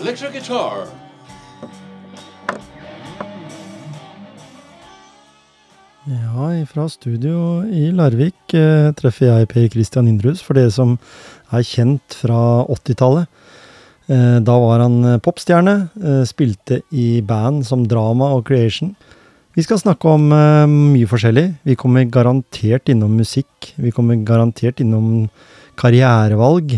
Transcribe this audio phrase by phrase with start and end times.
[0.00, 0.86] electric guitar.
[6.04, 10.98] Ja, fra studio i Larvik eh, treffer jeg Per Christian Indrus, for dere som
[11.54, 13.30] er kjent fra 80-tallet.
[14.12, 18.92] Eh, da var han eh, popstjerne, eh, spilte i band som Drama og Creation.
[19.56, 21.46] Vi skal snakke om eh, mye forskjellig.
[21.64, 23.72] Vi kommer garantert innom musikk.
[23.80, 25.30] Vi kommer garantert innom
[25.80, 26.76] karrierevalg.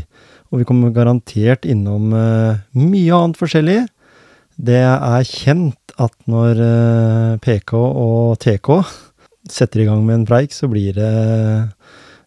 [0.52, 3.80] Og vi kommer garantert innom eh, mye annet forskjellig.
[4.56, 8.70] Det er kjent at når eh, PK og TK
[9.50, 11.12] setter i gang med en preik, så blir det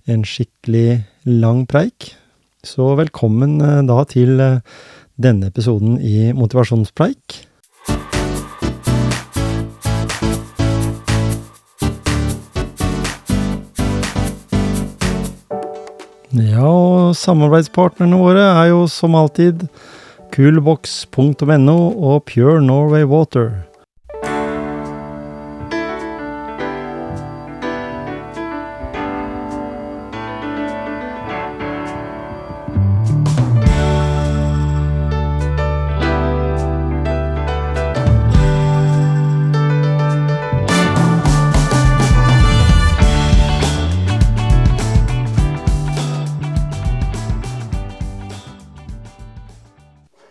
[0.09, 2.14] en skikkelig lang preik.
[2.66, 4.36] Så velkommen eh, da til
[5.20, 7.44] denne episoden i Motivasjonspreik.
[16.38, 19.64] Ja, og samarbeidspartnerne våre er jo som alltid
[20.36, 23.69] coolbox.no og Pure Norway Water.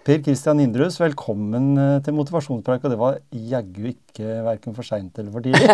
[0.08, 2.80] Per Kristian Indrus, velkommen eh, til motivasjonspreik.
[2.80, 3.18] Og det var
[3.50, 5.66] jaggu ikke verken for seint eller for tidlig.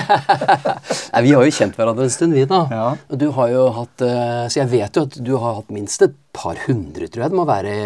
[1.12, 2.64] Nei, Vi har jo kjent hverandre en stund, vi da.
[2.74, 2.88] Ja.
[3.14, 6.02] Og du har jo hatt, eh, Så jeg vet jo at du har hatt minst
[6.02, 7.76] et par hundre, tror jeg det må være,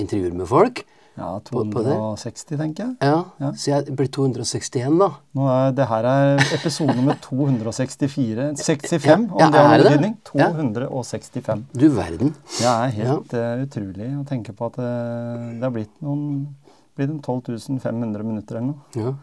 [0.00, 0.86] intervjuer med folk.
[1.18, 2.96] Ja, På- på 260, tenker jeg.
[3.02, 3.50] Ja, Ja.
[3.52, 5.10] Så jeg blir 261, da.
[5.34, 10.16] Nå er, det her er episode nummer 264 65, om Ja, det har betydning.
[10.24, 11.66] 265.
[11.74, 12.34] Du verden.
[12.58, 16.54] Det er helt uh, utrolig å tenke på at uh, det har blitt noen
[16.98, 18.78] blitt 12 500 minutter eller noe.
[18.94, 19.16] Ja.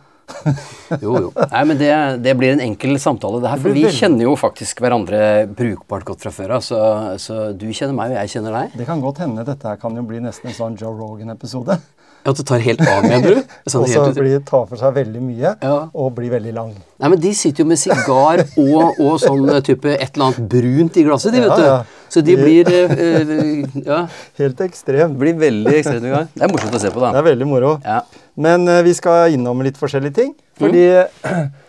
[1.01, 1.31] Jo, jo.
[1.51, 1.89] Nei, men det,
[2.25, 3.61] det blir en enkel samtale, det her.
[3.61, 5.19] For vi kjenner jo faktisk hverandre
[5.53, 6.65] brukbart godt fra før av.
[6.65, 6.79] Så,
[7.21, 8.77] så du kjenner meg, og jeg kjenner deg.
[8.79, 11.77] Det kan godt hende dette her kan jo bli nesten en sånn Joe Rogan-episode.
[12.25, 13.41] Ja, At det tar helt av, mener du?
[13.69, 15.89] Sånn Og så blir ta for seg veldig mye, Ja.
[15.93, 16.71] og blir veldig lang.
[16.99, 20.49] Nei, men De sitter jo med sigar og, og sånn eh, type et eller annet
[20.49, 21.63] brunt i glasset, de, Ja, vet du.
[21.63, 21.83] ja.
[22.09, 24.07] Så de De- blir øh, Ja,
[24.39, 25.17] Helt ekstremt.
[25.19, 26.27] blir veldig ekstremt i gang.
[26.33, 27.11] Det er morsomt å se på, da.
[27.11, 27.79] Det er veldig moro.
[27.85, 28.01] Ja.
[28.35, 30.33] Men eh, vi skal innom litt forskjellige ting.
[30.59, 30.83] Fordi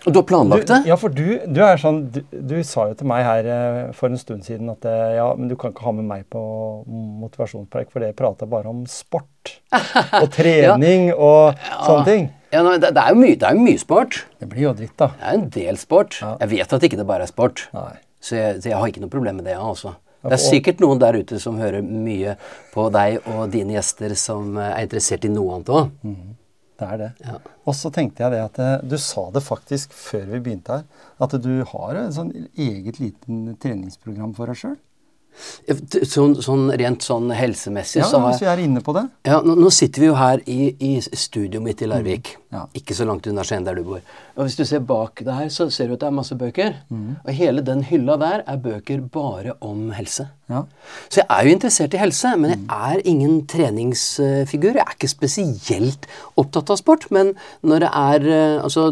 [0.06, 0.80] Og du har planlagt det?
[0.86, 4.10] Ja, for du, du er sånn du, du sa jo til meg her eh, for
[4.10, 6.42] en stund siden at eh, ja, men du kan ikke ha med meg på
[7.22, 9.56] motivasjonspreik, for det prater bare om sport.
[10.22, 12.26] Og trening og sånne ting.
[12.54, 14.20] Ja, nei, det, det er jo mye, det er mye sport.
[14.40, 15.10] Det blir jo dritt, da.
[15.18, 16.18] Det er en del sport.
[16.22, 16.34] Ja.
[16.44, 17.66] Jeg vet at ikke det bare er sport.
[17.74, 17.92] Nei.
[18.22, 19.96] Så jeg, så jeg har ikke noe problem med det, altså.
[20.26, 22.34] Det er sikkert noen der ute som hører mye
[22.72, 25.92] på deg og dine gjester som er interessert i noe annet òg.
[26.76, 27.10] Det er det.
[27.24, 27.38] Ja.
[27.64, 31.06] Og så tenkte jeg det at eh, du sa det faktisk før vi begynte her,
[31.24, 34.76] at du har et sånn eget liten treningsprogram for deg sjøl.
[36.06, 39.06] Sånn, sånn rent sånn helsemessig Ja, så har hvis vi er inne på det.
[39.28, 42.32] Ja, nå, nå sitter vi jo her i, i studio mitt i Larvik.
[42.36, 42.46] Mm.
[42.56, 42.62] Ja.
[42.78, 44.00] Ikke så langt unna Skien der du bor.
[44.36, 46.80] Og Hvis du ser bak det her, så ser du at det er masse bøker.
[46.92, 47.18] Mm.
[47.24, 50.28] Og hele den hylla der er bøker bare om helse.
[50.46, 50.60] Ja.
[51.10, 54.76] Så jeg er jo interessert i helse, men jeg er ingen treningsfigur.
[54.78, 56.06] Jeg er ikke spesielt
[56.38, 57.32] opptatt av sport, men
[57.66, 58.84] når det er eh, altså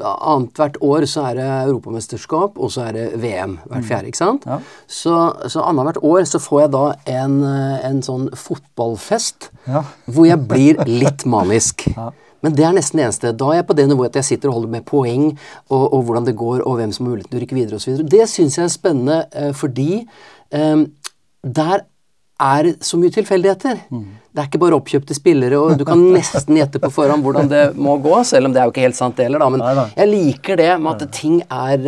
[0.00, 4.08] Annethvert år så er det europamesterskap, og så er det VM hvert fjerde.
[4.08, 4.46] ikke sant?
[4.48, 4.62] Ja.
[4.88, 5.18] Så,
[5.52, 6.84] så annethvert år så får jeg da
[7.20, 9.84] en, eh, en sånn fotballfest Ja.
[10.06, 11.86] hvor jeg blir litt manisk.
[11.96, 12.10] Ja.
[12.42, 13.30] Men det er nesten det eneste.
[13.38, 15.28] Da er jeg på det nivået at jeg sitter og holder med poeng,
[15.70, 18.02] og, og hvordan det går, og hvem som har muligheten til å rykke videre osv.
[18.10, 20.02] Det syns jeg er spennende eh, fordi
[20.50, 20.88] um,
[21.46, 21.84] der
[22.42, 23.78] er så mye tilfeldigheter.
[23.86, 27.60] Det er ikke bare oppkjøpte spillere, og du kan nesten gjette på forhånd hvordan det
[27.78, 29.50] må gå, selv om det er jo ikke helt sant det heller, da.
[29.52, 29.84] Men Neida.
[30.00, 31.84] jeg liker det med at ting er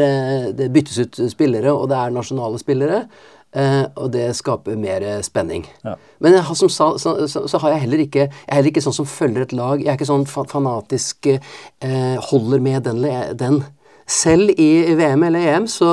[0.54, 3.00] Det byttes ut spillere, og det er nasjonale spillere.
[3.54, 5.66] Eh, og det skaper mer eh, spenning.
[5.84, 5.94] Ja.
[6.25, 8.72] Men jeg har, som sa, så, så, så har jeg heller ikke Jeg er heller
[8.72, 9.83] ikke sånn som følger et lag.
[9.83, 13.62] Jeg er ikke sånn fa fanatisk uh, holder med den eller den.
[14.06, 14.66] Selv i
[14.98, 15.91] VM eller EM så,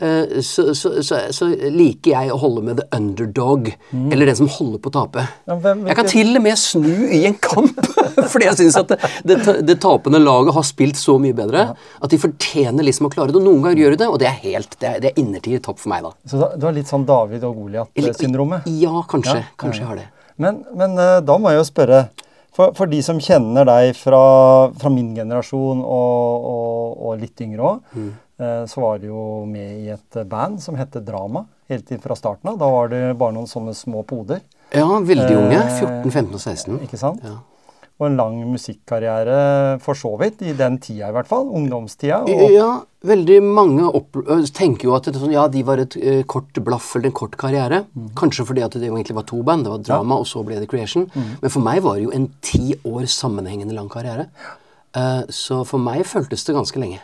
[0.00, 4.48] eh, så, så, så, så liker jeg å holde med the underdog, eller den som
[4.48, 5.24] holder på å tape.
[5.50, 7.76] Ja, hvem- Jeg kan til og med snu i en kamp,
[8.32, 8.98] fordi jeg syns at det,
[9.28, 13.34] det, det tapende laget har spilt så mye bedre at de fortjener liksom å klare
[13.34, 13.42] det.
[13.42, 15.60] Og noen ganger gjør de det, og det er helt, det er, det er innertid
[15.68, 16.14] topp for meg, da.
[16.32, 18.64] Så du har litt sånn David og Goliat-syndromet?
[18.80, 19.36] Ja, kanskje.
[19.44, 20.08] Ja, Kanskje jeg har det.
[20.40, 22.06] Men, men eh, da må jeg jo spørre
[22.52, 24.20] For, for de som kjenner deg fra,
[24.74, 28.10] fra min generasjon og, og, og litt yngre òg, Mm.
[28.66, 32.48] så var du jo med i et band som het Drama helt til fra starten
[32.48, 32.56] av.
[32.58, 34.40] Da var det bare noen sånne små poder.
[34.72, 35.58] Ja, veldig unge.
[35.60, 36.78] Eh, 14, 15 og 16.
[36.86, 37.20] Ikke sant?
[37.26, 37.36] Ja.
[38.00, 41.50] Og en lang musikkarriere, for så vidt, i den tida i hvert fall.
[41.52, 42.22] Ungdomstida.
[42.24, 42.70] Og, Ja,
[43.04, 43.90] veldig mange
[44.56, 47.36] tenker jo at det, sånn, ja, de var et uh, kort blaff eller en kort
[47.40, 47.82] karriere.
[48.16, 49.68] Kanskje fordi at det egentlig var to band.
[49.68, 51.10] Det var drama, og så ble det Creation.
[51.12, 54.30] Men for meg var det jo en ti år sammenhengende lang karriere.
[54.96, 57.02] Uh, så for meg føltes det ganske lenge.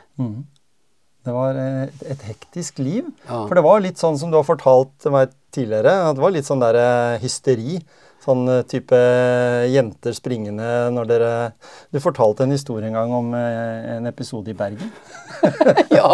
[1.27, 3.05] Det var et, et hektisk liv.
[3.27, 3.45] Ja.
[3.45, 6.49] For det var litt sånn som du har fortalt meg tidligere, at det var litt
[6.49, 7.81] sånn der uh, hysteri.
[8.27, 8.99] Sånn eh, type
[9.71, 11.31] jenter springende når dere
[11.95, 14.91] Du fortalte en historie en gang om eh, en episode i Bergen.
[15.99, 16.09] ja,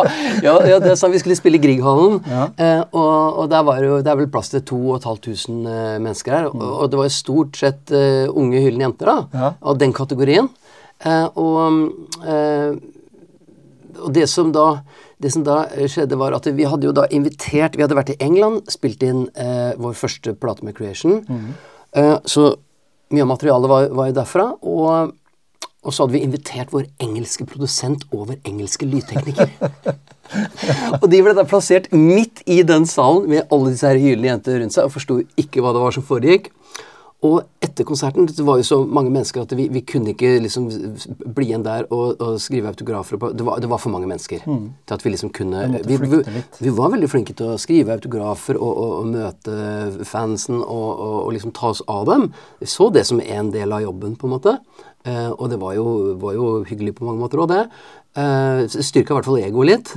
[0.45, 2.19] ja, ja, det sånn vi skulle spille i Grieghallen.
[2.29, 2.47] Ja.
[2.61, 6.37] Eh, og og der var det, jo, det er vel plass til 2500 eh, mennesker
[6.37, 6.51] her.
[6.53, 9.53] Og, og det var jo stort sett eh, unge, hyllende jenter da, Ja.
[9.73, 10.51] av den kategorien.
[11.03, 11.89] Eh, og,
[12.29, 12.77] eh,
[14.03, 14.67] og det som da
[15.23, 18.11] det som da eh, skjedde, var at vi hadde jo da invitert Vi hadde vært
[18.15, 21.21] i England, spilt inn eh, vår første plate med Creation.
[21.31, 21.53] Eh,
[21.93, 22.47] så
[23.13, 24.47] mye av materialet var, var derfra.
[24.63, 25.13] Og,
[25.83, 29.53] og så hadde vi invitert vår engelske produsent og vår engelske lydtekniker.
[31.01, 34.61] og de ble da plassert midt i den salen med alle disse her hylende jenter
[34.63, 36.51] rundt seg og forsto ikke hva det var som foregikk.
[37.23, 40.65] Og etter konserten det var jo så mange mennesker at vi, vi kunne ikke liksom
[41.37, 43.21] bli igjen der og, og skrive autografer.
[43.23, 46.43] På, det, var, det var for mange mennesker til at vi liksom kunne vi, vi,
[46.67, 51.55] vi var veldig flinke til å skrive autografer og, og, og møte fansen og, liksom
[51.55, 52.27] ta oss av dem.
[52.59, 54.57] Vi så det som en del av jobben, på en måte.
[55.07, 55.87] Eh, og det var jo,
[56.23, 57.65] var jo hyggelig på mange måter òg, det.
[58.13, 59.95] Uh, Styrka i hvert fall egoet litt.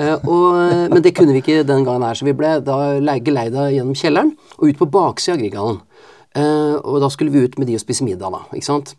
[0.00, 0.54] Eh, og,
[0.94, 3.98] men det kunne vi ikke den gangen her, så vi ble da le- geleida gjennom
[3.98, 5.82] kjelleren og ut på baksida av Grieghallen.
[6.38, 8.44] Eh, og da skulle vi ut med de og spise middag, da.
[8.54, 8.94] Ikke sant?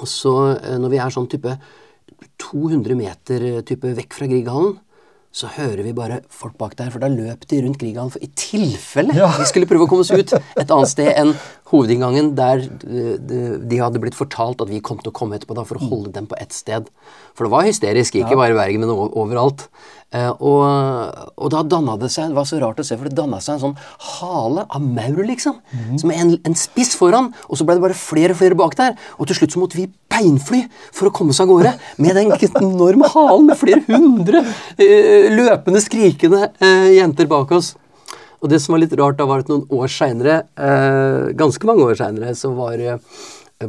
[0.00, 1.58] Og så, eh, når vi er sånn type
[2.40, 4.78] 200 meter eh, type vekk fra Grieghallen,
[5.32, 9.14] så hører vi bare folk bak der, for da løp de rundt Grieghallen i tilfelle
[9.16, 9.30] Ja.
[9.38, 11.32] vi skulle prøve å komme oss ut et annet sted enn
[11.70, 15.64] hovedinngangen der de, de hadde blitt fortalt at vi kom til å komme etterpå da,
[15.64, 16.90] for å holde dem på ett sted.
[17.32, 19.70] For det var hysterisk, ikke bare i Bergen, men overalt.
[20.12, 20.60] Eh, og,
[21.40, 23.54] og da danna det seg Det var så rart å se, for det danna seg
[23.56, 23.78] en sånn
[24.18, 25.58] hale av maur, liksom.
[26.00, 28.96] Som en, en spiss foran, og så ble det bare flere og flere bak der.
[29.16, 31.72] Og til slutt så måtte vi beinfly for å komme oss av gårde
[32.04, 34.44] med den enorme halen med flere hundre
[34.76, 37.74] eh, løpende, skrikende eh, jenter bak oss.
[38.42, 41.86] Og det som var litt rart, da var at noen år seinere, eh, ganske mange
[41.86, 42.80] år seinere, så var,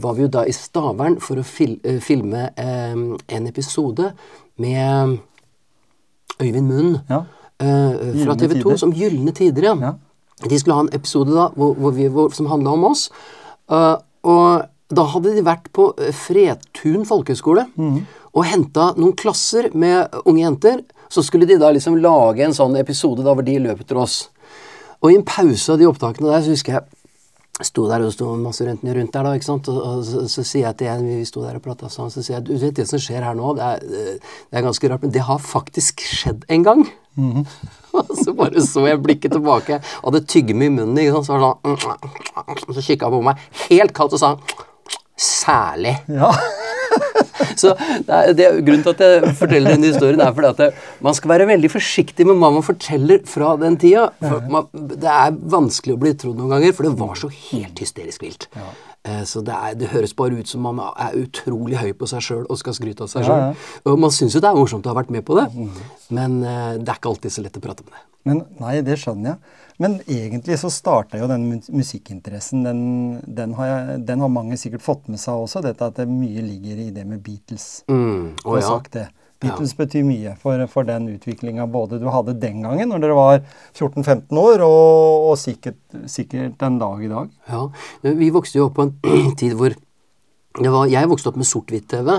[0.01, 2.97] var vi jo da i Stavern for å fil, filme eh,
[3.37, 4.11] en episode
[4.59, 5.21] med
[6.41, 7.23] Øyvind Munn Ja.
[7.59, 9.63] eh, fra TV 2 som Gylne tider.
[9.63, 9.75] Ja.
[9.81, 9.93] Ja.
[10.49, 13.09] De skulle ha en episode da hvor, hvor vi, hvor, som handla om oss.
[13.71, 17.99] Uh, og da hadde de vært på Fretun folkehøgskole mm.
[18.33, 20.83] og henta noen klasser med unge jenter.
[21.13, 24.27] Så skulle de da liksom lage en sånn episode da hvor de løp etter oss.
[25.03, 26.92] Og i en pause av de opptakene der, så husker jeg
[27.61, 29.67] sto der og det sto masse rundt, der, da, ikke sant?
[29.69, 32.23] Og, og så, så sier jeg til en vi sto der og prata sammen, så
[32.25, 33.83] sier jeg du vet det som skjer her nå, det er,
[34.49, 36.83] det er ganske rart, men det har faktisk skjedd en gang.
[37.93, 41.29] og så bare så jeg blikket tilbake, og hadde tyggegummi i munnen, ikke sant?
[41.29, 44.35] så var det sånn så kikka han på meg helt kaldt og sa
[45.13, 45.93] Særlig.
[46.09, 46.31] Ja.
[47.59, 47.73] Så
[48.07, 50.69] det det Grunnen til at jeg forteller denne historien, er fordi at det,
[51.03, 54.09] man skal være veldig forsiktig med hva man forteller fra den tida.
[54.23, 57.81] For man, det er vanskelig å bli trodd noen ganger, for det var så helt
[57.83, 58.49] hysterisk vilt.
[58.57, 58.92] Eh,
[59.27, 62.45] Så det, er, det høres bare ut som man er utrolig høy på seg sjøl
[62.47, 63.41] og skal skryte av seg sjøl.
[63.41, 63.81] Ja, ja.
[63.91, 65.49] Og man syns jo det er morsomt å ha vært med på det,
[66.15, 68.03] men eh, det er ikke alltid så lett å prate om det.
[68.23, 69.59] Men Nei, det skjønner jeg.
[69.83, 72.63] Men egentlig så starta jo den musikkinteressen.
[72.63, 72.83] Den,
[73.25, 76.45] den, har jeg, den har mange sikkert fått med seg også, dette at det mye
[76.45, 77.83] ligger i det med Beatles.
[77.91, 78.37] Mm.
[78.45, 78.63] Å ja.
[78.67, 79.07] sagt det.
[79.43, 83.41] Beatles betyr mye for, for den utviklinga både du hadde den gangen, når dere var
[83.75, 87.33] 14-15 år, og, og sikkert, sikkert den dag i dag.
[87.51, 87.65] Ja,
[88.07, 88.95] Vi vokste jo opp på en
[89.41, 89.75] tid hvor
[90.53, 92.09] det var, Jeg vokste opp med sort-hvitt-TV.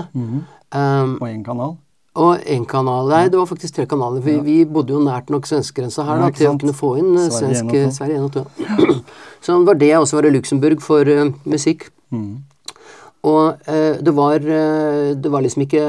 [0.75, 1.77] Um, og én kanal.
[2.15, 4.23] Og én kanal Nei, det var faktisk tre kanaler.
[4.23, 7.27] Vi, vi bodde jo nært nok svenskegrensa her da, til å kunne få inn eh,
[7.31, 8.43] Sverige svensk en og to.
[8.55, 8.99] Sverige 1 og 2.
[9.43, 11.89] Så det var det, og så var det Luxembourg for uh, musikk.
[12.15, 12.44] Mm.
[13.25, 15.85] Og eh, det, var, eh, det var liksom ikke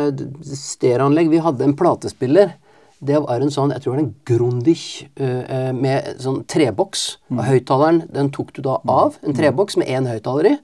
[0.56, 1.28] stereoanlegg.
[1.32, 2.54] Vi hadde en platespiller.
[2.98, 4.78] Det var en sånn, jeg tror det var en Grundig
[5.20, 7.04] eh, med sånn treboks.
[7.28, 7.42] Mm.
[7.50, 9.18] Høyttaleren, den tok du da av.
[9.20, 10.56] En treboks med én høyttaler i.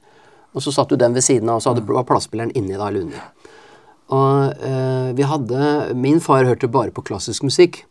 [0.52, 2.88] Og så satt du den ved siden av, og så hadde, var platespilleren inni da,
[2.88, 3.28] eller under.
[4.12, 7.82] Og eh, vi hadde Min far hørte bare på klassisk musikk.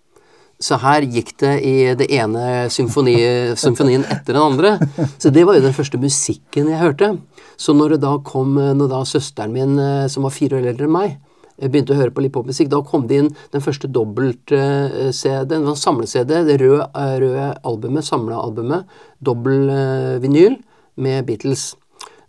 [0.62, 3.15] Så her gikk det i det ene symfoni,
[3.58, 4.75] symfonien etter den andre.
[5.18, 7.15] Så det var jo den første musikken jeg hørte.
[7.58, 10.88] Så når det da kom Når da søsteren min, eh, som var fire år eldre
[10.88, 11.18] enn meg,
[11.58, 15.75] eh, begynte å høre på litt popmusikk, da kom det inn den første dobbelt-CD, en
[15.77, 18.86] samle-CD, det røde, eh, røde albumet, samlealbumet,
[19.22, 20.62] dobbel eh, vinyl.
[20.98, 21.74] med Beatles.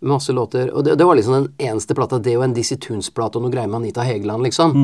[0.03, 0.69] Masse låter.
[0.73, 2.19] Og det, det var liksom den eneste plata.
[2.19, 4.75] Det og en Dizzie Tunes-plate og noe greier med Anita Hegeland, liksom.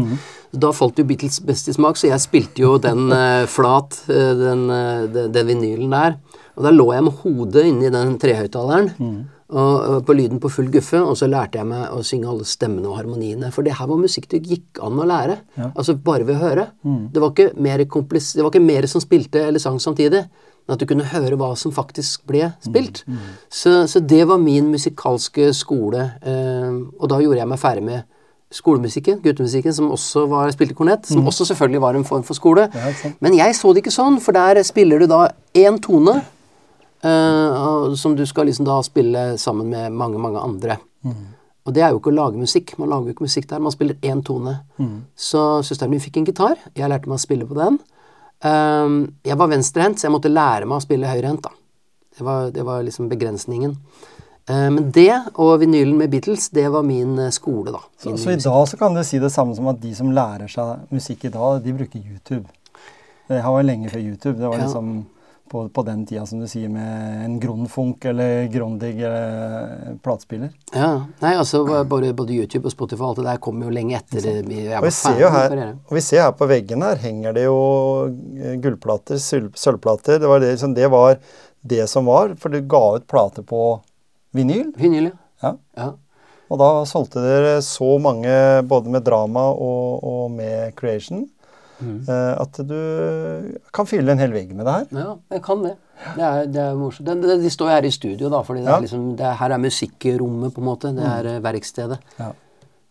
[0.52, 4.32] Da falt jo Beatles best i smak, så jeg spilte jo den uh, flat, eh,
[4.40, 6.16] den, uh, den, den vinylen der.
[6.56, 8.96] Og da lå jeg med hodet inni den trehøyttaleren.
[9.00, 9.20] Mm.
[9.50, 12.86] og på lyden på full guffe, og så lærte jeg meg å synge alle stemmene
[12.86, 13.50] og harmoniene.
[13.50, 15.40] For det her var musikk det gikk an å lære.
[15.72, 16.68] Altså bare ved å høre.
[16.86, 20.28] Det, var ikke mer det var ikke mer som spilte eller sang samtidig.
[20.70, 23.02] Men at du kunne høre hva som faktisk ble spilt.
[23.50, 26.04] Så, så det var min musikalske skole.
[26.22, 28.04] Eh, og da gjorde jeg meg ferdig med
[28.54, 31.06] skolemusikken, guttemusikken, som også var spilte kornett.
[31.10, 32.68] Som også selvfølgelig var en form for skole.
[33.22, 35.24] Men jeg så det ikke sånn, for der spiller du da
[35.58, 36.22] én tone.
[37.02, 40.78] eh, som du skal liksom da spille sammen med mange, mange andre.
[41.66, 42.74] Og det er jo ikke å lage musikk.
[42.80, 43.60] Man lager jo ikke musikk der.
[43.60, 44.60] Man spiller én tone.
[45.16, 46.58] Så søsteren min fikk en gitar.
[46.76, 47.80] Jeg lærte meg å spille på den.
[48.46, 51.50] Ehm, jeg var venstrehendt, så jeg måtte lære meg å spille høyrehendt.
[52.18, 53.76] Det var, det var liksom begrensningen.
[54.50, 57.84] Eh, men det, og vinylen med Beatles, det var min eh, skole, da.
[58.02, 60.52] Så, så i dag så kan du si det samme som at de som lærer
[60.52, 62.48] seg musikk i dag, de bruker YouTube.
[63.30, 64.38] Det her var lenge før YouTube.
[64.40, 64.70] Det var Ja.
[65.50, 70.52] På, på den tida, som du sier, med en Grundfunk eller Grundig eh, platespiller.
[70.74, 70.92] Ja,
[71.24, 74.26] nei, altså både, både YouTube og Spotify og alt det der kommer jo lenge etter
[74.32, 77.48] eh, Og vi ser jo her, og vi ser her på veggen her henger det
[77.48, 77.62] jo
[78.10, 80.22] eh, gullplater, sølvplater.
[80.22, 81.18] Det var det, liksom, det var
[81.62, 83.64] det som var, for du ga ut plater på
[84.36, 84.70] vinyl.
[84.78, 85.18] Vinyl, ja.
[85.42, 85.56] Ja.
[85.80, 85.90] ja.
[86.50, 88.32] Og da solgte dere så mange,
[88.70, 91.28] både med drama og, og med creation,
[91.80, 92.00] Mm.
[92.10, 92.80] eh, at du
[93.74, 94.90] kan fylle en hel vegg med det her.
[95.00, 95.76] Ja, jeg kan det.
[96.16, 97.08] Det er, det er morsomt.
[97.10, 98.80] De, de, står jo her i studio, da, for Ja.
[98.80, 100.94] liksom, er, her er musikkrommet, på en måte.
[100.96, 101.44] Det er mm.
[101.44, 102.00] verkstedet.
[102.20, 102.32] Ja.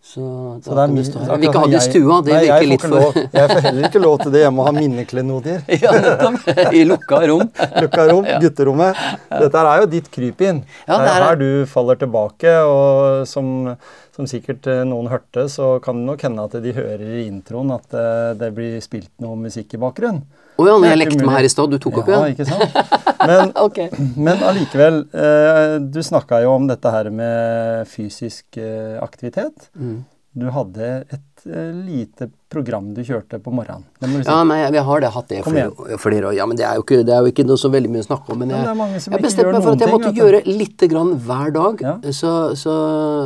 [0.01, 2.17] Så, Så det er stå Jeg vil ikke ha det i stua.
[2.25, 4.41] Det Nei, virker litt for lov, Jeg får heller ikke lov til det.
[4.45, 5.65] Jeg må ha minneklenodier.
[5.83, 5.93] Ja.
[6.79, 7.45] I lukka rom.
[7.83, 9.03] Lukka rom, gutterommet.
[9.29, 10.63] Dette er jo ditt krypinn.
[10.87, 13.75] Ja, det er er her du faller tilbake, og som,
[14.17, 17.75] som sikkert eh, noen hørte, så kan det nok hende at de hører i introen
[17.77, 20.25] at eh, det blir spilt noe musikk i bakgrunnen.
[20.59, 22.35] Å ja, når er jeg lekte meg her i stad, du tok opp ja, igjen?
[22.35, 22.95] ikke sant?
[23.31, 23.91] Men, okay.
[24.19, 29.69] men allikevel, eh, du snakka jo om dette her med fysisk eh, aktivitet.
[29.79, 30.01] Mm.
[30.39, 33.87] Du hadde et eh, lite program du kjørte på morgenen.
[34.03, 34.25] Si.
[34.27, 36.37] Ja, nei, jeg har det, hatt det Kom flere, flere år.
[36.41, 38.09] Ja, men det er, jo ikke, det er jo ikke noe så veldig mye å
[38.09, 38.43] snakke om.
[38.43, 41.13] Men Men jeg, som jeg bestemte meg for at jeg måtte ting, gjøre lite grann
[41.29, 41.85] hver dag.
[41.87, 41.99] Ja.
[42.11, 42.75] Så, så,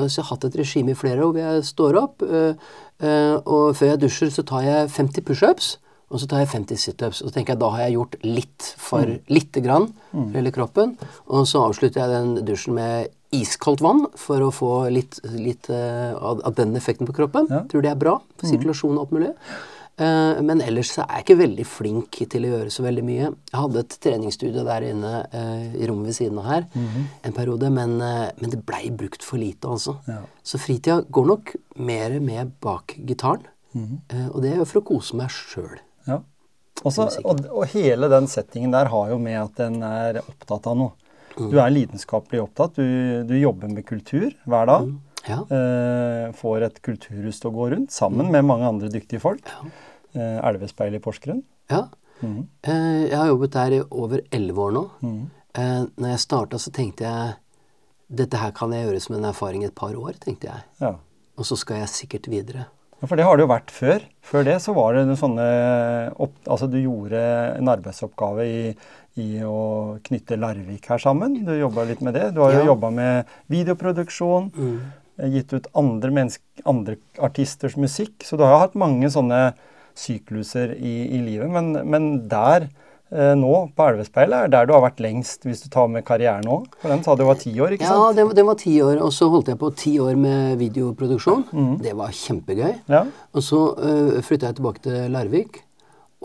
[0.04, 2.28] så jeg har hatt et regime i flere år hvor jeg står opp,
[3.02, 5.78] og før jeg dusjer, så tar jeg 50 pushups.
[6.12, 7.22] Og så tar jeg 50 situps.
[7.24, 9.18] Og så tenker jeg da har jeg gjort litt for Mm.
[9.32, 10.96] lite grann for hele kroppen.
[11.28, 16.12] Og så avslutter jeg den dusjen med iskaldt vann for å få litt, litt uh,
[16.20, 17.46] av, den effekten på kroppen.
[17.48, 17.62] Ja.
[17.62, 17.68] Mm.
[17.72, 19.30] Tror det er bra for sirkulasjon og alt mulig.
[20.00, 23.26] Uh, men ellers så er jeg ikke veldig flink til å gjøre så veldig mye.
[23.52, 27.06] Jeg hadde et treningsstudio der inne uh, i rommet ved siden av her Mhm.
[27.24, 29.96] en periode, men, men det blei brukt for lite, altså.
[30.08, 30.20] Ja.
[30.44, 33.46] Så fritida går nok mer med bak gitaren.
[33.74, 34.00] Mhm.
[34.10, 35.78] eh, og det er jo for å kose meg sjøl.
[36.08, 36.20] Ja.
[36.82, 40.78] Også, og, og hele den settingen der har jo med at den er opptatt av
[40.78, 40.96] noe.
[41.36, 41.48] Mm.
[41.52, 42.76] Du er lidenskapelig opptatt.
[42.76, 44.88] Du, du jobber med kultur hver dag.
[45.28, 45.38] Ja.
[45.54, 49.46] Eh, får et kulturhus til å gå rundt sammen med mange andre dyktige folk.
[50.12, 51.44] Eh, Elvespeil i Porsgrunn.
[51.72, 51.86] ja.
[52.22, 52.46] Mm.
[52.62, 54.82] Eh, jeg har jobbet der i over elleve år nå.
[55.02, 55.22] Mm.
[55.58, 57.32] Eh, når jeg starta, så tenkte jeg
[58.12, 60.62] dette her kan jeg gjøre som en erfaring i et par år, tenkte jeg.
[60.78, 60.92] Ja.
[61.34, 62.68] Og så skal jeg sikkert videre.
[63.02, 64.04] Ja, For det har det jo vært før.
[64.22, 65.46] Før det så var det noen sånne
[66.22, 67.18] opp, Altså du gjorde
[67.58, 68.60] en arbeidsoppgave i,
[69.18, 71.34] i å knytte Larvik her sammen.
[71.44, 72.28] Du jobba litt med det.
[72.36, 72.68] Du har jo Ja.
[72.70, 74.52] jobba med videoproduksjon.
[74.54, 74.78] Mm.
[75.18, 78.22] eh, Gitt ut andre, menneske, andre artisters musikk.
[78.22, 79.52] Så du har jo hatt mange sånne
[79.98, 81.50] sykluser i, i livet.
[81.50, 82.68] Men, men der
[83.12, 86.70] nå, på Elvespeilet, er der du har vært lengst, hvis du tar med karrieren òg.
[86.80, 88.16] For den sa du var ti år, ikke sant?
[88.16, 91.44] Ja, det var ti år, og så holdt jeg på ti år med videoproduksjon.
[91.52, 91.74] Mm.
[91.84, 92.72] Det var kjempegøy.
[92.94, 93.02] Ja.
[93.36, 95.60] Og så uh, flytta jeg tilbake til Larvik.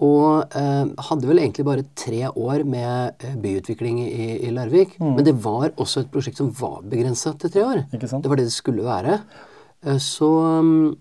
[0.03, 4.97] Og eh, hadde vel egentlig bare tre år med eh, byutvikling i, i Larvik.
[5.01, 7.83] Men det var også et prosjekt som var begrensa til tre år.
[7.95, 8.21] Ikke sant?
[8.25, 9.17] Det var det det skulle være.
[9.85, 10.29] Eh, så
[10.61, 10.95] mm, eh,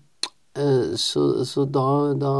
[0.97, 1.85] så, så da,
[2.17, 2.31] da,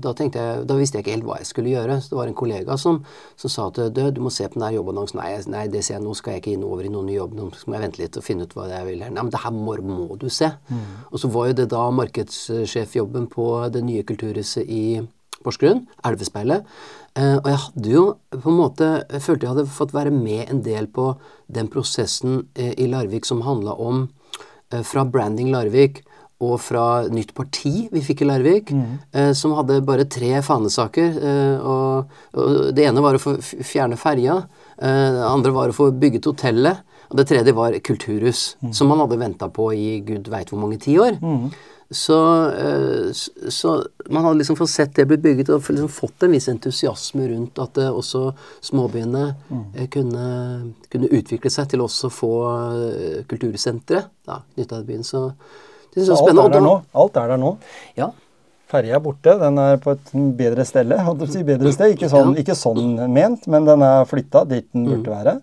[0.00, 1.98] da tenkte jeg Da visste jeg ikke helt hva jeg skulle gjøre.
[2.00, 3.02] Så det var en kollega som,
[3.38, 5.20] som sa at du, du må se på den der jobbannonsen.
[5.20, 7.36] Nei, nei, det ser jeg, nå skal jeg ikke inn over i noen ny jobb.
[7.36, 9.12] Nå må jeg vente litt og finne ut hva jeg vil her.
[9.12, 10.50] Nei, men det her må, må du se.
[11.12, 14.84] Og så var jo det da markedssjefjobben på det nye kulturhuset i
[15.44, 16.66] Porsgrunn, Elvespeilet.
[17.18, 20.50] Eh, og jeg hadde jo på en måte Jeg følte jeg hadde fått være med
[20.52, 21.12] en del på
[21.54, 24.08] den prosessen eh, i Larvik som handla om
[24.72, 26.02] eh, fra Branding Larvik
[26.44, 28.70] og fra nytt parti vi fikk i Larvik,
[29.12, 31.16] eh, som hadde bare tre fanesaker.
[31.30, 34.44] Eh, og, og det ene var å få fjerne ferja.
[34.78, 36.84] Eh, det andre var å få bygget hotellet.
[37.08, 40.76] Og det tredje var kulturhus, som man hadde venta på i gud veit hvor mange
[40.82, 41.16] tiår.
[41.90, 43.12] Så, eh,
[43.48, 47.30] så man hadde liksom fått sett det bli bygget og liksom fått en viss entusiasme
[47.30, 48.26] rundt at eh, også
[48.68, 49.62] småbyene mm.
[49.94, 50.26] kunne,
[50.92, 55.06] kunne utvikle seg til også å få eh, kultursentre knytta til byen.
[55.06, 55.30] Så
[55.98, 56.46] det er så Alt spennende.
[56.48, 56.74] er der nå.
[57.02, 57.52] Alt er der nå.
[57.98, 58.10] Ja,
[58.68, 59.32] Ferja er borte.
[59.40, 61.94] Den er på et bedre å Si bedre sted.
[61.96, 62.42] Ikke sånn, Ja.
[62.42, 65.02] ikke sånn ment, men den er flytta dit den Mm.
[65.02, 65.40] burde være.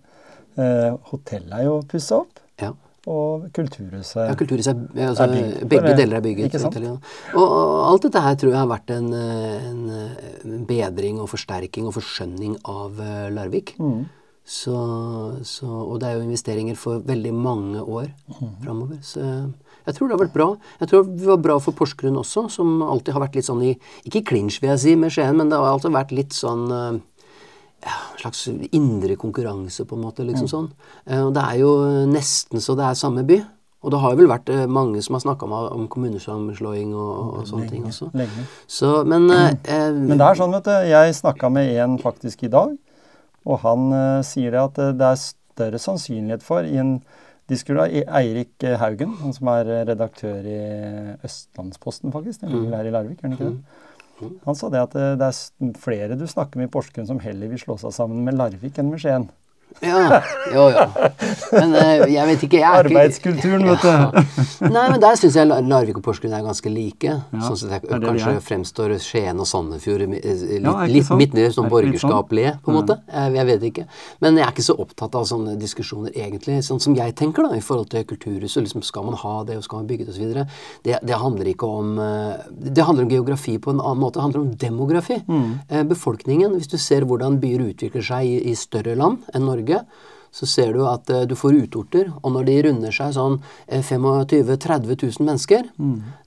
[0.57, 2.39] Eh, hotellet er jo pussa opp.
[2.61, 2.71] ja.
[3.07, 5.69] Og kulturhuset Ja, kulturhuset er, altså, Er bygd.
[5.69, 6.45] Begge deler er bygget.
[6.49, 6.73] ikke sant?
[6.73, 6.99] Hotellet,
[7.33, 7.39] ja.
[7.39, 11.93] og, og alt dette her tror jeg har vært en, en, bedring og forsterking og
[11.93, 13.75] forskjønning av eh, Larvik.
[13.77, 14.05] Mm.
[14.45, 14.73] Så,
[15.43, 18.07] så, og det er jo investeringer for veldig mange år
[18.41, 18.55] Mm.
[18.63, 18.97] framover.
[19.01, 19.53] Så
[19.85, 20.47] jeg tror det har vært bra.
[20.81, 23.73] Jeg tror det var bra for Porsgrunn også, som alltid har vært litt sånn i
[24.05, 26.65] Ikke i clinch, vil jeg si, med Skien, men det har alltid vært litt sånn
[26.71, 27.01] eh,
[27.85, 30.25] ja, en slags indre konkurranse, på en måte.
[30.25, 30.71] liksom sånn.
[31.05, 31.75] Eh, Og det er jo
[32.09, 33.43] nesten så det er samme by.
[33.85, 37.43] Og det har vel vært eh, mange som har snakka om, om kommunesammenslåing og, og
[37.45, 38.07] sånne ting også.
[38.17, 38.45] lenge.
[38.65, 39.59] Så, men mm.
[39.69, 40.73] eh, Men det er sånn, vet du.
[40.89, 42.73] Jeg snakka med en faktisk i dag,
[43.45, 46.95] og han eh, sier det at det er større sannsynlighet for i en
[47.49, 50.59] de skulle ha Eirik eh, Haugen, han som er eh, redaktør i
[51.25, 52.41] Østlandsposten, faktisk.
[52.41, 53.83] Den ligger her i Larvik, gjør den ikke det?
[54.45, 57.51] Han sa det at eh, det er flere du snakker med i Porsgrunn som heller
[57.51, 59.29] vil slå seg sammen med Larvik enn med Skien.
[59.83, 60.21] Ja,
[60.53, 60.83] jo, jo.
[61.51, 64.69] Men eh, jeg vet ikke jeg er ikke- Arbeidskulturen, vet du.
[64.71, 67.11] Nei, men der syns jeg La- Larvik og Porsgrunn er ganske like.
[67.43, 71.67] sånn sett jeg, kanskje fremstår Skien og Sandefjord eh, litt, Ja, litt midt nede sånn
[71.69, 72.13] borgerskapelig, sånn?
[72.15, 72.97] borgerskapelige, på en måte.
[73.11, 73.85] Jeg, jeg vet ikke.
[74.23, 76.57] Men jeg er ikke så opptatt av sånne diskusjoner, egentlig.
[76.63, 78.63] Sånn som jeg tenker, da, i forhold til kulturhuset.
[78.63, 80.47] Liksom, skal man ha det, og skal man bygge det, osv.
[80.87, 84.17] Det, det handler ikke om eh, Det handler om geografi på en annen måte.
[84.21, 85.19] Det handler om demografi.
[85.27, 85.85] Mm.
[85.91, 89.54] Befolkningen, hvis du ser hvordan byer utvikler seg i, i større land enn Norge,
[90.35, 93.79] så ser du at eh, du får utorter, og når de runder seg sånn eh,
[93.79, 95.69] 25 000-30 000 mennesker,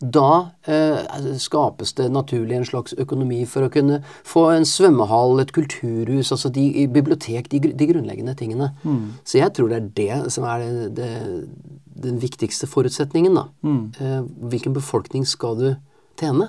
[0.01, 0.31] da
[0.65, 6.33] eh, skapes det naturlig en slags økonomi for å kunne få en svømmehall, et kulturhus,
[6.33, 8.71] altså de, bibliotek, de, de grunnleggende tingene.
[9.29, 11.11] Så jeg tror det er det som er det, det,
[12.09, 13.45] den viktigste forutsetningen, da.
[14.01, 14.23] Eh,
[14.55, 15.69] hvilken befolkning skal du
[16.19, 16.49] tjene?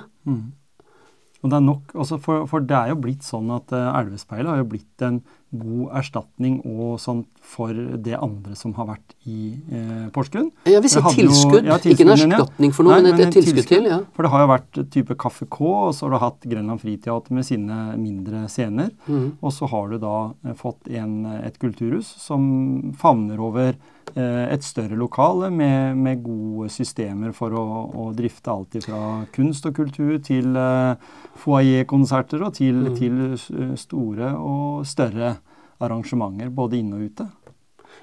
[1.40, 4.50] Og det er nok, også for, for det er jo blitt sånn at uh, Elvespeilet
[4.52, 9.56] har jo blitt en god erstatning og sånt for det andre som har vært i
[9.72, 10.52] eh, Porsgrunn.
[10.70, 12.38] Jeg vil si tilskudd, jo- tilskudd, ja, ikke en tilskudd, ja.
[12.38, 14.00] erstatning for noe, Nei, men et- et en tilskudd til, ja.
[14.14, 17.32] For det har jo vært type Kaffe K, og så har du hatt Grenland Friteater
[17.34, 18.92] med sine mindre scener.
[19.08, 19.38] Mm.
[19.42, 23.74] Og så har du da eh, fått en, et kulturhus som favner over
[24.16, 29.66] eh, et større lokale med, med gode systemer for å, å drifte alt fra kunst
[29.66, 30.96] og kultur til eh,
[31.44, 32.96] foajékonserter og til, Mm.
[32.98, 35.39] til eh, store og større
[35.82, 37.30] arrangementer både inne og ute.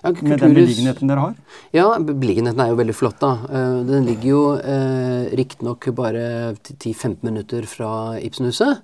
[0.05, 1.35] Ja, Med den beliggenheten dere har.
[1.73, 3.31] Ja, beliggenheten er jo veldig flott, da.
[3.49, 8.83] Eh, Den ligger jo eh, riktignok bare 10-15 minutter fra Ibsenhuset,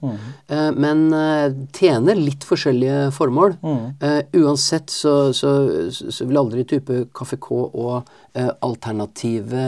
[0.49, 3.59] eh, men eh, tjener litt forskjellige formål.
[4.01, 5.53] Eh, uansett så, så,
[5.93, 9.63] så vil aldri type Kafé K og eh, alternative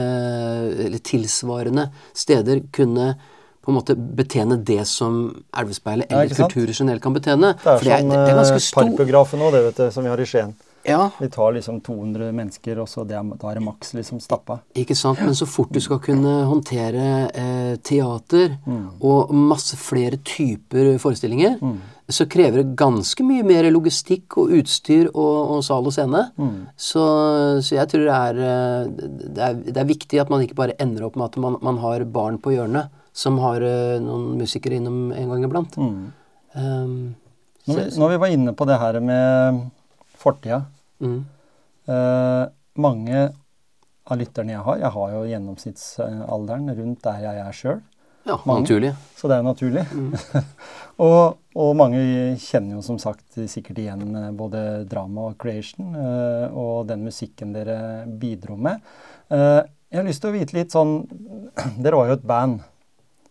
[0.87, 3.13] eller tilsvarende steder kunne
[3.65, 5.25] på en måte betjene det som
[5.57, 7.55] Elvespeilet eller ja, kulturer generelt kan betjene.
[7.63, 10.05] Det er det er, som det er ganske stor Parkbiografen nå, det vet du, som
[10.05, 10.55] vi har i Skien.
[10.85, 14.19] Ja, Vi tar liksom 200 mennesker, og så det er, da er det maks liksom
[14.21, 14.59] stappa.
[14.77, 15.17] Ikke sant?
[15.25, 18.53] Men så fort du skal kunne håndtere eh, teater
[19.01, 21.57] og masse flere typer forestillinger,
[22.05, 26.21] så krever det ganske mye mer logistikk og utstyr og, og sal og scene.
[26.77, 27.05] Så,
[27.65, 30.77] så jeg tror det er, eh, det er Det er viktig at man ikke bare
[30.77, 34.75] ender opp med at man, man har barn på hjørnet som har eh, noen musikere
[34.79, 35.77] innom en gang iblant.
[35.79, 37.15] Um,
[37.65, 39.63] Når vi, når vi var inne på det her med
[40.21, 40.61] fortida
[41.01, 41.17] mm.
[41.89, 42.43] uh,
[42.79, 43.23] Mange
[44.05, 47.81] av lytterne jeg har Jeg har jo gjennomsnittsalderen rundt der jeg er sjøl,
[48.25, 48.61] Ja, Mange.
[48.61, 48.91] naturlig.
[49.17, 49.85] så det er jo naturlig.
[51.07, 52.03] og, og mange
[52.41, 57.53] kjenner jo som sagt sikkert igjen eh, både drama og creation uh, og den musikken
[57.55, 58.81] dere bidro med.
[59.29, 60.97] Uh, jeg har lyst til å vite litt sånn
[61.83, 62.63] Dere var jo et band.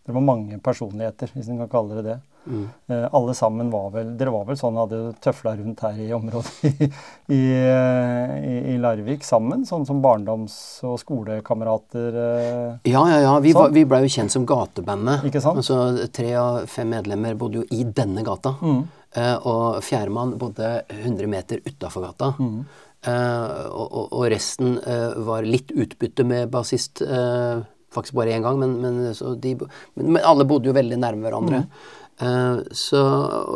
[0.04, 2.16] Dere var mange personligheter, hvis en kan kalle det det.
[2.44, 2.64] Mm.
[2.92, 6.50] Eh, alle sammen var vel Dere var vel sånn hadde tøfla rundt her i området
[6.68, 6.88] i,
[7.32, 9.62] i, eh, i, i Larvik sammen?
[9.64, 12.18] Sånn som barndoms- og skolekamerater?
[12.26, 12.92] Eh.
[12.92, 13.32] Ja, ja, ja.
[13.40, 13.72] Vi, Sånn.
[13.72, 15.24] vi blei jo kjent som Gatebandet.
[15.30, 15.62] Ikke sant?
[15.62, 18.58] Altså, tre av fem medlemmer bodde jo i denne gata.
[18.60, 18.82] Mm.
[19.16, 22.34] Eh, og fjerdemann bodde 100 meter utafor gata.
[22.36, 22.66] Mm.
[23.08, 27.00] Eh, og resten eh, var litt utbytte med bassist.
[27.00, 27.64] eh,
[27.94, 29.56] faktisk bare én gang, men, men, så de,
[29.94, 31.64] men, men alle bodde jo veldig nærme hverandre.
[31.64, 32.00] Mm.
[32.22, 33.00] Uh, så,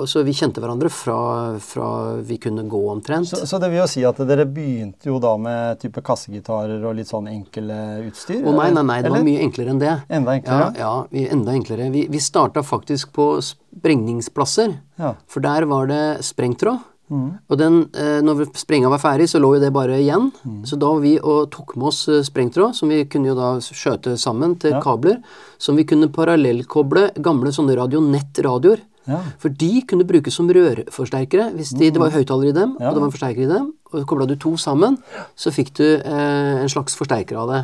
[0.06, 1.18] så vi kjente hverandre fra,
[1.62, 3.28] fra vi kunne gå omtrent.
[3.30, 6.96] Så, så, det vil jo si at dere begynte jo da med type kassegitarer og
[6.98, 8.42] litt sånn enkle utstyr?
[8.42, 9.94] Å nei, nei, nei, det var mye enklere enn det.
[10.10, 10.68] Enda enklere?
[10.74, 11.90] Ja, ja vi, enda enklere.
[11.94, 14.74] Vi, vi starta faktisk på sprengningsplasser.
[14.98, 15.14] Ja.
[15.30, 16.82] For der var det sprengtråd.
[17.10, 20.30] Og den, eh, når sprenga var ferdig, så lå jo det bare igjen.
[20.68, 23.54] Så da var vi og tok med oss eh, sprengtråd, som vi kunne jo da
[23.60, 24.80] skjøte sammen til Ja.
[24.82, 25.22] kabler,
[25.58, 28.80] som vi kunne parallellkoble gamle sånne radionett-radioer.
[29.08, 29.22] Ja.
[29.40, 31.54] For de kunne brukes som rørforsterkere.
[31.56, 32.88] Hvis de, det var høyttalere i dem, Ja.
[32.90, 33.72] og det var en forsterker i dem.
[33.94, 34.98] Og kobla du to sammen,
[35.34, 37.62] så fikk du eh, en slags forsterker av det.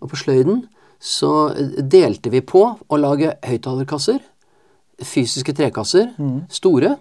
[0.00, 0.64] Og på sløyden
[0.98, 4.18] så eh, delte vi på å lage høyttalerkasser.
[4.98, 6.08] Fysiske trekasser.
[6.50, 6.96] Store.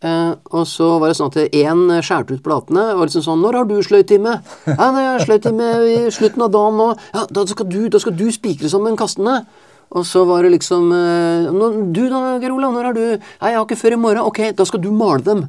[0.00, 3.56] Eh, og så var det sånn at én skjærte ut platene og liksom sånn 'Når
[3.58, 7.44] har du sløytime?' 'Ja, nei, jeg har sløydtime i slutten av dagen nå.' 'Ja, da
[7.44, 9.44] skal du, da skal du spikre sammen kastene.'
[9.90, 11.50] Og så var det liksom eh,
[11.92, 14.56] 'Du da, Geir Olav, når har du?' 'Nei, jeg har ikke før i morgen.' 'Ok,
[14.56, 15.48] da skal du male dem.'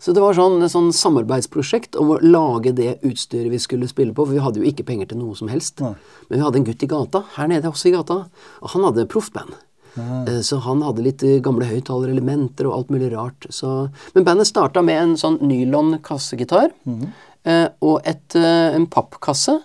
[0.00, 4.12] Så det var sånn, et sånn samarbeidsprosjekt om å lage det utstyret vi skulle spille
[4.12, 4.26] på.
[4.26, 5.80] For vi hadde jo ikke penger til noe som helst.
[5.80, 5.96] Men
[6.28, 8.26] vi hadde en gutt i gata, her nede også i gata,
[8.60, 9.32] og han hadde proft
[9.96, 10.28] band.
[10.28, 13.46] Eh, Så han hadde litt eh, gamle høyttalerelementer og alt mulig rart.
[13.50, 16.70] Så, men bandet starta med en sånn nylon kassegitar
[17.44, 19.60] eh, og et, en pappkasse.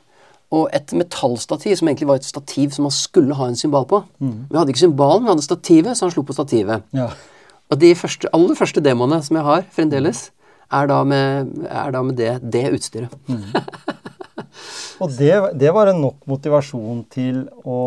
[0.50, 4.00] Og et metallstativ som egentlig var et stativ som man skulle ha en symbal på.
[4.18, 6.88] Vi hadde ikke symbalen, vi hadde stativet, så han slo på stativet.
[6.98, 7.12] Ja.
[7.70, 10.32] Og de første, aller første demoene som jeg har fremdeles,
[10.74, 13.14] er da med, er da med det, det utstyret.
[15.00, 17.78] Og det, det var en nok motivasjon til å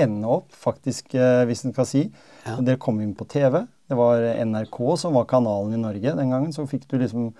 [0.00, 2.04] ende opp, faktisk, eh, hvis en skal si.
[2.44, 2.56] Ja.
[2.64, 3.60] Dere kom inn på TV.
[3.88, 6.52] Det var NRK som var kanalen i Norge den gangen.
[6.54, 7.30] Så fikk du liksom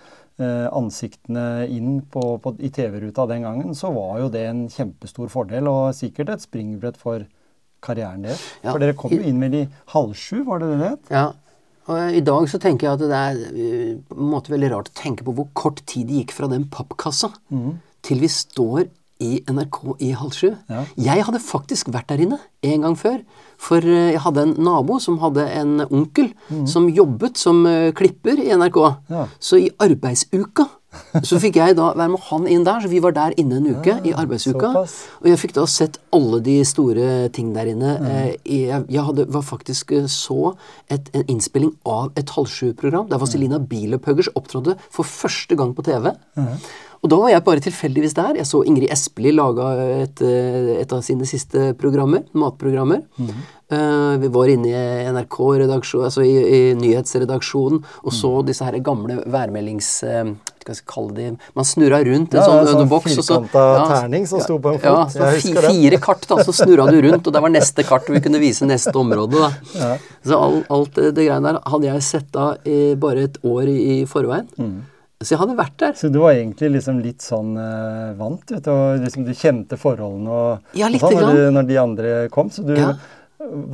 [0.40, 3.74] eh, ansiktene inn på, på, i TV-ruta den gangen.
[3.76, 7.26] Så var jo det en kjempestor fordel, og sikkert et springbrett for
[7.84, 8.42] karrieren deres.
[8.62, 8.72] Ja.
[8.72, 11.12] For dere kom jo inn med de halv sju, var det det det het?
[11.14, 11.26] Ja,
[11.88, 14.90] og I dag så tenker jeg at det er eh, på en måte veldig rart
[14.92, 17.32] å tenke på hvor kort tid det gikk fra den pappkassa
[18.04, 18.88] til vi står
[19.20, 20.52] i NRK i halv sju.
[20.70, 20.84] Ja.
[21.10, 23.20] Jeg hadde faktisk vært der inne en gang før.
[23.58, 26.32] For eh, jeg hadde en nabo som hadde en onkel
[26.70, 28.78] som jobbet som eh, klipper i NRK.
[29.10, 29.26] Ja.
[29.42, 30.68] Så i arbeidsuka
[31.22, 33.66] så fikk jeg da være med han inn der, så vi var der inne en
[33.76, 34.70] uke i arbeidsuka.
[34.72, 34.94] såpass.
[35.20, 37.90] Og jeg fikk da sett alle de store ting der inne.
[38.08, 40.54] Eh, Jeg, jeg hadde, var faktisk så
[40.88, 45.84] et, en innspilling av et halv sju-program der Vazelina Bilopphøggers opptrådte for første gang på
[45.86, 46.08] TV.
[46.98, 48.40] Og da var jeg bare tilfeldigvis der.
[48.40, 49.70] Jeg så Ingrid Espelid laga
[50.02, 53.04] et, eh, et av sine siste programmer, matprogrammer.
[53.70, 59.22] Eh, vi var inne i NRK-redaksjon, altså i, i nyhetsredaksjonen, og så disse her gamle
[59.26, 59.90] værmeldings...
[60.02, 60.34] Uh,
[60.68, 64.26] hva skal jeg kalle de Man snurra rundt en Ja, sånn, sånn boks, så terning
[64.28, 64.84] som sto på en fot.
[64.84, 65.62] Ja, så det.
[65.64, 68.40] fire kart, da, så snurra du rundt, og der var neste kart, og vi kunne
[68.42, 69.46] vise neste område.
[69.46, 69.94] da.
[70.26, 73.70] Så all, alt det, det greiene der hadde jeg sett da i bare et år
[73.70, 74.48] i, i forveien.
[74.60, 74.76] Mm.
[75.18, 75.94] Så jeg hadde vært der.
[75.98, 79.74] Så du var egentlig liksom litt sånn uh, vant, vet du, og liksom du kjente
[79.80, 82.52] forholdene og, Ja, og sånn når, du, når de andre kom.
[82.54, 82.92] Så du, Ja.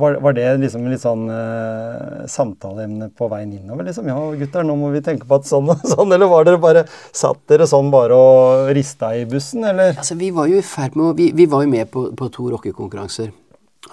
[0.01, 3.85] var, var det liksom litt sånn uh, samtaleemne på veien innover?
[3.91, 4.09] liksom?
[4.09, 6.17] Ja, gutter, nå må vi tenke på at sånn og sånn.
[6.17, 9.93] Eller var dere bare, satt dere sånn bare og rista i bussen, eller?
[10.01, 12.31] Altså, vi var jo i ferd med å Vi, vi var jo med på, på
[12.33, 13.29] to rockekonkurranser.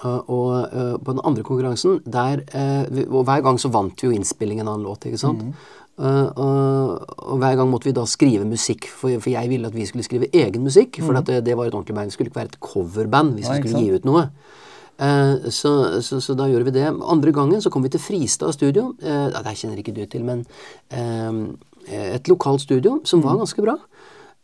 [0.01, 4.09] Uh, og uh, på den andre konkurransen, der uh, Og hver gang så vant vi
[4.09, 5.45] jo innspillingen av en låt, ikke sant?
[5.93, 9.77] Uh, og, og hver gang måtte vi da skrive musikk, for, for jeg ville at
[9.77, 10.97] vi skulle skrive egen musikk.
[11.03, 12.09] For at det, det var et ordentlig band.
[12.09, 14.27] Det skulle ikke være et coverband hvis vi skulle gi ut noe.
[14.97, 16.85] Eh, så, så, så da gjorde vi det.
[16.89, 18.91] Andre gangen så kom vi til Fristad studio.
[19.01, 20.45] Uh, det kjenner ikke du til, men
[20.93, 23.77] eh, et lokalt studio som var ganske bra.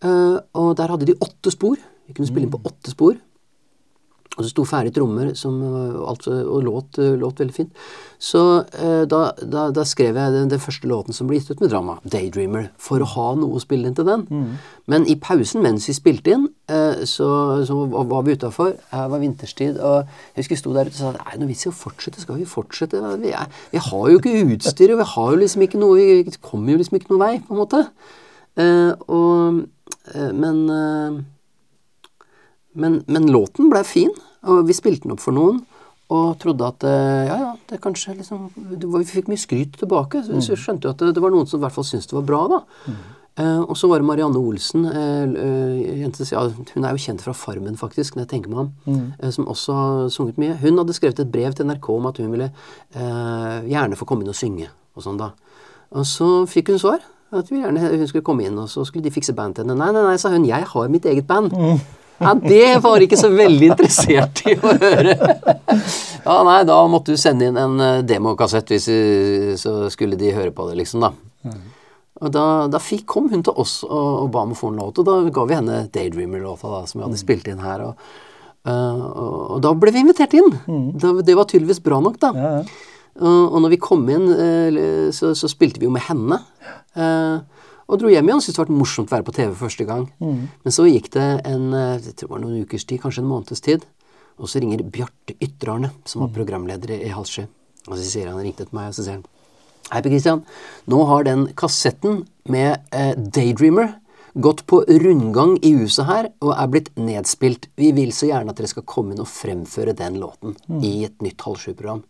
[0.03, 1.77] Eh, og der hadde de åtte spor.
[2.07, 3.17] Vi kunne spille inn på åtte spor.
[4.37, 7.71] Og det sto ferdig trommer som, øh, altså, og låt, øh, låt veldig fint.
[8.21, 11.63] Så eh, da, da, da skrev jeg den, den første låten som ble gitt ut
[11.63, 14.27] med drama, 'Daydreamer', for å ha noe å spille inn til den.
[14.87, 17.29] Men i pausen mens vi spilte inn, eh, så,
[17.65, 18.77] så var var vi utafor.
[18.93, 21.65] Her var vinterstid, og jeg husker jeg sto der ute og sa Nei, nå vits
[21.65, 22.21] i å fortsette.
[22.21, 23.01] Skal vi fortsette?
[23.19, 26.37] Vi, er, vi har jo ikke utstyr, og vi har jo liksom ikke noe Vi
[26.41, 27.83] kommer jo liksom ikke noen vei, på en måte.
[28.59, 29.61] Eh, og,
[30.13, 31.19] eh, men eh,
[32.75, 34.11] men, men låten ble fin,
[34.47, 35.61] og vi spilte den opp for noen.
[36.09, 40.23] Og trodde at eh, ja, ja, det kanskje liksom var, Vi fikk mye skryt tilbake.
[40.25, 42.17] Så vi skjønte jo at det, det var noen som i hvert fall syntes det
[42.17, 42.59] var bra, da.
[43.39, 44.87] Eh, og så var det Marianne Olsen.
[44.89, 46.41] Eh, eh, jente, ja,
[46.73, 48.71] hun er jo kjent fra Farmen, faktisk, når jeg tenker meg om.
[49.21, 50.57] Eh, som også har sunget mye.
[50.63, 54.25] Hun hadde skrevet et brev til NRK om at hun ville eh, gjerne få komme
[54.25, 54.71] inn og synge.
[54.97, 55.29] Og sånn da.
[55.93, 57.05] Og så fikk hun svar.
[57.29, 59.77] At hun gjerne, hun skulle komme inn, og så skulle de fikse band til henne.
[59.77, 60.49] Nei, nei, nei, sa hun.
[60.49, 61.53] Jeg har mitt eget band.
[62.19, 65.13] Ja, det var ikke så veldig interessert i å høre.
[66.25, 70.33] Ja, nei, da måtte du sende inn en eh, demokassett hvis vi- så skulle de
[70.35, 71.13] høre på det, liksom, da.
[72.19, 74.81] Og da, da fikk, kom hun til oss og, og ba om å få en
[74.81, 77.85] låt, og da ga vi henne Daydreamer-låta da, som vi hadde spilt inn her.
[77.87, 78.09] Og,
[78.67, 80.51] eh, og, og da ble vi invitert inn.
[80.99, 82.33] Da, det var tydeligvis bra nok, da.
[82.35, 82.65] Ja, ja.
[83.19, 86.41] Og, og når vi kom inn, eh, så, så spilte vi jo med henne.
[86.99, 87.58] Eh,
[87.89, 88.41] og dro hjem igjen.
[88.43, 90.05] Syntes det var morsomt å være på TV første gang.
[90.63, 93.31] Men så gikk det en, eh, jeg tror det var noen ukers tid, kanskje en
[93.31, 93.85] måneds tid.
[94.39, 97.25] Og så ringer Bjarte Ytterarne, som var programleder i, i Og
[97.97, 99.25] så sier han, ringte til meg, og så sier han
[99.89, 100.45] Hei, Per Christian.
[100.85, 103.95] Nå har den kassetten med eh, Daydreamer
[104.35, 107.67] gått på rundgang i huset her og er blitt nedspilt.
[107.75, 110.53] Vi vil så gjerne at dere skal komme inn og fremføre den låten
[110.85, 112.03] i et nytt halv sju-program.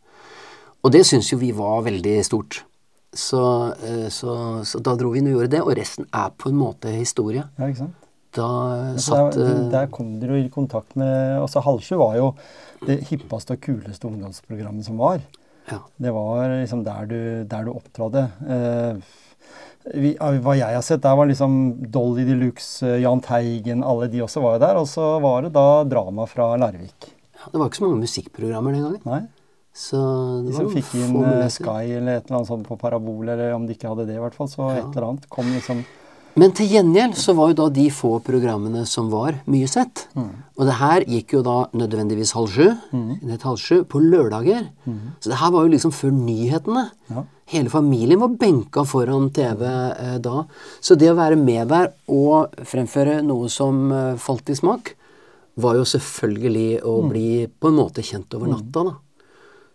[0.83, 2.65] Og det syns jo vi var veldig stort.
[3.13, 3.41] Så,
[3.85, 6.59] eh, så, så da dro vi inn og gjorde det, og resten er på en
[6.59, 7.47] måte historie.
[7.57, 8.05] ja, ikke sant?
[8.37, 8.47] Da
[9.01, 12.27] satt der, eh, der kom dere i kontakt med altså Halsjø var jo
[12.85, 15.23] det hippeste og kuleste ungdomsprogrammet som var.
[15.71, 15.79] ja.
[15.97, 17.17] Det var liksom der du,
[17.49, 18.27] der du opptrådte.
[18.45, 19.01] Eh,
[19.95, 21.57] vi, hva jeg har sett, der var liksom
[21.89, 24.77] Dolly de Luxe, eh, Jahn Teigen, alle de også var jo der.
[24.77, 27.09] Og så var det da drama fra Larvik.
[27.33, 29.01] ja, Det var ikke så mange musikkprogrammer den gangen.
[29.09, 29.21] Nei?
[29.79, 29.99] Så
[30.43, 31.15] det De som fikk inn.
[31.53, 34.21] Sky eller et eller annet sånt på Parabol, eller om de ikke hadde det i
[34.21, 35.85] hvert fall, så et eller annet kom liksom
[36.39, 40.05] Men til gjengjeld så var jo da de få programmene som var mye sett.
[40.15, 44.69] Og det her gikk jo da nødvendigvis halv sju, til halv sju, på lørdager.
[45.19, 46.85] Så det her var jo liksom før nyhetene.
[47.09, 47.25] Ja.
[47.49, 50.43] Hele familien var benka foran TV eh, da.
[50.85, 54.91] Så det å være med der og fremføre noe som eh, falt i smak,
[55.59, 58.93] var jo selvfølgelig å bli på en måte kjent over natta, da.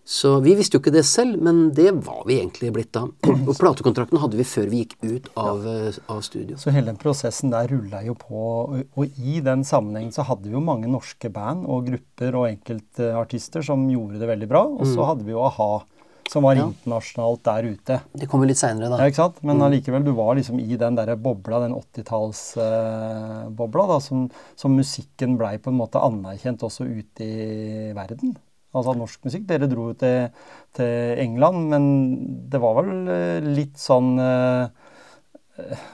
[0.04, 3.06] Så vi visste jo ikke det selv, men det var vi egentlig blitt da.
[3.24, 6.58] Og platekontrakten hadde vi før vi gikk ut av, eh, av studio.
[6.60, 8.36] Så hele den prosessen der rulla jo på,
[8.84, 13.64] og, i den sammenhengen så hadde vi jo mange norske band og grupper og enkeltartister
[13.64, 14.66] som gjorde det veldig bra.
[14.76, 15.70] Og så hadde vi jo a-ha,
[16.28, 16.68] som var Ja.
[16.68, 18.00] internasjonalt der ute.
[18.12, 18.98] Det kommer litt seinere, da.
[19.00, 19.40] Ja, ikke sant?
[19.42, 25.36] Men allikevel, du var liksom i den derre bobla, den 80-tallsbobla, da, som, som musikken
[25.40, 28.36] blei på en måte anerkjent også ute i verden.
[28.74, 29.46] Altså norsk musikk.
[29.48, 31.84] Dere dro jo til, til England, men
[32.50, 34.83] det var vel eh, litt sånn eh,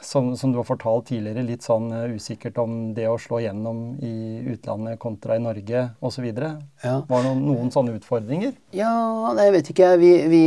[0.00, 3.82] som, som du har fortalt tidligere, litt sånn eh, usikkert om det å slå gjennom
[4.00, 6.28] i utlandet kontra i Norge osv.
[6.30, 6.94] Ja.
[7.04, 8.54] Var det noen, noen sånne utfordringer?
[8.76, 8.94] Ja,
[9.36, 9.90] nei, jeg vet ikke.
[10.00, 10.42] Vi, vi,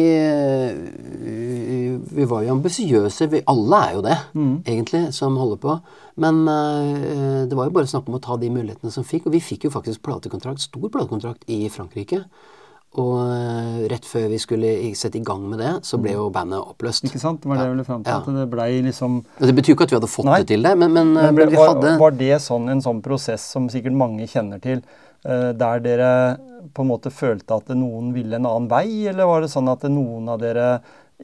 [1.28, 3.30] vi, vi var jo ambisiøse.
[3.30, 4.18] Vi alle er jo det,
[4.66, 5.78] egentlig, som holder på.
[6.24, 9.30] Men eh, det var jo bare snakk om å ta de mulighetene som fikk.
[9.30, 12.24] Og vi fikk jo faktisk platekontrakt, stor platekontrakt i Frankrike.
[13.02, 16.62] Og eh, rett før vi skulle sette i gang med det, så ble jo bandet
[16.62, 17.08] oppløst.
[17.08, 17.42] Ikke sant?
[17.42, 18.14] Det var det jeg ville fram til.
[18.14, 20.42] At det blei liksom Det betyr jo ikke at vi hadde fått Nei.
[20.44, 22.84] det til det, men, men, Men men ble, vi var, hadde var det sånn, en
[22.86, 24.84] sånn prosess som sikkert mange kjenner til,
[25.26, 26.12] eh, der dere
[26.74, 29.88] på en måte følte at noen ville en annen vei, eller var det sånn at
[29.90, 30.68] noen av dere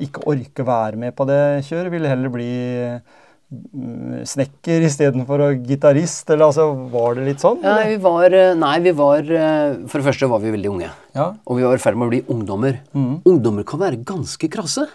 [0.02, 2.50] ikke orker være med på det kjøret, ville heller bli
[2.98, 7.64] mm, snekker istedenfor gitarist, eller altså, var det litt sånn?
[7.66, 10.92] ja, vi var, eh, Nei, vi var eh, For det første var vi veldig unge.
[11.18, 11.32] Ja.
[11.50, 12.78] Og vi var i ferd med å bli ungdommer.
[12.94, 13.26] Mm.
[13.26, 14.86] Ungdommer kan være ganske krasse.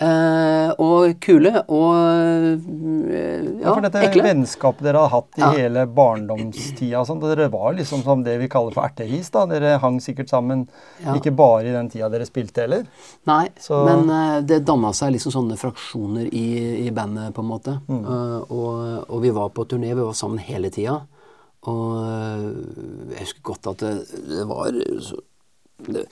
[0.00, 2.54] Eh, og kule og uh,
[3.12, 3.24] ja,
[3.60, 4.22] Ja, for dette ekle.
[4.24, 5.50] vennskapet dere har hatt i Ja.
[5.58, 9.28] hele barndomstida, og sånt, dere var liksom som det vi kaller for ertehis.
[9.30, 10.68] da, Dere hang sikkert sammen,
[11.04, 11.12] Ja.
[11.14, 12.86] ikke bare i den tida dere spilte heller.
[13.26, 17.50] Nei, Så- men uh, det danna seg liksom sånne fraksjoner i, i bandet, på en
[17.52, 17.80] måte.
[17.86, 18.04] Mm.
[18.50, 21.02] Og, og vi var på turné, vi var sammen hele tida.
[21.68, 21.92] Og
[23.12, 24.70] jeg husker godt at det, det var
[25.04, 25.18] så,
[25.92, 26.06] det,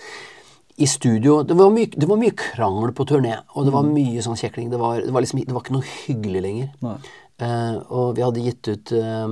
[0.79, 4.23] I studio det var, mye, det var mye krangel på turné, og det var mye
[4.25, 4.69] sånn kjekling.
[4.71, 6.69] Det var, det var liksom det var ikke noe hyggelig lenger.
[7.39, 9.27] Eh, og vi hadde gitt ut uh,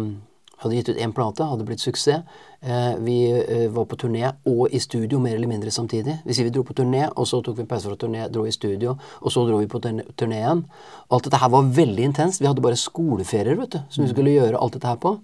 [0.62, 2.24] hadde gitt ut én plate, hadde blitt suksess.
[2.60, 6.16] Eh, vi eh, var på turné og i studio mer eller mindre samtidig.
[6.24, 8.54] Hvis vi dro på turné, og så tok vi en pause fra turné, dro i
[8.54, 10.64] studio, og så dro vi på turné igjen.
[11.12, 12.40] Alt dette her var veldig intenst.
[12.40, 15.16] Vi hadde bare skoleferier vet du, som vi skulle gjøre alt dette her på.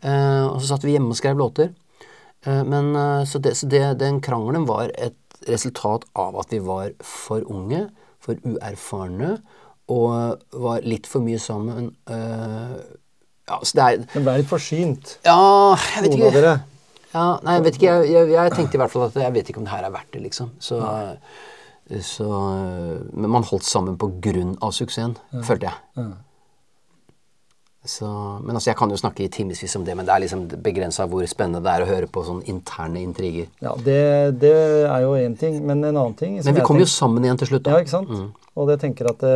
[0.00, 1.74] Eh, og så satt vi hjemme og skrev låter.
[2.46, 2.94] Men
[3.26, 7.88] Så, det, så det, den krangelen var et resultat av at vi var for unge,
[8.22, 9.36] for uerfarne,
[9.88, 11.92] og var litt for mye sammen.
[12.10, 12.76] Uh,
[13.48, 16.40] ja, så det er Det ble litt forsynt, Ja, jeg vet noen av ikke.
[16.42, 16.56] dere.
[17.14, 17.92] Ja, nei, jeg vet ikke.
[18.04, 19.94] Jeg, jeg, jeg tenkte i hvert fall at jeg vet ikke om det her er
[19.94, 20.50] verdt det, liksom.
[20.60, 20.76] Så,
[22.04, 22.26] så
[23.16, 25.78] Men man holdt sammen på grunn av suksessen, følte jeg.
[25.96, 26.10] Ja.
[27.88, 28.08] Så,
[28.44, 31.06] men altså, Jeg kan jo snakke i timevis om det, men det er liksom begrensa
[31.08, 33.48] hvor spennende det er å høre på sånne interne intriger.
[33.64, 34.02] Ja, det,
[34.42, 34.52] det
[34.84, 37.54] er jo én ting, men en annen ting Men vi kommer jo sammen igjen til
[37.54, 37.64] slutt.
[37.64, 37.78] da.
[37.78, 38.12] Ja, ikke sant?
[38.58, 39.34] Og det tenker at det,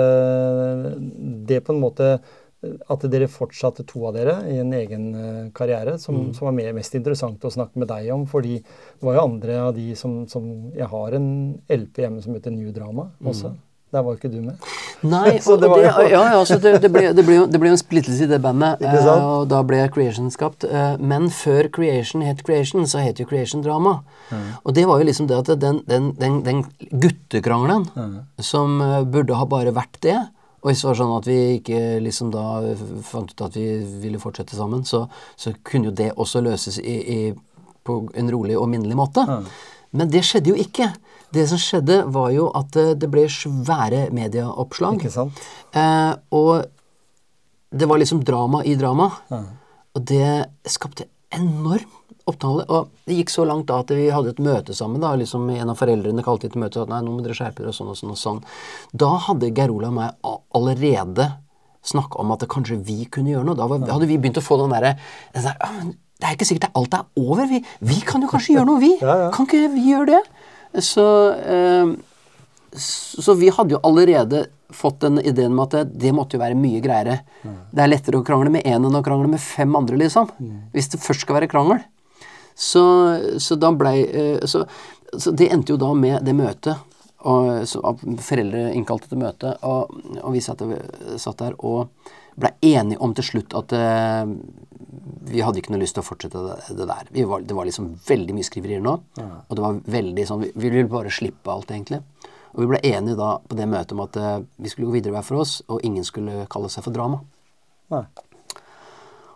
[1.48, 2.16] det på en måte
[2.62, 6.70] at dere fortsatte to av dere i en egen eh, karriere, som, som var mer,
[6.76, 8.22] mest interessant å snakke med deg om.
[8.30, 11.28] Fordi det var jo andre av de som, som Jeg har en
[11.66, 13.54] LP hjemme som heter New Drama også.
[13.92, 14.56] Der var ikke du med.
[15.04, 17.02] Nei, Så og, det det, jo- ja, ja, altså det, det, ble,
[17.36, 20.64] jo, en splittelse i det bandet, eh, og da ble Creation skapt.
[20.64, 23.98] eh, Men før Creation het Creation, så het jo Creation Drama.
[24.64, 26.62] Og det var jo liksom det at den, den, den, den
[27.02, 27.84] guttekrangelen
[28.40, 30.16] som eh, burde ha bare vært det,
[30.62, 32.42] og hvis det var sånn at vi ikke liksom da
[33.02, 33.64] fant ut at vi
[34.04, 35.04] ville fortsette sammen, så,
[35.36, 37.16] så kunne jo det også løses i, i,
[37.82, 39.24] på en rolig og minnelig måte.
[39.92, 40.86] Men det skjedde jo ikke.
[41.32, 45.00] Det som skjedde, var jo at eh, det ble svære medieoppslag.
[45.00, 45.40] Ikke sant?
[45.72, 46.66] Eh, og
[47.72, 49.10] det var liksom drama i drama.
[49.92, 50.26] Og det
[50.68, 51.88] skapte enorm
[52.28, 52.64] opptale.
[52.68, 55.00] Og det gikk så langt da at vi hadde et møte sammen.
[55.02, 57.64] da, liksom En av foreldrene kalte til møte og sa nei, nå må dere skjerpe
[57.64, 58.12] dere og sånn og sånn.
[58.14, 58.42] og sånn.
[58.92, 61.30] Da hadde Geir Olav og meg allerede
[61.82, 63.58] snakka om at det kanskje vi kunne gjøre noe.
[63.58, 64.94] Da var, hadde vi begynt å få den derre
[65.34, 65.80] der, «Ah,
[66.22, 67.48] Det er ikke sikkert at alt er over.
[67.50, 68.92] Vi, vi kan jo kanskje gjøre noe, vi.
[69.00, 69.30] Ja, ja.
[69.34, 70.20] Kan ikke vi gjøre det?
[70.80, 71.04] Så
[71.42, 71.92] eh,
[72.74, 76.80] så vi hadde jo allerede fått den ideen med at det, måtte jo være mye
[76.80, 77.18] greiere.
[77.42, 80.30] Det er lettere å krangle med én enn å krangle med fem andre, liksom.
[80.72, 81.82] Hvis det først skal være krangel.
[82.56, 82.84] Så,
[83.40, 84.64] så da blei eh, så,
[85.12, 86.88] så det endte jo da med det møtet.
[87.28, 87.80] Og, så,
[88.24, 89.92] foreldre innkalte til møte, og,
[90.24, 90.64] og vi satt,
[91.22, 91.92] satt der og
[92.36, 94.32] blei enige om til slutt at uh,
[95.28, 97.10] vi hadde ikke noe lyst til å fortsette det, det der.
[97.14, 98.96] Vi var, det var liksom veldig mye skriverier nå.
[99.20, 102.02] Og det var veldig sånn Vi, vi ville bare slippe alt, egentlig.
[102.52, 105.16] Og vi ble enige da på det møtet om at uh, vi skulle gå videre
[105.16, 107.22] hver for oss, og ingen skulle kalle seg for drama.
[107.92, 108.04] Nei.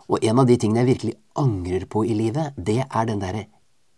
[0.07, 3.47] Og en av de tingene jeg virkelig angrer på i livet, det er den derre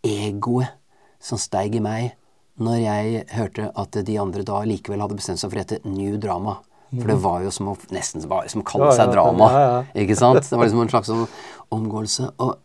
[0.06, 0.74] egoet
[1.22, 2.16] som steig i meg
[2.60, 6.18] når jeg hørte at de andre da likevel hadde bestemt seg for å hete New
[6.20, 6.58] Drama.
[6.90, 9.50] For det var jo som å nesten som å kalle seg drama.
[9.94, 10.42] Ikke sant?
[10.42, 11.28] Det var liksom en slags sånn
[11.76, 12.32] omgåelse.
[12.42, 12.56] Og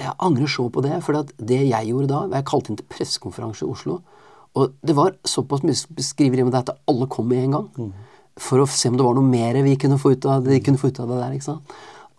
[0.00, 3.64] jeg angrer så på det, for det jeg gjorde da Jeg kalte inn til pressekonferanse
[3.64, 4.00] i Oslo.
[4.58, 7.90] Og det var såpass mye skriveri om det at alle kom med en gang.
[8.40, 10.80] For å se om det var noe mer vi kunne få ut av, de kunne
[10.80, 11.34] få ut av det der.
[11.36, 11.74] ikke sant?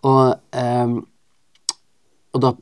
[0.08, 0.98] Og, ehm,
[2.32, 2.54] og da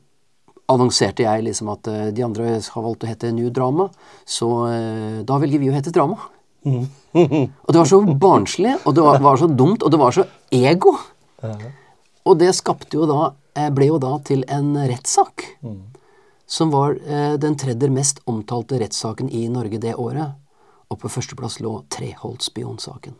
[0.71, 3.89] annonserte jeg liksom at eh, de andre har valgt å hete New Drama,
[4.27, 6.19] så eh, da velger vi å hete Drama.
[6.61, 10.25] Og det var så barnslig, og det var, var så dumt, og det var så
[10.53, 10.95] ego.
[12.29, 15.47] Og det skapte jo da eh, ble jo da til en rettssak.
[16.51, 20.37] Som var eh, den tredje mest omtalte rettssaken i Norge det året.
[20.91, 23.15] Og på førsteplass lå Treholt-spionsaken.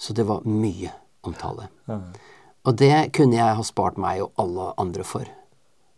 [0.00, 0.90] Så det var mye
[1.22, 1.68] omtale.
[1.86, 2.00] Ja.
[2.66, 5.28] Og det kunne jeg ha spart meg og alle andre for.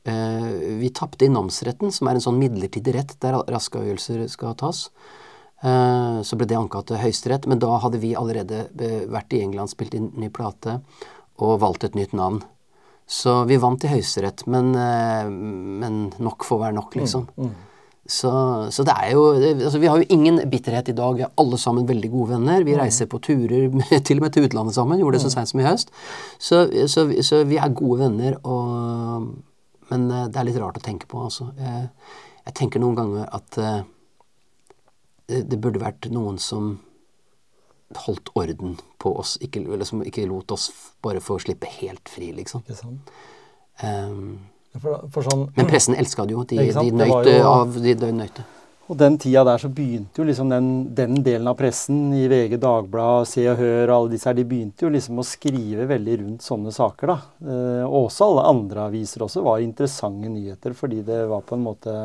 [0.04, 0.48] Eh,
[0.80, 4.88] vi tapte i namsretten, som er en sånn midlertidig rett der raske avgjørelser skal tas.
[5.64, 9.40] Eh, så ble det anka til Høyesterett, men da hadde vi allerede eh, vært i
[9.46, 10.80] England, spilt inn ny plate
[11.40, 12.42] og valgt et nytt navn.
[13.08, 17.30] Så vi vant i Høyesterett, men, eh, men nok får være nok, liksom.
[18.04, 18.30] Så,
[18.68, 21.14] så det er jo altså Vi har jo ingen bitterhet i dag.
[21.16, 22.66] Vi er alle sammen veldig gode venner.
[22.66, 23.70] Vi reiser på turer
[24.04, 25.00] til og med til utlandet sammen.
[25.00, 25.94] Gjorde det så seint som i høst.
[26.36, 29.30] Så, så, så vi er gode venner, og,
[29.88, 31.48] men det er litt rart å tenke på, altså.
[31.56, 31.88] Jeg,
[32.44, 33.60] jeg tenker noen ganger at
[35.30, 36.74] det, det burde vært noen som
[38.04, 40.70] holdt orden på oss, ikke, eller som ikke lot oss
[41.04, 42.64] bare få slippe helt fri, liksom.
[42.64, 43.14] Ikke sant?
[43.84, 46.42] Um, For, for sånn, men pressen elska det jo.
[46.50, 48.42] De, de nøyte av de, de nøyte.
[48.84, 52.58] Og den tida der så begynte jo liksom den, den delen av pressen i VG,
[52.60, 56.18] Dagbladet, Se og Hør og alle disse her, de begynte jo liksom å skrive veldig
[56.20, 57.18] rundt sånne saker, da.
[57.54, 61.96] Eh, også alle andre aviser også var interessante nyheter, fordi det var på en måte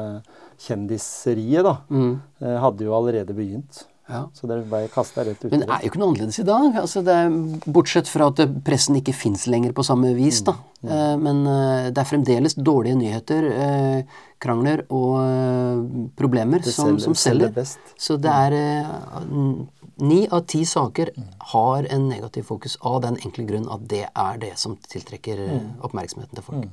[0.67, 1.75] kjendiseriet, da.
[1.91, 2.13] Mm.
[2.39, 3.83] Eh, hadde jo allerede begynt.
[4.09, 4.23] Ja.
[4.33, 6.75] Så dere ble kasta rett uti Men det er jo ikke noe annerledes i dag.
[6.81, 7.29] Altså det er,
[7.69, 10.41] bortsett fra at pressen ikke fins lenger på samme vis.
[10.47, 10.55] da.
[10.81, 10.89] Mm.
[10.89, 14.03] Eh, men eh, det er fremdeles dårlige nyheter, eh,
[14.41, 17.53] krangler og problemer som, selger- som selger.
[17.53, 17.93] selger.
[17.97, 19.67] Så det er
[19.99, 21.09] Ni av ti saker
[21.51, 25.73] har en negativ fokus av den enkle grunn at det er det som tiltrekker Mm.
[25.83, 26.67] oppmerksomheten til folk.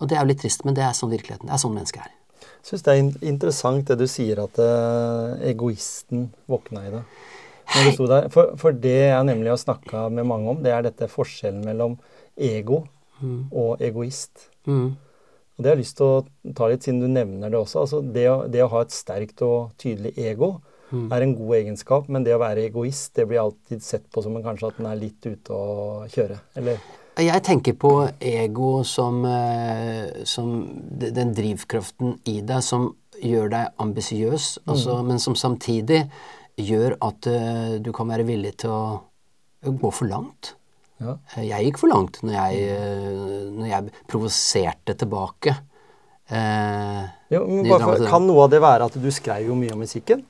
[0.00, 1.46] Og det er jo litt trist, men det er sånn virkeligheten.
[1.46, 2.10] Det er sånn mennesket er.
[2.66, 7.06] Syns det er interessant det du sier, at eh, egoisten våkna i der.
[7.66, 11.96] For, for det jeg nemlig har snakka med mange om, det er dette forskjellen mellom
[12.36, 12.84] ego
[13.50, 14.48] og egoist.
[14.66, 14.94] Mm.
[15.56, 17.84] Og det har jeg lyst til å ta litt, siden du nevner det også.
[17.84, 20.56] Altså det, å, det å ha et sterkt og tydelig ego
[21.10, 24.36] er en god egenskap, men det å være egoist, det blir alltid sett på som
[24.36, 26.38] en, kanskje at en er litt ute å kjøre.
[26.60, 26.78] Eller
[27.16, 27.90] Jeg tenker på
[28.20, 30.50] ego som, eh, som
[31.00, 32.90] den drivkraften i deg som
[33.22, 36.02] gjør deg ambisiøs, altså, men som samtidig
[36.60, 38.84] gjør at uh, du kan være villig til å
[39.64, 40.54] gå for langt.
[41.00, 41.16] Ja.
[41.34, 45.56] Eh, Jeg gikk for langt når jeg, uh, når jeg provoserte tilbake.
[46.28, 49.80] Uh, Jo, men bare kan noe av det være at du skrev jo mye om
[49.84, 50.24] musikken?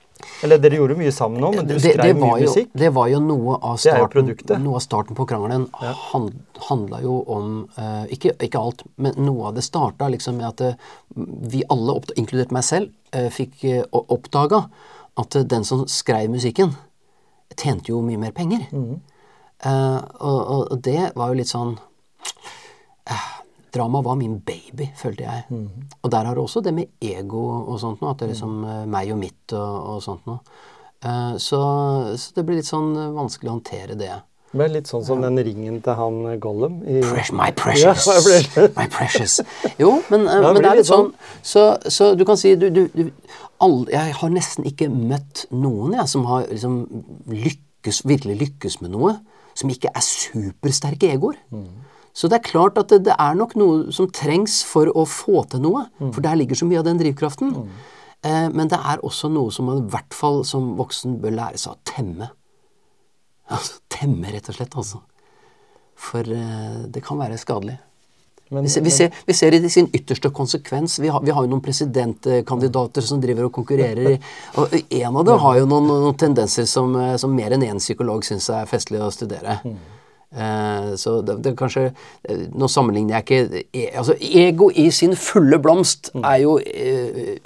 [0.45, 2.71] Eller dere gjorde mye sammen nå, men du det, det, skrev var mye jo, musikk?
[2.73, 4.31] det var jo noe av Det starten,
[4.64, 5.67] noe av starten på krangelen.
[6.11, 6.29] Han,
[6.69, 10.62] handla jo om uh, ikke, ikke alt, men noe av det starta liksom med at
[10.64, 10.95] uh,
[11.53, 14.64] vi alle, inkludert meg selv, uh, fikk uh, oppdaga
[15.21, 16.73] at den som skrev musikken,
[17.57, 18.67] tjente jo mye mer penger.
[18.73, 18.97] Mm.
[19.64, 21.71] Og, og, det var jo litt sånn
[23.75, 25.45] Drama var min baby, følte jeg.
[25.51, 25.89] Mm.
[26.03, 28.14] Og der har du også det med ego og sånt noe.
[28.14, 28.89] At det er liksom mm.
[28.93, 30.41] meg og mitt og, og sånt noe.
[31.05, 31.61] Uh, så,
[32.17, 34.14] så det blir litt sånn eh, vanskelig å håndtere det.
[34.47, 38.07] Det ble litt sånn som den ringen til han eh, Gollum i Fresh, my precious.
[38.57, 39.41] Ja, my precious.
[39.79, 41.12] Jo, men, uh, det men det er litt sånn.
[41.45, 43.05] Så, så du kan si du, du, du
[43.62, 46.81] alle, Jeg har nesten ikke møtt noen jeg, som har liksom
[47.35, 49.19] lykkes, virkelig lykkes med noe,
[49.57, 51.37] som ikke er supersterke egoer.
[52.17, 55.43] Så det er klart at det, det er nok noe som trengs for å få
[55.53, 55.83] til noe.
[56.01, 57.51] For der ligger så mye av den drivkraften.
[58.25, 61.61] Eh, men det er også noe som man i hvert fall som voksen bør lære
[61.61, 62.31] seg å temme.
[63.53, 64.75] Altså, temme, rett og slett.
[64.81, 65.03] altså.
[65.97, 67.77] For eh, det kan være skadelig.
[68.51, 71.43] Men- vi, ser, vi, ser, vi ser i sin ytterste konsekvens Vi har, vi har
[71.43, 74.12] jo noen presidentkandidater som driver og konkurrerer.
[74.12, 74.21] i-
[74.62, 77.83] og En av dem har jo noen, noen tendenser som, eh, som mer enn én
[77.83, 79.61] psykolog syns er festlig å studere.
[79.67, 79.95] Eh,
[81.01, 85.16] så det, det er kanskje eh, Nå sammenligner jeg ikke e, altså Ego i sin
[85.16, 87.39] fulle blomst er jo eh,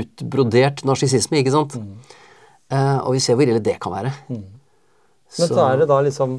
[0.00, 1.78] utbrodert narsissisme, ikke sant?
[1.80, 1.94] Mm.
[3.02, 4.12] og vi ser hvor ille det kan være.
[4.28, 6.36] Men så, er det da liksom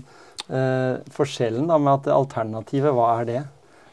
[0.47, 3.41] eh, forskjellen da med at alternativet, hva er det?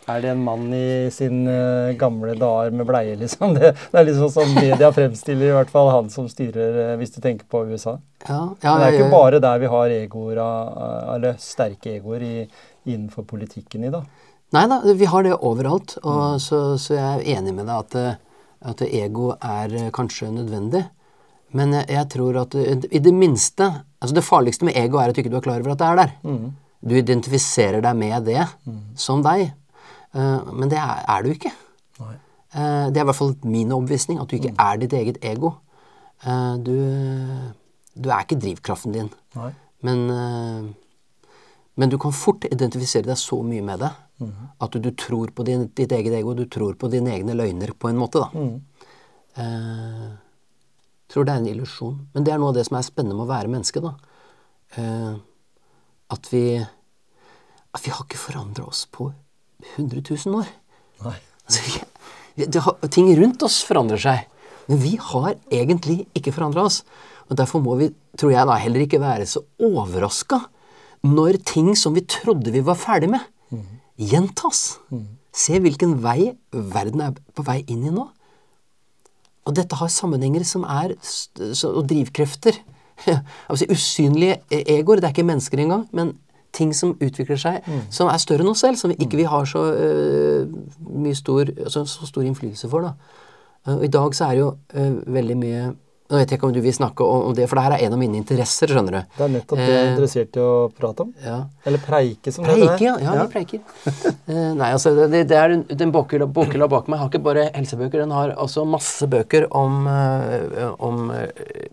[0.09, 3.53] Er det en mann i sin eh, gamle dager med bleie, liksom?
[3.59, 7.13] Det, det er liksom sånn media fremstiller i hvert fall han som styrer, eh, hvis
[7.17, 7.99] du tenker på USA.
[8.29, 12.25] Ja, ja, Men det er ikke bare der vi har egoer, av- eller sterke egoer
[12.25, 12.35] i,
[12.89, 14.01] innenfor politikken i, da.
[14.57, 15.99] Nei da, vi har det overalt.
[16.09, 18.15] Og så, så jeg er enig med deg at, eh,
[18.73, 20.87] at ego er eh, kanskje nødvendig.
[21.57, 23.69] Men jeg, tror at eh, i det minste
[24.01, 26.01] altså Det farligste med ego er at du ikke er klar over at det er
[26.01, 26.11] der.
[26.81, 28.45] Du identifiserer deg med det
[29.01, 29.49] som deg.
[30.15, 31.53] Eh, men det er, er du ikke.
[32.01, 32.17] Nei.
[32.55, 35.55] Eh, det er i hvert fall min overbevisning, at du ikke er ditt eget ego.
[36.25, 36.75] Eh, du,
[37.95, 39.11] du er ikke drivkraften din.
[39.37, 39.53] Nei.
[39.87, 40.01] Men,
[41.79, 43.93] men du kan fort identifisere deg så mye med det
[44.59, 47.71] at du, du tror på din, ditt eget ego, du tror på dine egne løgner
[47.79, 48.25] på en måte.
[48.25, 48.49] da.
[49.39, 50.09] Eh,
[51.09, 52.01] tror det er en illusjon.
[52.15, 53.83] Men det er noe av det som er spennende med å være menneske.
[53.85, 53.95] da.
[54.77, 55.15] Eh,
[56.11, 59.11] at vi at vi har ikke forandra oss på
[59.77, 60.51] 100 000 år.
[61.05, 61.81] Altså,
[62.61, 64.27] har, ting rundt oss forandrer seg,
[64.69, 66.83] men vi har egentlig ikke forandra oss.
[67.29, 70.43] Og Derfor må vi, tror jeg da, heller ikke være så overraska
[71.07, 73.23] når ting som vi trodde vi var ferdig med,
[73.99, 74.79] gjentas.
[75.35, 78.09] Se hvilken vei verden er på vei inn i nå.
[79.47, 80.97] Og dette har sammenhenger som er
[81.71, 82.59] og drivkrefter.
[83.49, 85.01] altså usynlige e- egoer.
[85.01, 86.17] Det er ikke mennesker engang, men
[86.59, 89.47] ting som utvikler seg, som er større enn oss selv, som vi ikke vi har
[89.49, 90.59] så uh,
[90.99, 92.89] mye stor, så, så stor innflytelse for.
[92.89, 92.95] Da.
[93.67, 95.69] Uh, Og I dag så er det jo uh, veldig mye
[96.09, 97.93] Nå vet jeg ikke om du vil snakke om det, for det her er en
[97.93, 99.01] av mine interesser, skjønner du.
[99.19, 101.11] Det er nettopp det jeg er Eh, interessert i å prate om.
[101.21, 101.35] Ja.
[101.69, 102.95] Eller preike, som det Preike, ja.
[103.05, 103.61] ja, ja, vi preiker.
[104.29, 108.01] Eh, nei, altså, det, det er en- Den bokhylla bak meg har ikke bare helsebøker,
[108.01, 111.13] den har også masse bøker om, eh, om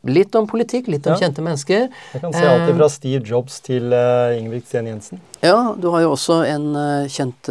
[0.04, 1.20] Litt om politikk, litt om Ja.
[1.28, 1.88] kjente mennesker.
[2.14, 5.20] Jeg kan se alt fra Steve Jobs til uh, Ingebrigt-Sten Jensen.
[5.44, 6.74] Ja, du har jo også en
[7.08, 7.50] kjent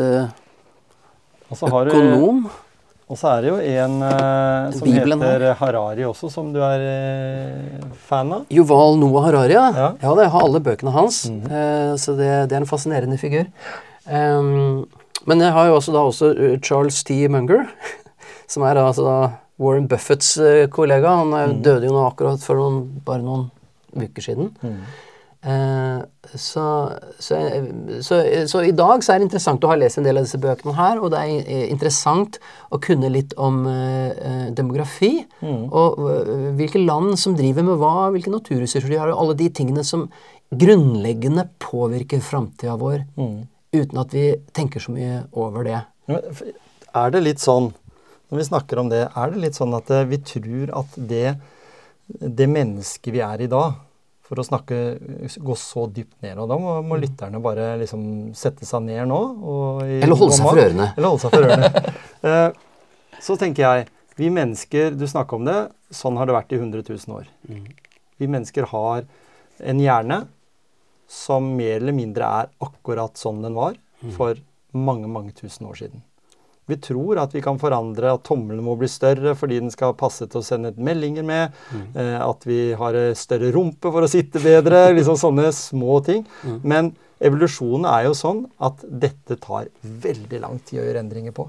[1.51, 2.45] økonom.
[3.05, 6.85] Og så er det jo en uh, som Bibelen heter Harari også, som du er
[6.89, 8.47] uh, fan av.
[8.55, 9.67] Yuval Noah Harari, ja.
[9.77, 9.89] Ja.
[10.01, 11.25] Ja det, jeg har alle bøkene hans.
[11.29, 13.45] eh, så det, det er en fascinerende figur.
[14.09, 14.87] Um,
[15.29, 16.33] men jeg har jo også da også
[16.65, 17.23] Charles T.
[17.33, 17.69] Munger,
[18.53, 19.19] som er altså da
[19.61, 20.35] Warren Buffetts
[20.73, 21.19] kollega.
[21.23, 23.47] Han mm døde jo nå akkurat for noen, bare noen
[23.95, 24.51] uker siden.
[24.65, 25.03] Eh,
[25.45, 26.67] så,
[27.21, 27.39] så,
[28.01, 28.19] så,
[28.49, 30.73] så i dag så er det interessant å ha lest en del av disse bøkene
[30.79, 32.39] her, og det er eh, interessant
[32.73, 35.13] å kunne litt om uh, demografi.
[35.43, 39.39] demografi, og uh, hvilke land som driver med hva, hvilke naturressurser de har, og alle
[39.43, 40.09] de tingene som
[40.55, 43.05] grunnleggende påvirker framtida vår,
[43.75, 45.81] uten at vi tenker så mye over det.
[46.95, 47.73] Er det litt sånn,
[48.31, 51.35] når vi snakker om det, er det litt sånn at eh, vi tror at det,
[52.09, 53.81] det mennesket vi er i dag,
[54.25, 54.77] for å snakke,
[55.37, 59.19] gå så dypt ned, og da må, må lytterne bare liksom sette seg ned nå.
[59.85, 60.87] I Eller holde seg for ørene.
[60.97, 61.73] Eller holde seg for ørene.
[62.25, 62.55] Eh,
[63.21, 65.59] så tenker jeg, vi mennesker, du snakker om det,
[65.93, 67.27] sånn har det vært i 100 000 år.
[68.17, 69.05] Vi mennesker har
[69.61, 70.23] en hjerne
[71.11, 73.77] som mer eller mindre er akkurat sånn den var
[74.17, 74.41] for
[74.73, 76.01] mange, mange tusen år siden.
[76.67, 80.25] Vi tror at vi kan forandre at tommelen må bli større fordi den skal passe
[80.27, 81.53] til å sende meldinger med.
[81.95, 84.87] Eh, at vi har større rumpe for å sitte bedre.
[84.97, 86.25] liksom Sånne små ting.
[86.63, 86.95] Men
[87.25, 91.47] evolusjonen er jo sånn at dette tar veldig lang tid å gjøre endringer på.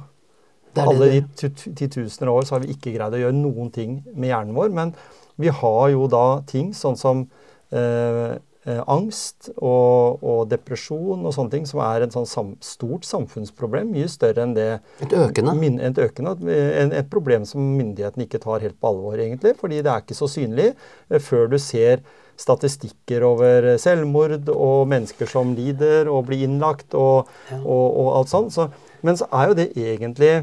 [0.75, 3.37] Det er Alle de tu- tu- titusener år så har vi ikke greid å gjøre
[3.39, 4.73] noen ting med hjernen vår.
[4.75, 4.91] Men
[5.39, 7.23] vi har jo da ting sånn som
[7.71, 8.35] eh,
[8.65, 13.91] angst og, og depresjon og sånne ting, som er et sånn stort samfunnsproblem.
[13.93, 14.69] Mye større enn det
[15.05, 15.53] Et økende.
[15.59, 19.53] Min, et økende, en, et problem som myndighetene ikke tar helt på alvor, egentlig.
[19.59, 22.01] Fordi det er ikke så synlig eh, før du ser
[22.39, 28.33] statistikker over eh, selvmord og mennesker som lider og blir innlagt og, og, og alt
[28.33, 28.55] sånt.
[28.55, 28.69] Så,
[29.05, 30.33] men så er jo det egentlig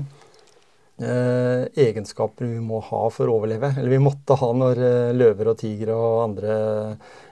[1.03, 3.75] eh, egenskaper vi må ha for å overleve.
[3.77, 6.57] Eller vi måtte ha når eh, løver og tigre og andre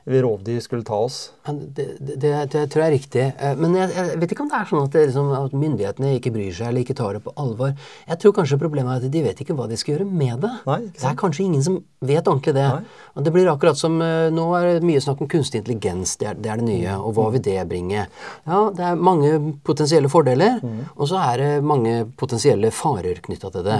[0.07, 1.31] rovdyr skulle ta oss.
[1.47, 3.25] Men Det, det, det, tror jeg er riktig.
[3.39, 6.15] Eh, Men jeg, jeg vet ikke om det er sånn at, det, liksom, at myndighetene
[6.17, 7.75] ikke bryr seg eller ikke tar det på alvor.
[8.09, 10.53] Jeg tror kanskje problemet er at de vet ikke hva de skal gjøre med det.
[10.67, 12.67] Nei, det er kanskje ingen som vet ordentlig det.
[12.81, 13.25] Nei.
[13.27, 16.17] Det blir akkurat som eh, Nå er det mye snakk om kunstig intelligens.
[16.21, 16.97] Det er det, er nye.
[17.01, 18.07] Og hva vil det bringe?
[18.49, 19.35] Ja, det er mange
[19.67, 20.85] potensielle fordeler, Mm.
[20.97, 23.79] og så er det mange potensielle farer knytta til det.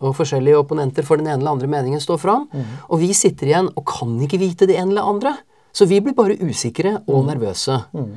[0.00, 2.46] Og forskjellige opponenter for den ene eller andre meningen står fram.
[2.52, 2.64] Mm.
[2.88, 5.32] Og vi sitter igjen og kan ikke vite det ene eller andre.
[5.72, 7.08] Så vi blir bare usikre Mm.
[7.14, 7.84] og nervøse.
[7.94, 8.12] Mm.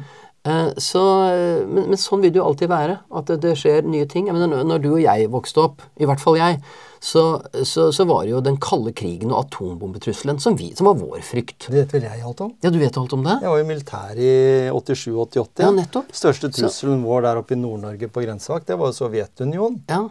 [0.78, 1.01] så,
[1.32, 2.97] eh, men, men sånn vil det jo alltid være.
[3.16, 4.28] At det, det skjer nye ting.
[4.28, 6.58] Jeg mener, når, når du og jeg vokste opp, i hvert fall jeg,
[7.04, 7.24] så,
[7.68, 11.22] så, så var det jo den kalde krigen og atombombetrusselen som, vi, som var vår
[11.24, 11.68] frykt.
[11.70, 12.51] Det vet vel jeg alt om.
[12.64, 13.38] Ja, du vet alt om det?
[13.43, 14.34] Jeg var jo militær i
[14.72, 15.64] 87-88.
[15.66, 16.12] Ja, nettopp.
[16.16, 19.82] Største trusselen vår der oppe i Nord-Norge på grensevakt, det var jo Sovjetunionen.
[19.91, 20.06] Ja.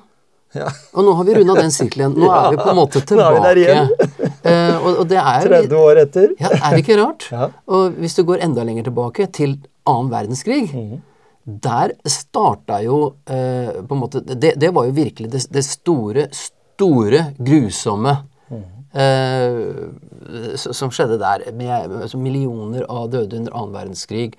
[0.55, 0.69] Ja.
[0.95, 2.13] Og nå har vi runda den sirkelen.
[2.19, 3.77] Nå er vi på en måte tilbake.
[4.45, 6.35] uh, og, og det er 30 år etter.
[6.41, 7.29] Ja, er det ikke rart?
[7.33, 7.47] Ja.
[7.73, 9.57] Og hvis du går enda lenger tilbake, til
[9.89, 11.01] annen verdenskrig, Mhm.
[11.65, 12.99] der starta jo
[13.31, 18.13] uh, på en måte Det, det var jo virkelig det, det store, store, grusomme
[20.55, 21.47] s- som skjedde der.
[21.57, 24.35] Med altså millioner av døde under annen verdenskrig.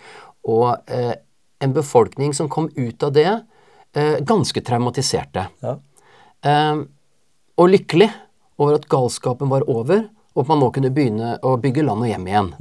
[0.45, 0.77] Og
[1.63, 3.27] en befolkning som kom ut av det
[4.25, 5.47] ganske traumatiserte.
[5.63, 5.75] Ja.
[6.43, 6.83] Eh,
[7.57, 8.09] og lykkelig
[8.61, 12.09] over at galskapen var over, og at man nå kunne begynne å bygge land og
[12.09, 12.53] hjem igjen.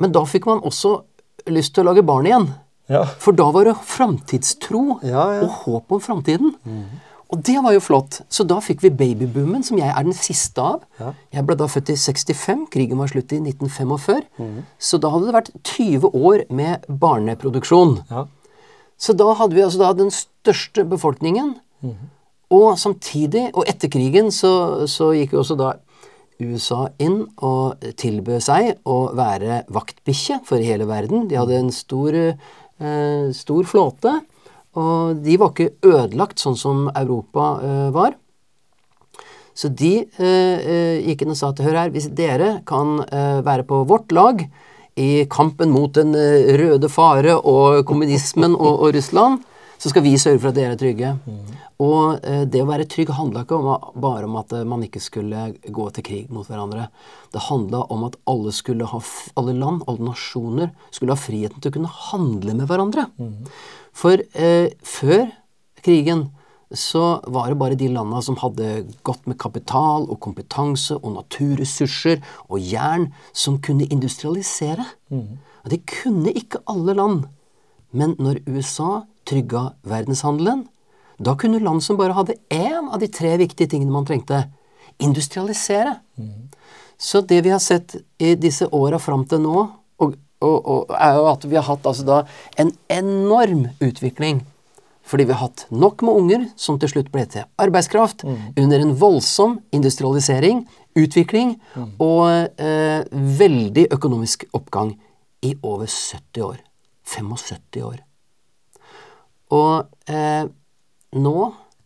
[0.00, 0.98] Men da fikk man også
[1.52, 2.50] lyst til å lage barn igjen.
[2.90, 3.04] Ja.
[3.22, 5.44] For da var det framtidstro Ja, ja.
[5.46, 6.52] og håp om framtiden.
[7.30, 8.16] Og det var jo flott.
[8.28, 10.82] Så da fikk vi babyboomen, som jeg er den siste av.
[10.98, 11.12] Ja.
[11.36, 14.24] Jeg ble da født i 65, krigen var slutt i 1945.
[14.82, 18.00] Så da hadde det vært 20 år med barneproduksjon.
[18.10, 18.24] Ja.
[19.00, 21.54] Så da hadde vi altså da den største befolkningen.
[22.50, 25.74] Og samtidig, og etter krigen, så, så gikk jo også da
[26.40, 31.28] USA inn og tilbød seg å være vaktbikkje for hele verden.
[31.30, 34.16] De hadde en stor, eh, stor flåte,
[34.80, 38.16] og de var ikke ødelagt sånn som Europa eh, var.
[39.54, 43.40] Så de eh, eh, gikk inn og sa til hør her, hvis dere kan eh,
[43.46, 44.42] være på vårt lag
[45.00, 49.42] i kampen mot den eh, røde fare og kommunismen og, og Russland,
[49.80, 51.12] så skal vi sørge for at dere er trygge.
[51.80, 53.68] Og eh, det å være trygg handla ikke om,
[54.02, 56.90] bare om at eh, man ikke skulle gå til krig mot hverandre.
[57.32, 58.52] Det handla om at alle,
[58.90, 59.00] ha,
[59.40, 63.06] alle land, alle nasjoner, skulle ha friheten til å kunne handle med hverandre.
[63.96, 65.30] For eh, før
[65.80, 66.28] krigen
[66.76, 72.20] så var det bare de landa som hadde godt med kapital og kompetanse og naturressurser
[72.46, 74.84] og jern, som kunne industrialisere.
[75.10, 77.24] Og det kunne ikke alle land.
[77.90, 80.68] Men når USA trygga verdenshandelen,
[81.20, 84.46] da kunne land som bare hadde én av de tre viktige tingene man trengte,
[85.00, 85.98] industrialisere.
[87.00, 89.66] Så det vi har sett i disse åra fram til nå,
[90.00, 92.22] og, og, og, er jo at vi har hatt altså da
[92.60, 94.42] en enorm utvikling.
[95.10, 98.22] Fordi vi har hatt nok med unger som til slutt ble til arbeidskraft,
[98.56, 100.62] under en voldsom industrialisering,
[100.96, 101.56] utvikling
[101.98, 103.00] og eh,
[103.40, 104.94] veldig økonomisk oppgang
[105.42, 106.60] i over 70 år.
[107.10, 107.98] 75 år.
[109.50, 110.46] Og eh,
[111.16, 111.36] nå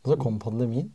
[0.05, 0.91] Og så kom pandemien.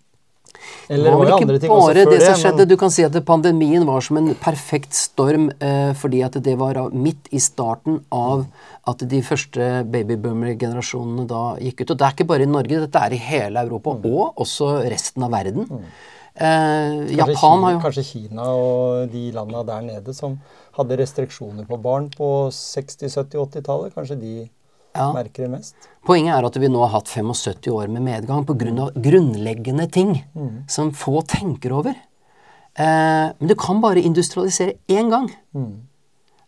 [0.89, 2.25] Eller var det ikke andre ting også bare før det det?
[2.25, 2.65] som skjedde.
[2.69, 6.79] Du kan si at pandemien var som en perfekt storm eh, fordi at det var
[6.93, 8.45] midt i starten av
[8.89, 11.91] at de første babyboomer-generasjonene da gikk ut.
[11.93, 15.25] Og det er ikke bare i Norge, dette er i hele Europa og også resten
[15.25, 15.67] av verden.
[15.69, 20.39] Eh, Kanskje, Japan Kina, har jo kanskje Kina og de landa der nede som
[20.77, 24.35] hadde restriksjoner på barn på 60-, 70-, 80-tallet, kanskje de
[24.99, 25.09] Ja.
[25.15, 25.89] merker det mest?
[26.05, 28.89] Poenget er at vi nå har hatt 75 år med medgang pga.
[28.95, 30.23] grunnleggende ting
[30.67, 31.95] som få tenker over.
[32.75, 35.29] Eh, men du kan bare industrialisere én gang.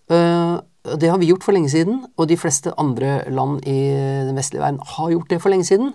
[0.10, 0.60] Eh,
[0.98, 3.94] det har vi gjort for lenge siden, og de fleste andre land i
[4.26, 5.94] den vestlige verden har gjort det for lenge siden.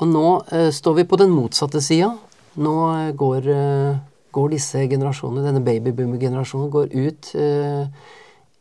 [0.00, 2.12] Og nå eh, står vi på den motsatte sida.
[2.56, 3.96] Nå eh, går, eh,
[4.32, 7.88] går disse generasjonene, denne babyboomer-generasjonen, går ut eh,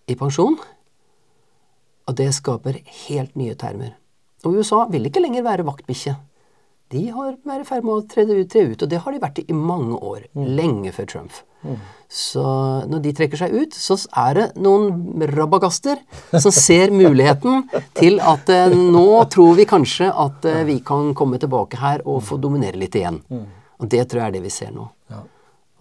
[0.07, 0.57] i pensjon.
[2.05, 3.95] Og det skaper helt nye termer.
[4.45, 6.15] Og USA vil ikke lenger være vaktbikkje.
[6.93, 9.19] De har vært i ferd med å tre ut, tre ut, og det har de
[9.23, 10.27] vært i mange år.
[10.37, 11.39] Lenge før Trump.
[12.13, 12.43] Så
[12.85, 15.97] når de trekker seg ut, så er det noen rabagaster
[16.37, 17.65] som ser muligheten
[17.97, 22.21] til at eh, nå tror vi kanskje at eh, vi kan komme tilbake her og
[22.27, 23.17] få dominere litt igjen.
[23.81, 24.85] Og det tror jeg er det vi ser nå.
[25.09, 25.23] Ja.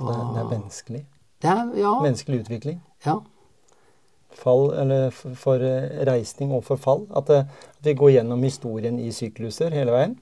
[0.01, 1.05] Det, er, det er menneskelig.
[1.45, 2.81] Det er, ja, Menneskelig utvikling.
[3.05, 3.21] ja.
[4.39, 7.07] Fall, eller for eh, reisning og forfall.
[7.17, 10.17] At, det, at vi går gjennom historien i sykluser hele veien.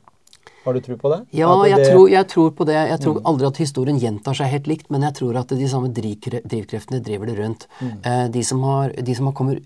[0.64, 1.18] Har du tro på det?
[1.34, 2.76] Ja, det, jeg, tror, jeg tror på det.
[2.76, 5.90] Jeg tror aldri at historien gjentar seg helt likt, men jeg tror at de samme
[5.94, 7.66] drivkreftene driver det rundt.
[7.82, 9.64] Eh, de som har, de som har kommet,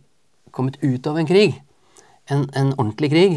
[0.57, 1.59] kommet ut av en krig,
[2.33, 3.37] en, en ordentlig krig,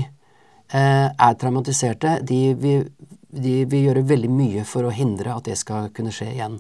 [0.72, 2.20] eh, er traumatiserte.
[2.24, 2.88] De vil,
[3.28, 6.60] de vil gjøre veldig mye for å hindre at det skal kunne skje igjen.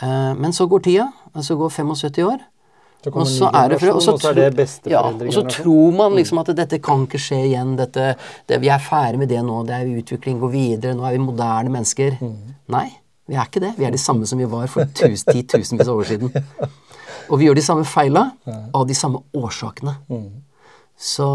[0.00, 2.40] Eh, men så går tida, og så går 75 år.
[3.12, 5.96] Og så er det, for, generasjon, og så er det beste ja, og så tror
[5.96, 7.74] man liksom at dette kan ikke skje igjen.
[7.78, 8.14] Dette,
[8.48, 9.60] det, vi er ferdig med det nå.
[9.68, 10.96] Det er utvikling, går videre.
[10.96, 12.18] Nå er vi moderne mennesker.
[12.72, 12.88] Nei,
[13.26, 13.74] vi er ikke det.
[13.78, 16.34] Vi er de samme som vi var for tus, titusenvis av år siden.
[17.26, 19.96] Og vi gjør de samme feila av de samme årsakene.
[20.96, 21.26] Så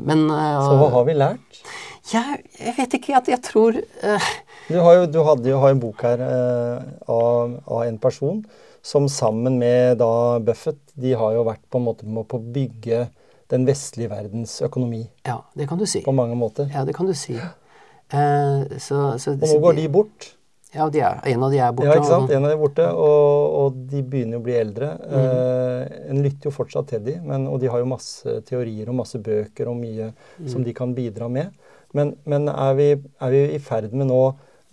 [0.00, 1.64] Men uh, Så hva har vi lært?
[2.12, 3.12] jeg, jeg vet ikke.
[3.12, 4.28] Jeg, jeg tror uh,
[4.68, 6.78] Du har jo, du hadde du har en bok her uh,
[7.12, 8.40] av, av en person
[8.84, 10.10] som sammen med da
[10.44, 13.06] Buffett, de har jo vært på en måte med på å bygge
[13.52, 16.02] den vestlige verdens økonomi Ja, det kan du si.
[16.04, 16.68] på mange måter.
[16.72, 17.34] Ja, det kan du si.
[17.38, 20.30] Eh, så, så, Og nå går de bort.
[20.74, 21.86] Ja, de er, en av de er borte.
[21.86, 22.32] Ja, ikke sant?
[22.34, 24.88] En av de er borte, og, og de begynner å bli eldre.
[25.06, 25.18] Mm.
[25.20, 28.98] Eh, en lytter jo fortsatt til de, men, og de har jo masse teorier og
[29.04, 30.48] masse bøker og mye Mm.
[30.50, 31.54] som de kan bidra med.
[31.94, 32.88] Men, men er, vi,
[33.22, 34.18] er vi i ferd med nå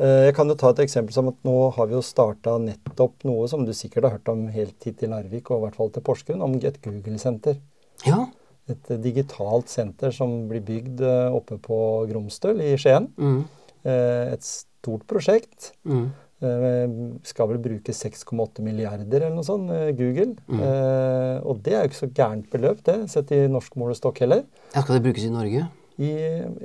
[0.01, 3.45] Jeg kan jo ta et eksempel som at nå har vi jo starta nettopp noe
[3.51, 6.05] som du sikkert har hørt om helt hit til Narvik og i hvert fall til
[6.07, 7.59] Porsgrunn, om et Google-senter.
[8.07, 8.23] Ja.
[8.71, 11.77] Et eh, digitalt senter som blir bygd eh, oppe på
[12.09, 13.11] Gromstøl i Skien.
[13.17, 13.43] Mm,
[13.81, 15.71] Eh, et stort prosjekt.
[15.89, 16.11] mm.
[16.41, 20.35] Eh, skal vel bruke 6,8 milliarder eller noe sånt, eh, Google.
[20.47, 20.59] Mm.
[20.59, 24.43] Eh, og det er jo ikke så gærent beløp, det, sett i norsk målestokk heller,
[24.73, 25.67] Ja, skal det brukes i Norge?
[25.99, 26.11] i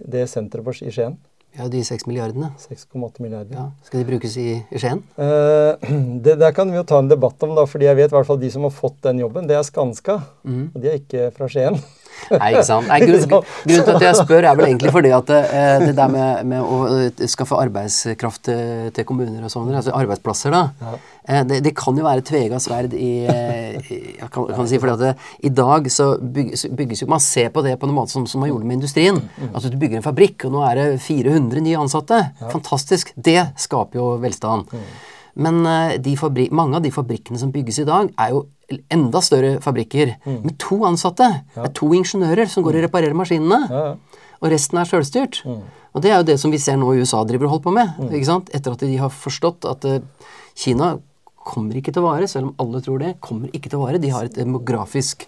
[0.08, 1.18] det senteret i Skien.
[1.56, 2.50] Ja, de seks milliardene.
[2.60, 3.54] 6,8 milliarder.
[3.56, 3.66] Ja.
[3.86, 5.00] Skal de brukes i, i Skien?
[5.16, 5.86] Eh,
[6.26, 8.28] det der kan vi jo ta en debatt om, da, fordi jeg vet i hvert
[8.28, 10.18] fall de som har fått den jobben, det er Skanska.
[10.44, 10.66] Mm.
[10.74, 11.80] Og de er ikke fra Skien.
[12.30, 12.88] Nei, ikke sant.
[12.90, 13.26] Nei, grunn,
[13.66, 16.64] grunnen til at jeg spør, er vel egentlig fordi at eh, det der med, med
[16.64, 20.92] å eh, skaffe arbeidskraft til, til kommuner og sånn, altså arbeidsplasser, da,
[21.28, 24.80] eh, det, det kan jo være tvega sverd i, eh, i jeg kan, kan si,
[24.82, 25.14] fordi at det,
[25.48, 28.42] I dag så bygges, bygges jo Man ser på det på en måte som, som
[28.42, 29.20] man gjorde med industrien.
[29.52, 32.22] Altså Du bygger en fabrikk, og nå er det 400 nye ansatte.
[32.52, 33.12] Fantastisk.
[33.16, 34.72] Det skaper jo velstand.
[35.36, 38.46] Men eh, mange av de fabrikkene som bygges i dag, er jo
[38.90, 41.28] enda større fabrikker med to ansatte.
[41.54, 43.60] Det er to ingeniører som går og reparerer maskinene.
[43.70, 44.22] Ja, ja.
[44.42, 45.42] Og resten er sjølstyrt.
[45.96, 48.10] Og det er jo det som vi ser nå USA driver og holder på med.
[48.12, 48.50] ikke sant?
[48.56, 50.02] Etter at de har forstått at eh,
[50.56, 50.96] Kina
[51.46, 53.12] kommer ikke til å vare, selv om alle tror det.
[53.24, 54.00] kommer ikke til å vare.
[54.02, 55.24] De har et demografisk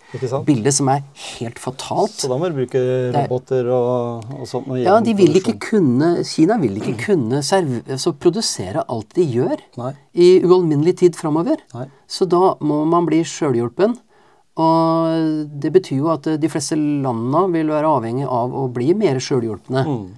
[0.46, 1.04] bilde som er
[1.38, 2.16] helt fatalt.
[2.18, 2.82] Så da må du bruke
[3.14, 4.68] roboter og, og sånt.
[4.68, 9.26] Og Ja, de vil ikke kunne, Kina vil ikke kunne serve, altså produsere alt de
[9.38, 9.94] gjør Nei.
[10.18, 11.62] i ualminnelig tid framover.
[12.10, 13.96] Så da må man bli sjølhjulpen.
[14.58, 19.20] Og det betyr jo at de fleste landene vil være avhengig av å bli mer
[19.22, 19.84] sjølhjulpne.
[19.86, 20.08] Og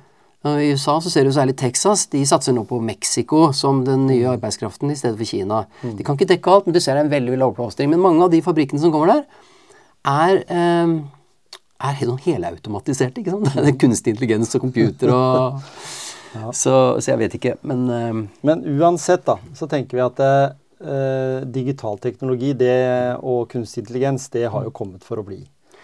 [0.40, 2.06] I USA så ser du særlig Texas.
[2.08, 5.64] De satser nå på Mexico som den nye arbeidskraften i stedet for Kina.
[5.82, 7.90] De kan ikke dekke alt, men du ser det er en veldig oppblomstring.
[7.92, 9.26] Men mange av de fabrikkene som kommer der,
[10.08, 10.94] er, eh,
[11.84, 13.20] er helt sånn helautomatiserte.
[13.20, 13.52] ikke sant?
[13.60, 15.60] Det er kunstig intelligens og computer og
[16.62, 21.44] så, så jeg vet ikke, men eh, Men uansett, da, så tenker vi at uh,
[21.44, 25.42] digital teknologi det, og kunstig intelligens, det har jo kommet for å bli.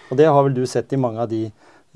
[0.09, 1.51] Og det har vel du sett i mange av de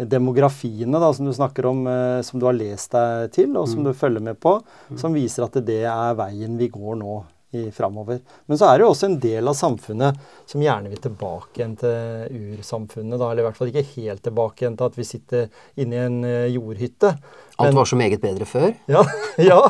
[0.08, 3.84] demografiene da, som du snakker om, eh, som du har lest deg til, og som
[3.84, 4.58] du følger med på,
[5.00, 7.20] som viser at det er veien vi går nå
[7.50, 8.20] i framover.
[8.46, 11.74] Men så er det jo også en del av samfunnet som gjerne vil tilbake igjen
[11.80, 15.64] til ursamfunnet, da, eller i hvert fall ikke helt tilbake igjen til at vi sitter
[15.82, 17.10] inne i en eh, jordhytte.
[17.58, 18.70] alt var så meget bedre før.
[18.90, 19.02] Ja,
[19.50, 19.60] ja.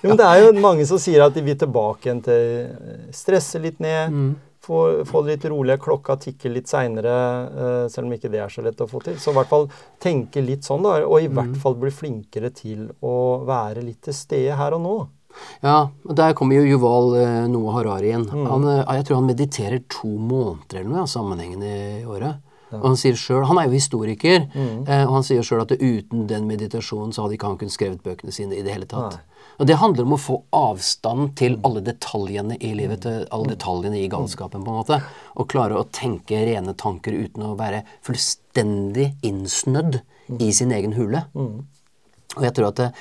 [0.00, 3.08] Jo, men det er jo mange som sier at de vil tilbake igjen til eh,
[3.14, 4.16] stresse litt ned.
[4.68, 7.16] Få, få det litt roligere, klokka tikker litt seinere,
[7.88, 9.16] selv om ikke det er så lett å få til.
[9.16, 9.64] Så i hvert fall
[10.04, 10.98] tenke litt sånn, da.
[11.08, 13.14] Og i hvert fall bli flinkere til å
[13.48, 14.96] være litt til stede her og nå.
[15.62, 18.26] Ja, og der kommer jo Yuval uh, Noah Harari inn.
[18.28, 18.44] Mm.
[18.50, 22.44] Han, uh, jeg tror han mediterer to måneder eller noe, ja, sammenhengende i året.
[22.68, 24.82] Og han sier selv, han er jo historiker, Mm.
[24.84, 28.02] eh, og han sier sjøl at uten den meditasjonen så hadde ikke han kunnet skrevet
[28.04, 29.16] bøkene sine i det hele tatt.
[29.58, 31.64] Og det handler om å få avstand til Mm.
[31.64, 35.02] alle detaljene i livet, til alle detaljene i galskapen, på en måte.
[35.36, 40.40] Og klare å tenke rene tanker uten å være fullstendig innsnødd Mm.
[40.42, 41.24] i sin egen hule.
[41.34, 42.92] Og jeg tror at det,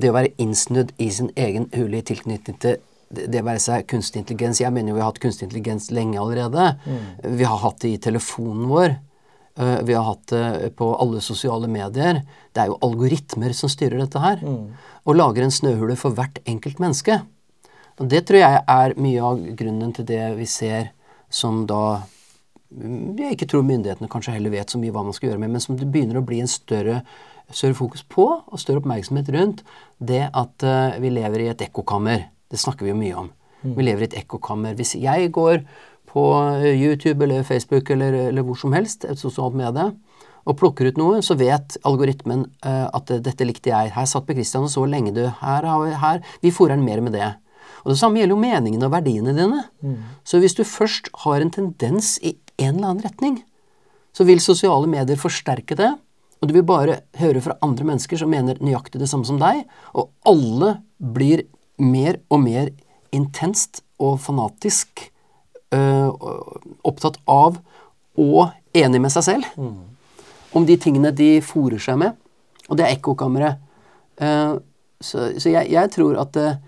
[0.00, 2.76] det å være innsnødd i sin egen hule i tilknytning til
[3.12, 6.76] det være seg kunstig intelligens Jeg mener jo vi har hatt kunstig intelligens lenge allerede.
[7.24, 8.96] Vi har hatt det i telefonen vår.
[9.60, 12.22] Eh, Vi har hatt det på alle sosiale medier.
[12.52, 14.42] Det er jo algoritmer som styrer dette her.
[15.04, 17.20] Og lager en snøhule for hvert enkelt menneske.
[18.00, 20.88] Og det tror jeg er mye av grunnen til det vi ser
[21.30, 22.00] som da
[22.72, 25.52] mm, jeg ikke tror myndighetene kanskje heller vet så mye hva man skal gjøre med,
[25.54, 27.02] men som det begynner å bli en større,
[27.52, 29.60] større fokus på og større oppmerksomhet rundt
[29.98, 32.24] det at eh, vi lever i et ekkokammer.
[32.50, 33.30] Det snakker vi jo mye om.
[33.60, 34.72] Vi lever i et ekkokammer.
[34.78, 35.60] Hvis jeg går
[36.10, 36.24] på
[36.60, 39.90] eh, YouTube eller Facebook eller, eller hvor som helst, et sosialt medie,
[40.48, 43.92] og plukker ut noe, så vet algoritmen uh, at dette likte jeg.
[43.92, 45.26] Her satt Per Christian og så lenge, du.
[45.42, 45.68] Her,
[46.00, 46.22] her.
[46.40, 47.28] Vi fôrer den mer med det.
[47.84, 49.60] Og Det samme gjelder jo meningene og verdiene dine.
[50.24, 53.38] Så hvis du først har en tendens i en eller annen retning,
[54.16, 55.92] så vil sosiale medier forsterke det.
[56.40, 59.62] Og du vil bare høre fra andre mennesker som mener nøyaktig det samme som deg.
[59.92, 61.44] Og alle blir
[61.80, 62.72] mer og mer
[63.16, 65.09] intenst og fanatisk
[65.70, 67.60] opptatt av
[68.18, 69.60] og enig med seg selv
[70.56, 72.16] om de tingene de fòrer seg med.
[72.70, 73.60] Og det er ekkokammeret.
[74.22, 74.54] Eh,
[75.00, 76.58] så så jeg, jeg tror at eh,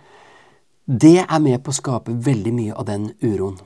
[0.86, 3.59] det er med på å skape veldig mye av den uroen.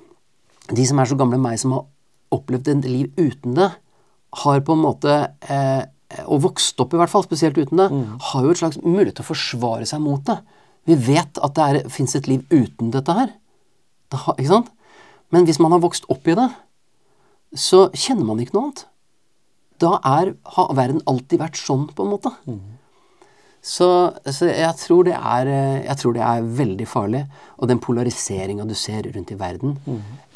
[0.68, 1.86] De som er så gamle meg, som har
[2.34, 3.70] opplevd et liv uten det,
[4.42, 5.12] har på en måte
[5.48, 5.84] eh,
[6.30, 7.86] Og vokst opp, i hvert fall, spesielt uten det,
[8.28, 10.36] har jo et slags mulighet til å forsvare seg mot det.
[10.86, 13.32] Vi vet at det fins et liv uten dette her.
[14.14, 14.70] Det har, ikke sant?
[15.34, 16.48] Men hvis man har vokst opp i det,
[17.56, 18.86] så kjenner man ikke noe annet.
[19.82, 22.32] Da er, har verden alltid vært sånn, på en måte.
[23.66, 23.88] Så,
[24.30, 25.50] så jeg, tror det er,
[25.88, 27.22] jeg tror det er veldig farlig.
[27.58, 29.74] Og den polariseringa du ser rundt i verden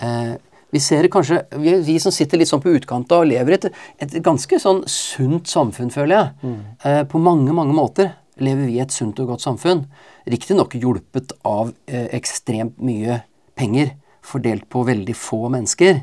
[0.03, 0.35] eh,
[0.75, 3.69] Vi ser kanskje vi, vi som sitter litt sånn på utkanta og lever i et,
[4.07, 6.57] et ganske sånn sunt samfunn, føler jeg.
[6.85, 9.85] Eh, på mange, mange måter lever vi i et sunt og godt samfunn.
[10.31, 13.23] Riktignok hjulpet av eh, ekstremt mye
[13.59, 13.95] penger
[14.31, 15.99] fordelt på veldig få mennesker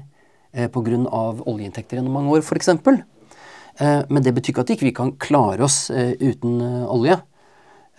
[0.53, 0.99] eh, pga.
[1.47, 2.69] oljeinntekter gjennom mange år, f.eks.
[3.77, 7.17] Eh, men det betyr ikke at vi ikke kan klare oss eh, uten eh, olje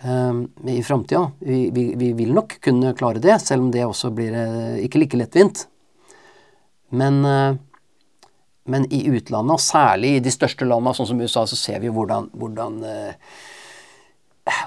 [0.03, 0.41] eh,
[0.75, 1.31] i framtida.
[1.39, 5.03] Vi, vi, vi vil nok kunne klare det, selv om det også blir eh, ikke
[5.03, 5.67] like lettvint.
[6.89, 7.21] Men,
[8.65, 11.91] men i utlandet, og særlig i de største landene, sånn som USA, så ser vi
[11.93, 13.35] hvordan, hvordan eh,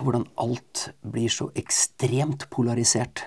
[0.03, 3.25] hvordan alt blir så ekstremt polarisert.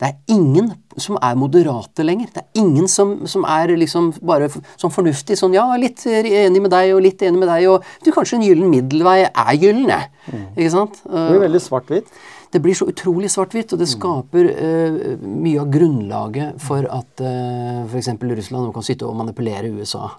[0.00, 2.30] Det er ingen som er moderate lenger.
[2.34, 6.72] Det er ingen som, som er liksom bare sånn fornuftig sånn Ja, litt enig med
[6.74, 10.10] deg og litt enig med deg, og du, kanskje en gyllen middelvei er gyllen, jeg.
[10.56, 11.00] Ikke sant?
[11.06, 12.14] Det blir veldig svart-hvitt.
[12.54, 17.82] Det blir så utrolig svart-hvitt, og det skaper uh, mye av grunnlaget for at uh,
[17.88, 18.12] f.eks.
[18.14, 20.12] Russland nå kan sitte og manipulere USA.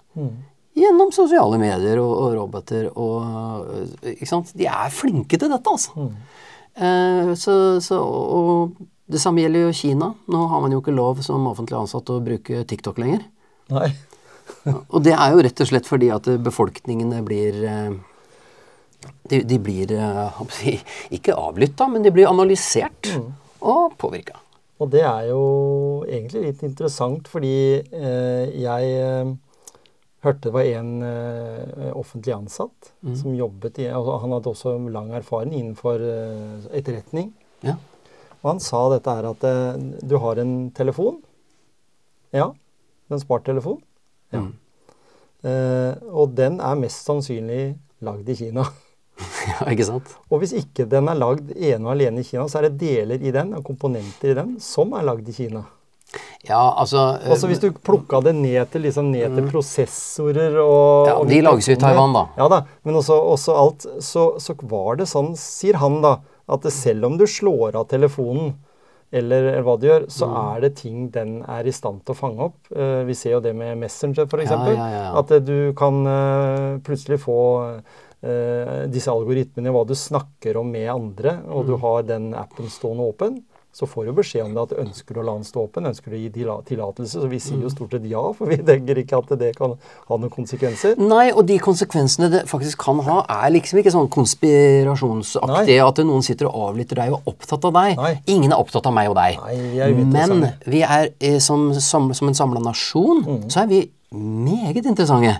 [0.76, 4.52] Gjennom sosiale medier og, og roboter og Ikke sant?
[4.56, 6.10] De er flinke til dette, altså.
[6.76, 8.76] Eh, så, så, og
[9.08, 10.10] det samme gjelder jo Kina.
[10.28, 13.24] Nå har man jo ikke lov som offentlig ansatt å bruke TikTok lenger.
[13.72, 13.88] Nei.
[14.92, 17.94] Og det er jo rett og slett fordi at befolkningene blir eh,
[19.30, 20.42] de, de blir eh,
[21.16, 23.10] ikke avlytta, men de blir analysert
[23.60, 24.38] og påvirka.
[24.82, 25.42] Og det er jo
[26.04, 29.36] egentlig litt interessant, fordi eh, jeg
[30.26, 35.12] hørte det var en uh, offentlig ansatt som jobbet i altså, Han hadde også lang
[35.16, 37.32] erfaring innenfor uh, etterretning.
[37.66, 37.78] Ja.
[38.42, 41.22] Og han sa dette her at uh, du har en telefon.
[42.36, 42.50] Ja.
[43.10, 43.80] En sparttelefon.
[44.34, 44.44] Ja.
[45.46, 48.64] Eh, og den er mest sannsynlig lagd i Kina.
[49.50, 50.12] ja, ikke sant?
[50.30, 53.22] Og hvis ikke den er lagd ene og alene i Kina, så er det deler
[53.22, 55.64] i den, og komponenter i den, som er lagd i Kina.
[56.48, 61.06] Ja, altså Også Altså Hvis du plukka det ned til, liksom, ned til prosessorer og
[61.08, 62.26] Ja, og de lages i Taiwan, da.
[62.38, 66.62] Ja da, men også, også alt, så, så var det sånn, sier han da, at
[66.70, 68.54] selv om du slår av telefonen,
[69.14, 70.36] eller, eller hva du gjør, så Mm.
[70.56, 72.56] er det ting den er i stand til å fange opp.
[72.74, 74.50] Eh, vi ser jo det med Messenger, f.eks.
[74.50, 75.12] Ja, ja, ja.
[75.18, 77.36] At eh, du kan eh, plutselig få
[78.22, 81.66] eh, disse algoritmene, hva du snakker om med andre, og Mm.
[81.70, 83.42] du har den appen stående åpen,
[83.76, 86.08] så får du beskjed om det at ønsker du å la den stå åpen, ønsker
[86.12, 86.30] du å gi
[86.70, 87.20] tillatelse.
[87.20, 90.16] Så vi sier jo stort sett ja, for vi tenker ikke at det kan ha
[90.16, 90.96] noen konsekvenser.
[90.96, 96.24] Nei, og de konsekvensene det faktisk kan ha, er liksom ikke sånn konspirasjonsaktig at noen
[96.24, 98.00] sitter og avlytter deg og er opptatt av deg.
[98.00, 98.12] Nei.
[98.32, 99.40] Ingen er opptatt av meg og deg.
[99.44, 99.58] Nei,
[99.92, 103.48] jo Men vi er eh, som, som, som en samla nasjon, Mm.
[103.50, 103.78] så er vi
[104.16, 105.36] meget interessante.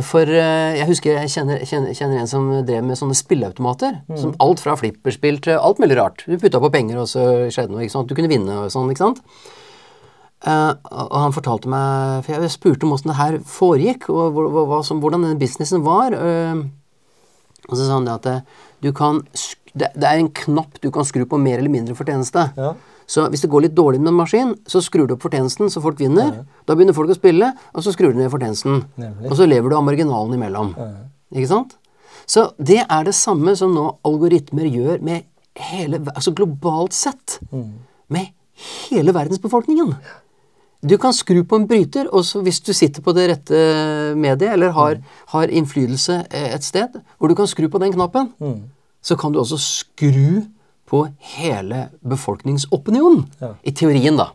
[0.00, 3.98] For eh, jeg husker jeg kjenner, kjenner, kjenner en som drev med sånne spilleautomater.
[4.08, 4.20] Mm.
[4.20, 6.24] Som alt fra flipperspill til alt mulig rart.
[6.24, 7.84] Du putta på penger, og så skjedde noe.
[7.84, 8.08] ikke sant?
[8.08, 8.88] Du kunne vinne og sånn.
[8.92, 9.20] ikke sant?
[10.42, 14.64] Uh, og han fortalte meg For jeg spurte om åssen det her foregikk, og hva,
[14.72, 16.16] hva som, hvordan den businessen var.
[16.16, 16.64] Uh,
[17.68, 18.40] og så sa han det at eh,
[18.82, 19.20] du kan
[19.72, 22.48] det, det er en knapp du kan skru på mer eller mindre fortjeneste.
[22.58, 22.72] Ja.
[23.10, 25.82] Så hvis det går litt dårlig med en maskin, så skrur du opp fortjenesten så
[25.84, 26.42] folk vinner.
[26.66, 28.84] Da begynner folk å spille, og så skrur du ned fortjenesten.
[29.00, 29.30] Nemlig.
[29.30, 30.72] Og så lever du av marginalen imellom.
[31.34, 31.76] Ikke sant?
[32.28, 35.28] Så det er det samme som nå algoritmer gjør med
[35.58, 37.38] hele Altså globalt sett.
[37.52, 38.30] Med
[38.88, 39.92] hele verdensbefolkningen.
[40.82, 43.58] Du kan skru på en bryter, og så hvis du sitter på det rette
[44.18, 44.96] mediet, eller har,
[45.30, 48.32] har innflytelse eh, et sted, hvor du kan skru på den knappen,
[49.02, 50.42] så kan du også skru
[50.92, 51.02] på
[51.38, 53.24] hele befolkningsopinionen.
[53.40, 53.54] Ja.
[53.64, 54.30] I teorien, da.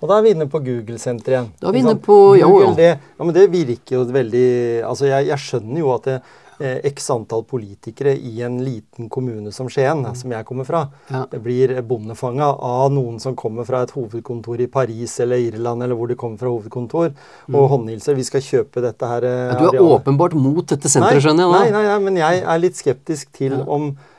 [0.00, 1.48] Og da er vi inne på Google-senteret igjen.
[1.60, 2.74] Da er vi inne på- jo, Google.
[2.78, 4.46] Det, ja, men det virker jo veldig
[4.86, 6.22] Altså, jeg, jeg skjønner jo at det,
[6.60, 11.16] eh, x antall politikere i en liten kommune som Skien, som jeg kommer fra, Mm.
[11.32, 11.38] Ja.
[11.38, 16.08] blir bondefanga av noen som kommer fra et hovedkontor i Paris eller Irland, eller hvor
[16.08, 17.12] de kommer fra hovedkontor,
[17.52, 18.14] og håndhilser.
[18.16, 19.52] Vi skal kjøpe dette her eh, Mm.
[19.52, 20.04] Ja, du er arealet.
[20.04, 21.52] åpenbart mot dette senteret, skjønner jeg.
[21.52, 24.09] Nei, nei, nei, men jeg er litt skeptisk til om eh,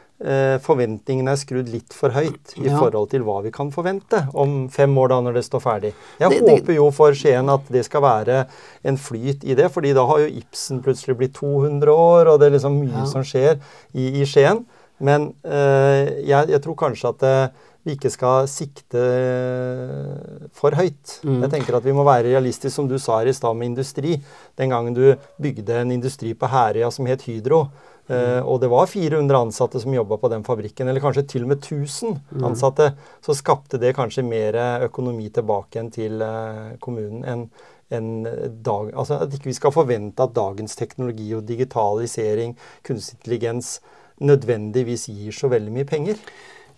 [0.61, 2.77] forventningene er skrudd litt for høyt i Ja.
[2.77, 5.93] forhold til hva vi kan forvente om fem år, da, når det står ferdig.
[6.19, 8.45] Jeg Det- håper jo for Skien at det skal være
[8.85, 12.47] en flyt i det, fordi da har jo Ibsen plutselig blitt 200 år, og det
[12.53, 13.05] er liksom mye Ja.
[13.05, 13.59] som skjer
[13.95, 14.65] i, i Skien.
[14.99, 17.47] Men eh, jeg, jeg tror kanskje at eh,
[17.83, 21.19] vi ikke skal sikte eh, for høyt.
[21.25, 21.41] Mm.
[21.41, 24.19] Jeg tenker at vi må være realistiske, som du sa her i stad med industri.
[24.59, 27.63] Den gangen du bygde en industri på Herøya som het Hydro,
[28.09, 28.47] eh, Mm.
[28.47, 31.61] og det var 400 ansatte som jobba på den fabrikken, eller kanskje til og med
[31.61, 32.43] 1000 Mm.
[32.45, 34.53] ansatte, så skapte det kanskje mer
[34.87, 37.49] økonomi tilbake igjen til eh, kommunen enn
[37.91, 38.23] en
[38.63, 43.79] dag, altså At ikke vi skal forvente at dagens teknologi og digitalisering, kunstig intelligens,
[44.21, 46.15] nødvendigvis gir så veldig mye penger.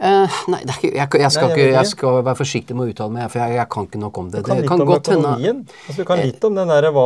[0.04, 3.16] Eh, nei, ikke, jeg, jeg, skal Nei, ikke, jeg skal være forsiktig med å uttale
[3.16, 4.42] meg, for jeg, jeg kan ikke nok om det.
[4.44, 5.62] Du kan det litt kan om økonomien.
[5.86, 7.06] Altså, du kan litt om den der, hva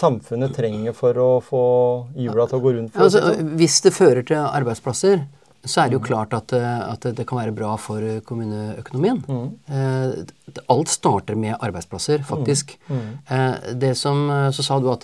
[0.00, 1.62] samfunnet trenger for å få
[2.20, 2.92] hjula til å gå rundt.
[2.92, 3.32] For altså.
[3.56, 5.24] Hvis det fører til arbeidsplasser,
[5.64, 6.06] så er det jo Mm.
[6.06, 9.22] klart at, eh, at det kan være bra for kommuneøkonomien.
[9.26, 9.58] Mm.
[9.68, 12.76] Eh, alt starter med arbeidsplasser, faktisk.
[12.90, 13.18] Mm.
[13.30, 15.00] Eh, det som, så sa du at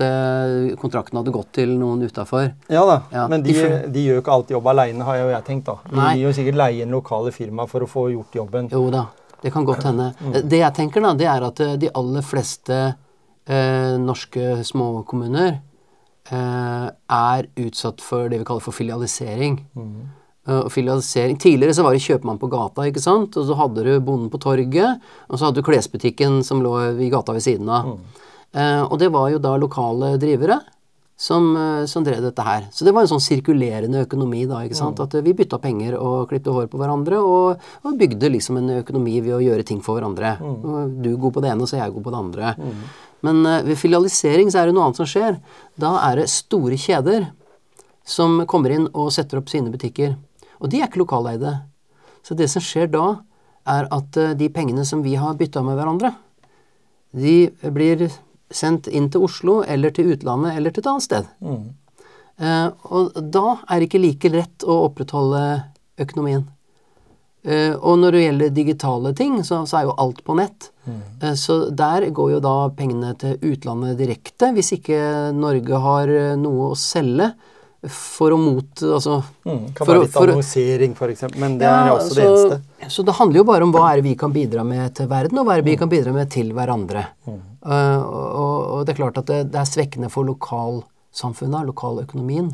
[0.79, 2.53] kontrakten hadde gått til noen utafor.
[2.69, 3.53] ja da, Ja, men de,
[3.89, 5.65] de gjør jo ikke alt jobb aleine, har jeg jo jeg tenkt.
[5.65, 5.79] da.
[5.89, 8.69] De gir vil jo sikkert leie inn lokale firma for å få gjort jobben.
[8.71, 9.07] Jo da,
[9.43, 10.13] det kan godt hende.
[10.21, 10.33] Mm.
[10.49, 12.95] Det jeg tenker, da, det er at de aller fleste
[13.47, 15.61] eh, norske småkommuner
[16.31, 19.65] eh, er utsatt for det vi kaller for filialisering.
[19.75, 20.09] Mm.
[20.49, 23.37] Eh, og filialisering Tidligere så var det kjøpmann på gata, ikke sant?
[23.37, 27.11] og så hadde du bonden på torget, og så hadde du klesbutikken som lå i
[27.13, 27.97] gata ved siden av.
[28.53, 30.61] Eh, og det var jo da lokale drivere.
[31.21, 32.63] Som, eh, som drev dette her.
[32.73, 34.63] Så det var en sånn sirkulerende økonomi da.
[34.65, 35.03] ikke sant?
[35.05, 38.71] At eh, vi bytta penger og klippte hår på hverandre, og, og bygde liksom en
[38.79, 40.39] økonomi ved å gjøre ting for hverandre.
[40.41, 40.95] Mm.
[41.05, 42.55] Du er god på det ene, så er jeg god på det andre.
[43.21, 45.37] Men eh, ved filialisering så er det noe annet som skjer.
[45.77, 47.29] Da er det store kjeder
[48.09, 50.17] som kommer inn og setter opp sine butikker.
[50.61, 51.57] Og de er ikke lokaleide.
[52.27, 53.05] Så det som skjer da,
[53.69, 56.13] er at eh, de pengene som vi har bytta med hverandre,
[57.17, 58.07] de blir
[58.51, 61.29] sendt inn til Oslo eller til utlandet eller til et annet sted.
[61.43, 61.69] Mm.
[62.41, 65.43] Uh, og da er det ikke like lett å opprettholde
[66.01, 66.47] økonomien.
[67.45, 70.71] Uh, og når det gjelder digitale ting, så, så er jo alt på nett.
[71.23, 75.01] Eh, så der går jo da pengene til utlandet direkte, hvis ikke
[75.37, 77.31] Norge har noe å selge
[77.89, 78.83] for å mot...
[78.83, 79.73] Altså, Mm.
[79.75, 82.89] Kan for være litt for annonsering, f.eks., men det ja, er også det eneste.
[82.93, 85.39] Så det handler jo bare om hva er det vi kan bidra med til verden,
[85.41, 85.81] og hva er det vi Mm.
[85.81, 87.07] kan bidra med til hverandre.
[87.27, 92.53] Eh, og, og det er klart at det, det er svekkende for lokalsamfunnet, lokaløkonomien,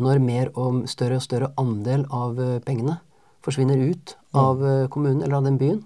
[0.00, 2.98] når mer og større og større andel av eh, pengene
[3.44, 4.40] forsvinner ut Mm.
[4.40, 5.84] av eh, kommunen eller av den byen.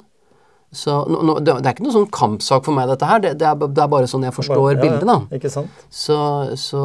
[0.68, 3.22] Så nå, nå, det, er ikke noe sånn kampsak for meg, dette her.
[3.24, 5.38] Det, det, er, det er bare sånn jeg forstår bare, ja, bildet, da.
[5.38, 5.86] Ikke sant?
[5.88, 6.18] Så,
[6.60, 6.82] så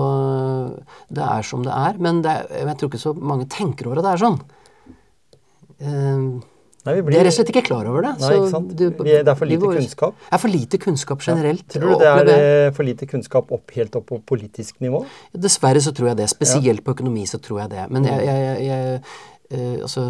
[1.12, 2.00] det er som det er.
[2.00, 4.40] Men det er, jeg tror ikke så mange tenker over at det er sånn.
[5.84, 6.40] Uh,
[6.84, 7.14] Nei, vi blir...
[7.14, 8.14] blir, er rett og slett ikke klar over det.
[8.20, 8.72] Nei, så ikke sant?
[8.76, 10.18] du- Vi det er for lite vi, kunnskap.
[10.20, 11.68] Det er for lite kunnskap generelt.
[11.72, 15.06] Tror du det er eh, for lite kunnskap opp, helt opp på politisk nivå?
[15.32, 16.28] Dessverre så tror jeg det.
[16.32, 17.86] Spesielt på økonomi så tror jeg det.
[17.92, 19.22] Men jeg, jeg, jeg, eh,
[19.82, 20.04] altså,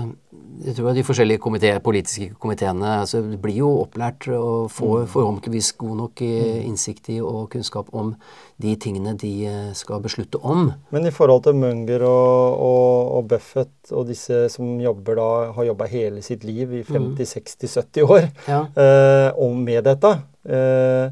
[0.64, 5.72] jeg tror at De forskjellige komité, politiske komiteene altså, blir jo opplært og får forhåpentligvis
[5.82, 8.14] god nok eh, innsikt i og kunnskap om
[8.62, 10.72] de tingene de eh, skal beslutte om.
[10.94, 15.70] Men i forhold til Munger og, og, og Buffett og disse som jobber da, har
[15.72, 18.64] jobba hele sitt liv i 50-60-70 år Ja.
[18.78, 20.14] eh, og med dette,
[20.46, 21.10] eh,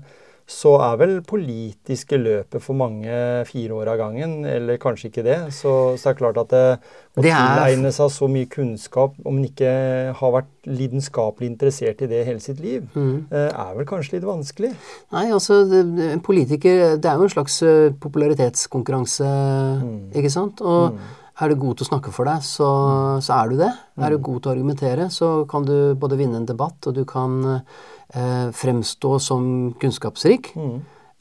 [0.51, 3.11] så er vel politiske løpet for mange
[3.47, 5.37] fire år av gangen, eller kanskje ikke det.
[5.55, 6.65] Så, så er det klart at det,
[7.15, 9.71] å Det er- tilegne seg så mye kunnskap om en ikke
[10.19, 13.31] har vært lidenskapelig interessert i det hele sitt liv, mm.
[13.31, 14.73] er vel kanskje litt vanskelig.
[15.15, 17.57] Nei, altså, en politiker Det er jo en slags
[18.03, 20.61] popularitetskonkurranse, popularitetskonkurranse, ikke sant?
[20.61, 20.99] Og
[21.41, 22.67] er du god til å snakke for deg, så,
[23.23, 23.71] så er du det.
[24.01, 27.01] Er du god til å argumentere, så kan du både vinne en debatt, og du
[27.07, 27.81] kan eh,
[28.11, 29.45] fremstå som
[29.79, 30.51] kunnskapsrik.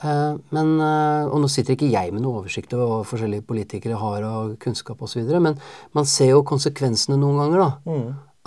[0.01, 4.01] Eh, men, eh, og nå sitter ikke jeg med noe oversikt over hva forskjellige politikere
[4.01, 5.59] har av kunnskap osv., men
[5.97, 7.71] man ser jo konsekvensene noen ganger da,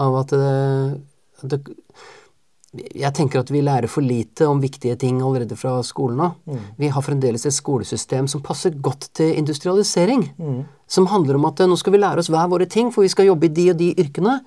[0.02, 1.02] av at det,
[1.44, 1.62] det
[2.74, 6.40] jeg tenker at vi lærer for lite om viktige ting allerede fra skolen av.
[6.80, 10.24] Vi har fremdeles et skolesystem som passer godt til industrialisering.
[10.90, 13.14] Som handler om at eh, nå skal vi lære oss hver våre ting, for vi
[13.14, 14.40] skal jobbe i de og de yrkene.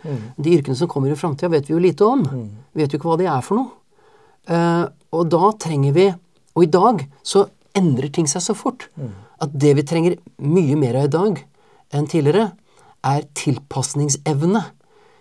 [0.42, 2.26] De yrkene som kommer i framtida, vet vi jo lite om.
[2.74, 3.86] Vi vet jo ikke hva de er for noe.
[4.47, 4.84] Eh,
[5.16, 6.07] og da trenger vi
[6.57, 8.86] Og i dag så endrer ting seg så fort
[9.42, 11.42] at det vi trenger mye mer av i dag
[11.92, 12.47] enn tidligere,
[13.05, 14.62] er tilpasningsevne.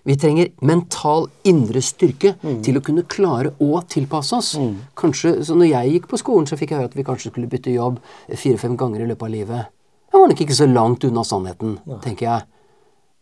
[0.06, 4.54] Vi trenger mental indre styrke til å kunne klare å tilpasse oss.
[4.96, 7.50] Kanskje, så når jeg gikk på skolen, så fikk jeg høre at vi kanskje skulle
[7.52, 8.00] bytte jobb
[8.32, 9.66] fire-fem ganger i løpet av livet.
[10.12, 12.48] Det var nok ikke så langt unna sannheten, tenker jeg.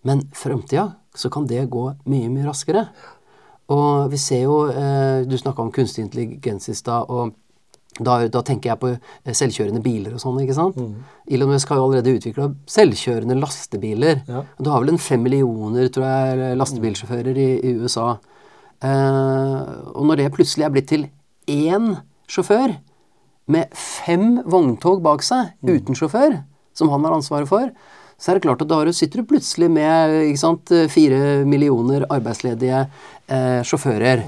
[0.06, 2.88] Men framtida, så kan det gå mye, mye raskere.
[3.72, 7.10] Og vi ser jo eh, Du snakka om kunstig intelligens i stad.
[7.10, 7.34] og
[8.02, 10.40] da, da tenker jeg på eh, selvkjørende biler og sånn.
[10.42, 10.78] ikke sant?
[11.30, 14.24] Elon Musk har jo allerede utvikla selvkjørende lastebiler.
[14.28, 14.42] Ja.
[14.58, 18.16] Du har vel en fem millioner tror jeg, lastebilsjåfører i, i USA.
[18.84, 19.60] Eh,
[19.94, 21.06] og når det plutselig er blitt til
[21.52, 21.94] én
[22.32, 22.74] sjåfør
[23.54, 26.40] med fem vogntog bak seg uten sjåfør,
[26.74, 27.70] som han har ansvaret for,
[28.18, 32.86] så er det klart at da sitter du plutselig med sant, fire millioner arbeidsledige
[33.28, 34.26] eh, sjåfører.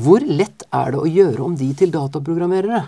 [0.00, 2.86] Hvor lett er det å gjøre om de til dataprogrammerere?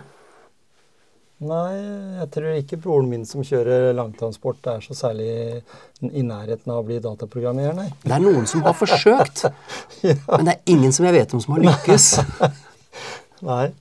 [1.42, 1.74] Nei,
[2.20, 5.30] jeg tror ikke broren min som kjører langtransport er så særlig
[6.06, 7.88] i nærheten av å bli dataprogrammerer, nei.
[8.04, 9.48] Det er noen som har forsøkt,
[10.04, 12.06] men det er ingen som jeg vet om som har lykkes.
[13.42, 13.72] Nei.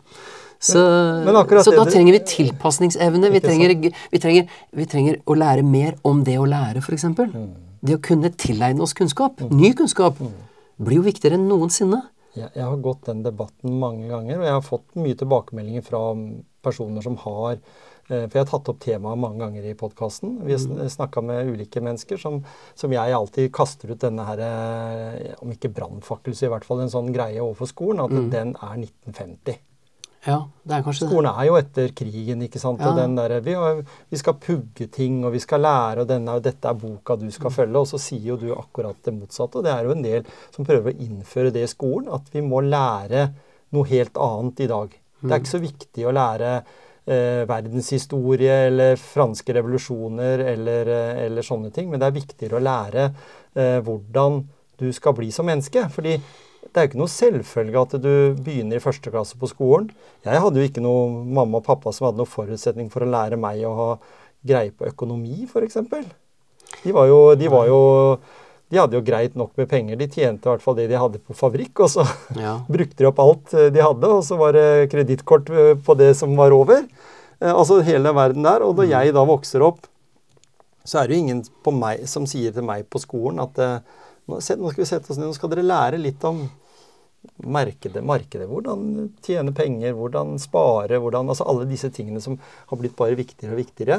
[0.61, 0.77] Så,
[1.25, 3.31] Men men så da trenger vi tilpasningsevne.
[3.33, 3.73] Vi trenger,
[4.13, 7.07] vi, trenger, vi trenger å lære mer om det å lære, f.eks.
[7.17, 7.47] Mm.
[7.81, 10.19] Det å kunne tilegne oss kunnskap, ny kunnskap,
[10.81, 12.03] blir jo viktigere enn noensinne.
[12.37, 16.03] Jeg, jeg har gått den debatten mange ganger, og jeg har fått mye tilbakemeldinger fra
[16.63, 20.37] personer som har eh, For jeg har tatt opp temaet mange ganger i podkasten.
[20.45, 22.37] Vi har snakka med ulike mennesker som,
[22.77, 26.85] som jeg alltid kaster ut denne her, eh, om ikke brannfakkel, så i hvert fall
[26.85, 29.59] en sånn greie overfor skolen, at den er 1950.
[30.21, 31.07] Ja, det er kanskje.
[31.09, 32.81] Skolen er jo etter krigen, ikke sant.
[32.83, 32.91] Ja.
[32.91, 36.35] Og den der, vi, har, vi skal pugge ting, og vi skal lære, og denne,
[36.45, 37.81] dette er boka du skal følge.
[37.81, 39.57] Og så sier jo du akkurat det motsatte.
[39.59, 42.45] Og det er jo en del som prøver å innføre det i skolen, at vi
[42.45, 43.31] må lære
[43.73, 44.95] noe helt annet i dag.
[45.21, 51.45] Det er ikke så viktig å lære eh, verdenshistorie eller franske revolusjoner eller, eh, eller
[51.45, 54.41] sånne ting, men det er viktigere å lære eh, hvordan
[54.81, 55.87] du skal bli som menneske.
[55.93, 56.17] fordi
[56.71, 58.11] det er jo ikke noe selvfølge at du
[58.45, 59.89] begynner i første klasse på skolen.
[60.23, 63.39] Jeg hadde jo ikke noe mamma og pappa som hadde noen forutsetning for å lære
[63.39, 63.89] meg å ha
[64.47, 65.77] greie på økonomi, f.eks.
[66.85, 67.81] De var jo, de var jo
[68.71, 69.97] de hadde jo greit nok med penger.
[69.99, 72.05] De tjente i hvert fall det de hadde på fabrikk, og så
[72.39, 72.53] Ja.
[72.71, 76.13] brukte de opp alt eh, de hadde, og så var det kredittkort eh, på det
[76.15, 76.85] som var over.
[77.41, 78.63] Eh, Altså hele verden der.
[78.63, 79.83] Og når jeg da vokser opp,
[80.87, 83.59] så er det jo ingen på meg som sier til meg på skolen at
[84.39, 86.45] nå, skal vi sette oss ned, nå skal dere lære litt om
[87.45, 88.47] markedet, markedet.
[88.49, 92.37] Hvordan tjene penger, hvordan spare, hvordan Altså alle disse tingene som
[92.69, 93.97] har blitt bare viktigere og viktigere.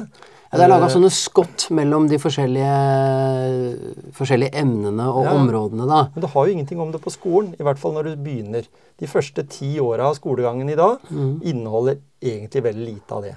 [0.51, 5.35] Ja, det er laga Eh, sånne skott mellom de forskjellige, forskjellige emnene og Ja.
[5.39, 6.09] områdene, da.
[6.15, 8.67] Men du har jo ingenting om det på skolen, i hvert fall når du begynner.
[8.99, 10.99] De første ti åra av skolegangen i dag
[11.43, 13.37] inneholder egentlig veldig lite av det.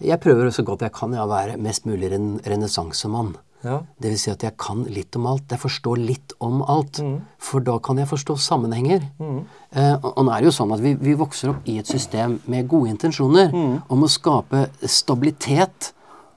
[0.00, 3.36] Jeg prøver så godt jeg kan å være mest mulig ren renessansemann.
[3.62, 3.76] Ja.
[4.02, 5.44] Det vil si at jeg kan litt om alt.
[5.54, 6.98] Jeg forstår litt om alt.
[7.02, 7.20] Mm.
[7.38, 9.04] For da kan jeg forstå sammenhenger.
[9.22, 11.86] Eh, og, og nå er det jo sånn at vi, vi vokser opp i et
[11.90, 13.76] system med gode intensjoner Mm.
[13.92, 15.92] om å skape stabilitet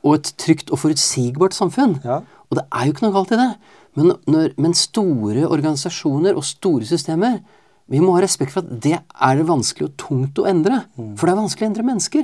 [0.05, 1.97] og et trygt og forutsigbart samfunn.
[2.05, 2.19] Ja.
[2.49, 3.49] Og det er jo ikke noe galt i det.
[3.97, 7.39] Men, når, men store organisasjoner og store systemer
[7.87, 10.79] Vi må ha respekt for at det er det vanskelig og tungt å endre.
[10.97, 11.11] Mm.
[11.19, 12.23] For det er vanskelig å endre mennesker.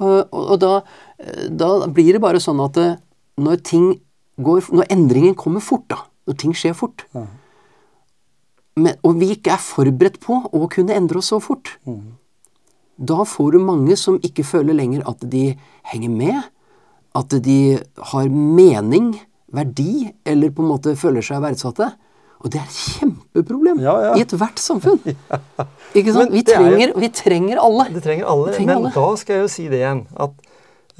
[0.00, 0.70] Og, og, og da,
[1.20, 2.94] eh, da blir det bare sånn at eh,
[3.44, 3.90] når ting
[4.42, 5.96] går Når endringen kommer fort, da.
[6.26, 7.04] når ting skjer fort.
[8.80, 11.72] Men, og vi ikke er forberedt på å kunne endre oss så fort.
[13.00, 15.50] Da får du mange som ikke føler lenger at de
[15.90, 16.38] henger med,
[17.16, 17.78] at de
[18.12, 19.14] har mening,
[19.50, 21.88] verdi, eller på en måte føler seg verdsatte.
[22.40, 24.12] Og det er et kjempeproblem Ja, ja.
[24.16, 25.00] i ethvert samfunn.
[25.98, 26.30] Ikke sant?
[26.32, 27.88] Vi det er jo- trenger, vi trenger alle.
[27.92, 28.54] Det trenger alle.
[28.54, 28.92] Trenger men alle.
[28.94, 30.46] da skal jeg jo si det igjen at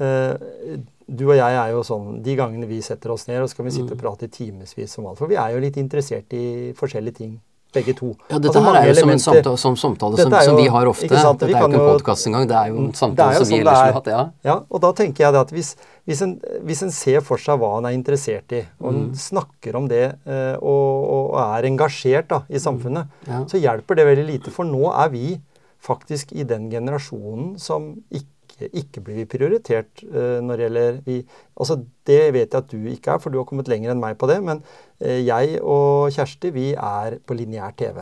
[0.03, 0.75] eh,
[1.13, 3.71] du og jeg er jo sånn De gangene vi setter oss ned, og skal vi
[3.71, 3.77] Mm.
[3.81, 5.17] sitte og prate i timevis om alt.
[5.19, 7.39] For vi er jo litt interessert i forskjellige ting,
[7.73, 8.15] begge to.
[8.29, 10.67] Ja, dette Altså, her er jo som en samtale, som, samtale som, jo, som vi
[10.67, 11.05] har ofte.
[11.07, 13.33] ikke Dette vi er jo ikke en podkast engang, det er jo en samtale er
[13.39, 14.07] jo som vi sånn ellers har hatt.
[14.07, 14.29] Ja.
[14.43, 15.75] Ja, og da tenker jeg det at hvis,
[16.07, 16.33] hvis, en,
[16.65, 19.11] hvis en ser for seg hva en er interessert i, og Mm.
[19.15, 23.31] snakker om det eh, og, og er engasjert da, i samfunnet, Mm.
[23.31, 23.39] Ja.
[23.45, 24.51] så hjelper det veldig lite.
[24.51, 25.39] For nå er vi
[25.81, 28.27] faktisk i den generasjonen som ikke
[28.73, 31.17] ikke blir vi prioritert eh, når det gjelder vi,
[31.57, 34.17] altså Det vet jeg at du ikke er, for du har kommet lenger enn meg
[34.17, 34.41] på det.
[34.43, 34.63] Men
[34.99, 38.01] eh, jeg og Kjersti, vi er på lineær TV.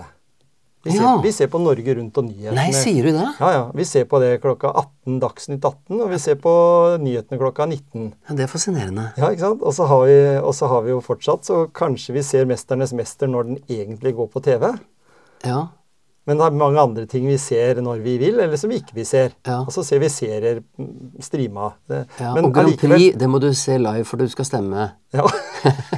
[0.85, 1.17] Vi ser, Ja.
[1.19, 2.55] vi ser på Norge Rundt og nyhetene.
[2.55, 3.25] Nei, sier du det?
[3.41, 3.63] Ja, ja.
[3.75, 6.53] Vi ser på det klokka 18, Dagsnytt 18, og vi ser på
[7.03, 8.13] nyhetene klokka 19.
[8.29, 9.09] Ja, det er fascinerende.
[9.19, 9.61] Ja, ikke sant?
[9.61, 12.93] Og så har vi, og så har vi jo fortsatt, så kanskje vi ser 'Mesternes
[12.95, 14.71] mester' når den egentlig går på TV.
[15.43, 15.67] Ja.
[16.29, 18.93] Men det er mange andre ting vi ser når vi vil, eller som vi ikke
[18.99, 19.33] vi ser.
[19.47, 19.63] Ja.
[19.63, 20.61] Og så ser vi serier
[21.25, 21.71] strima.
[21.89, 22.35] Det, ja.
[22.37, 24.91] men og Grand allikevel- Prix, det må du se live, for du skal stemme.
[25.15, 25.25] Ja.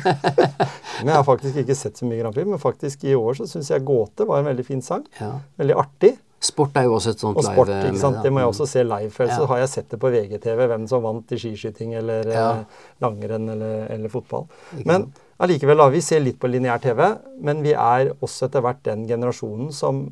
[1.03, 3.49] men jeg har faktisk ikke sett så mye Grand Prix, men faktisk i år så
[3.51, 5.03] syns jeg 'Gåte' var en veldig fin sang.
[5.19, 5.34] Ja.
[5.59, 6.15] Veldig artig.
[6.41, 7.91] Sport er jo også et sånt Og sport, live.
[7.91, 8.15] ikke sant?
[8.15, 9.11] med, det må jeg også se live.
[9.19, 9.36] Ja.
[9.38, 12.63] så har jeg sett det på VGTV, hvem som vant i skiskyting eller eh,
[13.03, 14.47] langrenn eller, eller fotball.
[14.86, 17.03] Men allikevel, vi ser litt på lineær TV,
[17.45, 20.07] men vi er også etter hvert den generasjonen som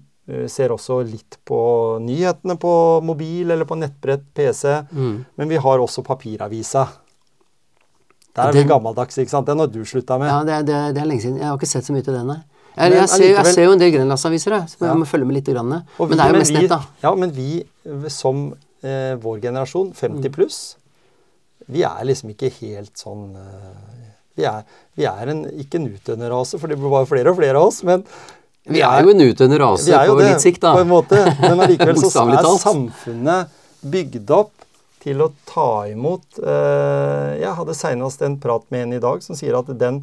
[0.52, 1.60] ser også litt på
[2.04, 2.72] nyhetene på
[3.04, 4.76] mobil eller på nettbrett, PC.
[4.94, 5.26] Mm.
[5.40, 6.88] Men vi har også papiravisa.
[8.36, 9.48] Der er Den- vi gammeldags, ikke sant?
[9.48, 10.28] Den har du slutta med.
[10.30, 11.38] Ja, det det, det er lenge siden.
[11.42, 12.40] Jeg har ikke sett så mye til den, nei.
[12.78, 15.00] Jeg, jeg, ser, jeg ser jo en del Grenlandsaviser, så som jeg Ja.
[15.02, 15.46] må følge med litt.
[15.50, 15.68] Grann.
[15.70, 15.84] Men
[16.16, 16.82] det er jo mest vi, nett, da.
[17.04, 18.54] Ja, men vi eh, som
[18.84, 20.76] eh, vår generasjon, 50 Mm.
[21.68, 24.06] vi er liksom ikke helt sånn eh,
[24.38, 24.64] vi, er,
[24.96, 27.68] vi er en, ikke en utdøende rase, for det blir bare flere og flere av
[27.68, 28.06] oss, men
[28.70, 30.76] Vi er jo en utdøende rase på det, litt sikt, da.
[30.78, 31.20] på en måte.
[31.42, 34.54] Men allikevel så er samfunnet bygd opp
[35.00, 39.38] til å ta imot eh, Jeg hadde senest en prat med en i dag som
[39.40, 40.02] sier at den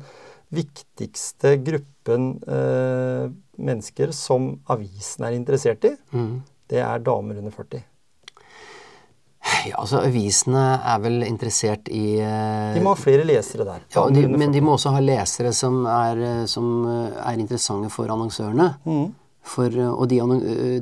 [0.54, 3.26] viktigste gruppen eh,
[3.58, 6.40] mennesker som avisen er interessert i, Mm.
[6.70, 7.82] det er damer under 40.
[9.66, 13.84] Ja, altså Avisene er vel interessert i eh, De må ha flere lesere der.
[13.94, 17.90] ja, de, Men de må også ha lesere som er, eh, som eh, er interessante
[17.94, 18.72] for annonsørene.
[18.86, 19.06] Mm.
[19.46, 20.18] For, og de,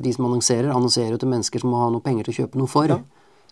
[0.01, 2.61] de som annonserer, annonserer jo til mennesker som må ha noe penger til å kjøpe
[2.63, 2.95] noe for.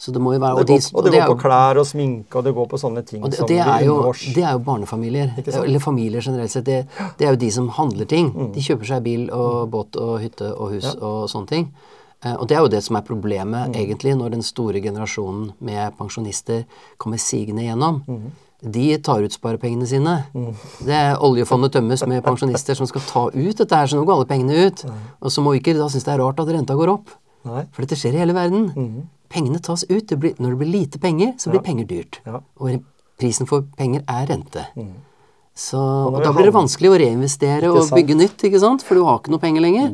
[0.02, 1.86] Så det må jo være det går, og det er går jo- på klær og
[1.86, 3.98] sminke, og det går på sånne ting Og det, det, er jo,
[4.34, 5.34] det er jo barnefamilier.
[5.46, 6.64] Eller familier generelt sett.
[6.66, 6.80] Det,
[7.20, 8.32] det er jo de som handler ting.
[8.34, 8.48] Mm.
[8.56, 11.68] De kjøper seg bil og båt og hytte og hus og sånne ting.
[12.24, 13.74] Eh, og det er jo det som er problemet Mm.
[13.74, 16.64] egentlig når den store generasjonen med pensjonister
[16.98, 18.02] kommer sigende gjennom.
[18.06, 18.30] Mm.
[18.64, 20.24] De tar ut sparepengene sine.
[20.86, 24.14] Det er Oljefondet tømmes med pensjonister som skal ta ut dette her, så nå går
[24.14, 24.84] alle pengene ut.
[25.20, 27.08] Og så må vi ikke da synes det er rart at renta går opp.
[27.44, 27.64] Nei.
[27.72, 29.08] For dette skjer i hele verden.
[29.28, 30.06] Pengene tas ut.
[30.06, 32.20] Det blir, når det blir lite penger, så blir penger dyrt.
[32.24, 32.38] Ja.
[32.60, 32.84] Og
[33.18, 34.64] prisen for penger er rente.
[35.54, 38.82] Så, og da blir det vanskelig å reinvestere og bygge nytt, ikke sant?
[38.86, 39.90] for du har ikke noe penger lenger.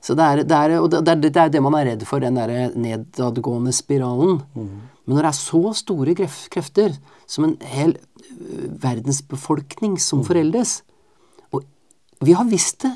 [0.00, 2.22] Så det er, det, er, og det, er, det er det man er redd for,
[2.22, 4.40] den der nedadgående spiralen.
[4.54, 6.96] Men når det er så store krefter,
[7.28, 7.96] som en hel
[8.80, 10.80] verdensbefolkning som foreldes
[11.52, 11.64] Og
[12.24, 12.92] vi har visst det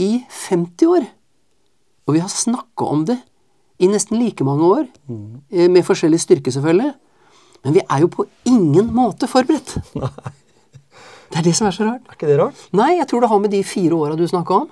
[0.00, 1.04] i 50 år.
[2.08, 3.18] Og vi har snakka om det
[3.80, 5.70] i nesten like mange år, mm.
[5.72, 6.92] med forskjellig styrke selvfølgelig.
[7.64, 9.76] Men vi er jo på ingen måte forberedt.
[10.00, 10.36] Nei.
[11.30, 12.08] Det er det som er så rart.
[12.08, 12.62] Er ikke det rart?
[12.74, 14.70] Nei, jeg tror det har med de fire åra du snakka om.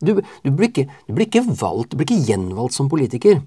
[0.00, 3.42] Du, du, blir ikke, du blir ikke valgt, du blir ikke gjenvalgt som politiker.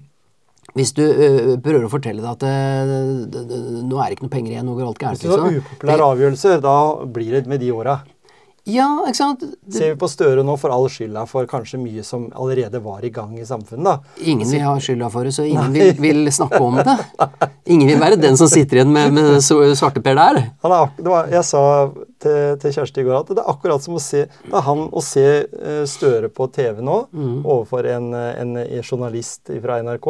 [0.74, 4.26] Hvis du ø, prøver å fortelle deg at ø, det- det- nå er det ikke
[4.28, 5.18] noe penger igjen, nå går alt gærent.
[5.18, 5.60] Hvis du tar liksom.
[5.62, 6.76] upopulære avgjørelser, da
[7.06, 7.98] blir det med de åra.
[8.64, 9.42] Ja, ikke sant?
[9.44, 13.04] Det, Ser vi på Støre nå, får all skylda for kanskje mye som allerede var
[13.04, 13.84] i gang i samfunnet.
[13.84, 14.22] da.
[14.24, 16.96] ingen vil ha skylda for det, så ingen vil, vil snakke om det.
[17.68, 20.40] Ingen vil være den som sitter igjen med, med svarteper der.
[20.64, 21.62] Han er, det var, jeg sa
[22.24, 24.86] til, til Kjersti i går at det er akkurat som å se det er han
[24.88, 26.96] å se eh, Støre på TV nå
[27.44, 30.06] overfor en, en journalist fra NRK,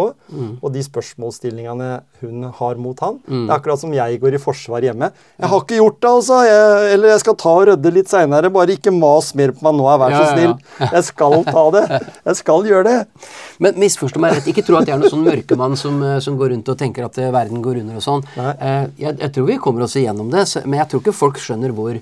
[0.63, 1.89] og de spørsmålsstillingene
[2.23, 3.19] hun har mot han.
[3.27, 5.11] Det er akkurat som jeg går i forsvar hjemme.
[5.39, 8.44] 'Jeg har ikke gjort det, altså!' Jeg, eller 'jeg skal ta og rydde litt seinere'.
[8.53, 10.55] Bare ikke mas mer på meg nå, vær så snill.
[10.81, 11.85] Jeg skal ta det.
[12.27, 12.97] Jeg skal gjøre det.
[13.65, 16.37] Men misforstå meg rett, ikke tro at jeg er noen sånn mørkemann som, eh, som
[16.41, 18.25] går rundt og tenker at eh, verden går under og sånn.
[18.37, 21.73] Eh, Jeg, jeg tror vi kommer oss igjennom det, men jeg tror ikke folk skjønner
[21.77, 21.97] hvor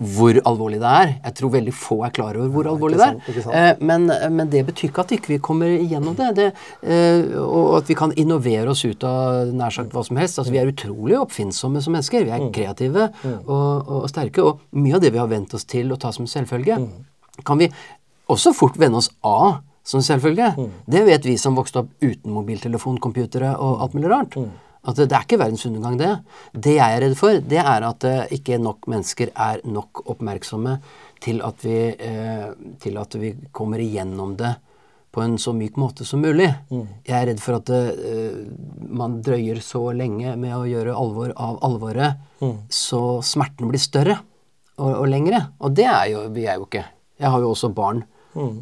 [0.00, 1.10] hvor alvorlig det er.
[1.18, 3.58] Jeg tror veldig få er klar over hvor alvorlig det sant, det er.
[3.58, 6.30] Eh, men, men det betyr ikke at ikke vi kommer igjennom det.
[6.38, 6.46] det
[6.80, 10.40] eh, og at vi kan innovere oss ut av nær sagt hva som helst.
[10.40, 12.24] Altså, vi er utrolig oppfinnsomme som mennesker.
[12.24, 13.10] Vi er kreative
[13.44, 14.44] og, og sterke.
[14.44, 16.80] Og mye av det vi har vent oss til å ta som selvfølge,
[17.44, 17.68] kan vi
[18.30, 20.54] også fort vende oss av som selvfølge.
[20.88, 24.36] Det vet vi som vokste opp uten mobiltelefon, computere og alt mulig rart.
[24.80, 26.10] At det, det er ikke verdens undergang, det.
[26.56, 30.78] Det jeg er redd for, det er at eh, ikke nok mennesker er nok oppmerksomme
[31.20, 32.46] til at vi, eh,
[32.80, 34.54] til at vi kommer igjennom det
[35.10, 36.48] på en så myk måte som mulig.
[37.04, 38.38] Jeg er redd for at eh,
[38.88, 42.22] man drøyer så lenge med å gjøre alvor av alvoret,
[42.72, 44.16] så smerten blir større
[44.78, 45.42] og, og lengre.
[45.60, 46.86] Og det er jo vi er jo ikke.
[47.20, 48.04] Jeg har jo også barn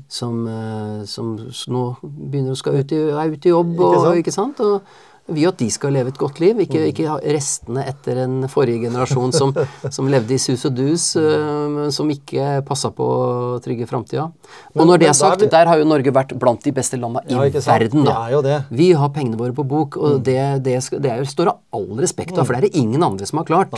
[0.08, 1.34] som, eh, som
[1.68, 4.60] nå begynner å skal ut i, er ute i jobb, Ikke og, ikke sant?
[4.64, 4.82] Og
[5.28, 8.86] vi jo at de skal leve et godt liv, ikke, ikke restene etter en forrige
[8.86, 9.52] generasjon som,
[9.94, 14.28] som levde i sus og dus, eh, men som ikke passa på å trygge framtida.
[14.74, 17.22] Og når det er sagt, er der har jo Norge vært blant de beste landa
[17.28, 18.04] i Ja, verden.
[18.08, 18.60] da.
[18.70, 18.90] Vi.
[18.92, 18.98] Mm.
[18.98, 21.98] Har pengene våre på bok, og det, det, skal, det er, jo- står av all
[22.00, 23.74] respekt av, for det er det ingen andre som har klart.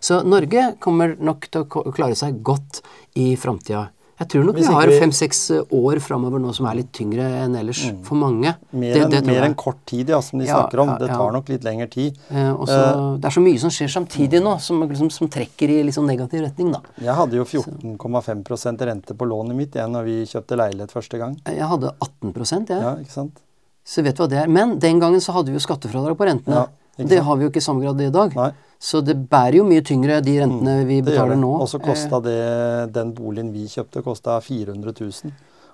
[0.00, 2.82] Så Norge kommer nok til å klare seg godt
[3.18, 3.88] i framtida.
[4.20, 5.38] Jeg tror nok vi har fem-seks
[5.72, 8.52] år framover nå som er litt tyngre enn ellers for mange.
[8.68, 8.80] Mm.
[8.82, 10.88] Mer Det- det mer enn kort tid, ja, som de Ja, snakker om.
[10.88, 12.18] ja, Det tar nok litt lengre tid.
[12.30, 15.90] Eh, også, det er så mye som skjer samtidig nå, som, liksom, som trekker i
[15.90, 16.70] sånn negativ retning.
[16.72, 16.80] da.
[17.00, 21.36] Jeg hadde jo 14,5% rente på lånet mitt igjen når vi kjøpte leilighet første gang.
[21.46, 22.82] Jeg hadde 18 jeg.
[22.82, 23.40] Ja, ikke sant?
[23.84, 24.46] Så vet du hva det er.
[24.48, 26.54] Men den gangen så hadde vi jo skattefradrag på rentene.
[26.54, 26.66] Ja,
[27.08, 28.34] det har vi jo ikke i samme grad i dag.
[28.36, 28.50] Nei.
[28.80, 31.50] Så det bærer jo mye tyngre, de rentene vi betaler nå.
[31.60, 35.32] Og så kosta det Den boligen vi kjøpte, kosta 400 000.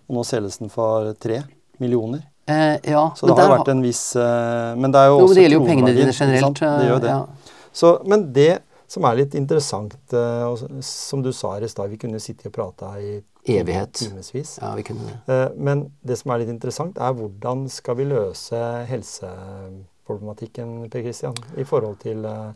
[0.08, 1.42] Og nå selges den for 3
[1.78, 2.24] millioner.
[2.46, 5.24] Eh, ja, Så det har jo vært en viss eh, Men det er jo Jo,
[5.24, 6.60] også det gjelder jo pengene dine generelt.
[6.62, 7.08] Det gjør det.
[7.10, 7.52] ja.
[7.72, 8.52] Så, men det
[8.86, 12.46] som er litt interessant, eh, og som du sa her i stad, vi kunne sitte
[12.46, 13.92] og prate her i Evighet.
[13.98, 14.58] timevis.
[14.62, 15.16] ja, vi kunne det.
[15.34, 18.62] Eh, Men det som er litt interessant, er hvordan skal vi løse
[20.06, 22.52] helseproblematikken, Per Christian, i forhold til eh,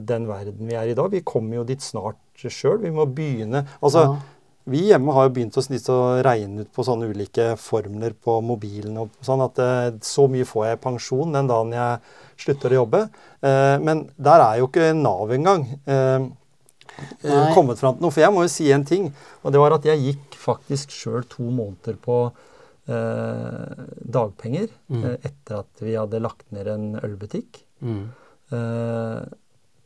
[0.00, 1.10] den verden vi er i dag.
[1.12, 2.80] Vi kommer jo dit snart sjøl.
[2.82, 4.16] Vi må begynne Altså, Ja.
[4.66, 8.40] vi hjemme har jo begynt å snitte og regne ut på sånne ulike formler på
[8.42, 12.00] mobilen og sånn at eh, så mye får jeg i pensjon den dagen jeg
[12.36, 13.08] slutter å jobbe.
[13.42, 15.66] Eh, Men der er jo ikke Nav engang.
[17.54, 18.10] kommet fram til noe.
[18.10, 19.12] For jeg må jo si en ting,
[19.44, 22.32] og det var at jeg gikk faktisk sjøl to måneder på
[22.86, 27.62] dagpenger eh, etter at vi hadde lagt ned en ølbutikk.
[27.82, 28.02] Mm.
[28.54, 29.22] Eh,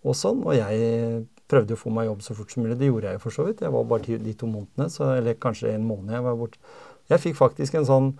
[0.05, 2.77] og sånn, og jeg prøvde å få meg jobb så fort som mulig.
[2.81, 3.63] Det gjorde jeg jo for så vidt.
[3.65, 6.61] Jeg var bare de, to månedene, så, eller kanskje en måned jeg var borte.
[7.11, 8.13] Jeg fikk faktisk en sånn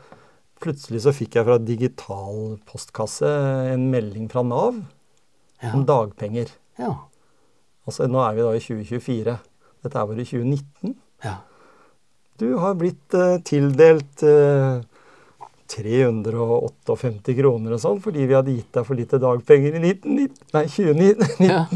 [0.61, 3.25] Plutselig så fikk jeg fra digital postkasse
[3.73, 4.75] en melding fra Nav
[5.63, 5.71] Ja.
[5.73, 6.51] om dagpenger.
[6.77, 6.91] Ja.
[7.89, 9.39] Altså, nå er vi da i 2024.
[9.81, 10.93] Dette er bare i 2019.
[11.25, 11.39] ja.
[12.41, 14.81] Du har blitt eh, tildelt eh,
[15.71, 20.15] 358 kroner og sånn fordi vi hadde gitt deg for lite dagpenger i 19,
[20.57, 21.27] nei, 2019.
[21.51, 21.67] ja.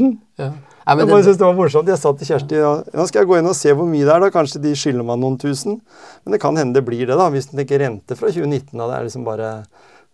[0.41, 0.49] ja.
[0.85, 1.93] Nei, men Jeg bare det, synes det var morsomt.
[1.93, 4.17] Jeg sa til Kjersti ja, nå skal jeg gå inn og se hvor mye det
[4.17, 4.25] er.
[4.25, 5.79] da, Kanskje de skylder meg noen tusen.
[6.25, 8.73] Men det kan hende det blir det, da, hvis du tenker rente fra 2019.
[8.73, 8.89] Da.
[8.89, 9.53] Det er liksom bare,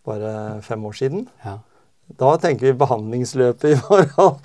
[0.07, 0.35] bare
[0.67, 1.27] fem år siden.
[1.47, 1.59] ja.
[2.19, 4.41] Da tenker vi behandlingsløpet i forhold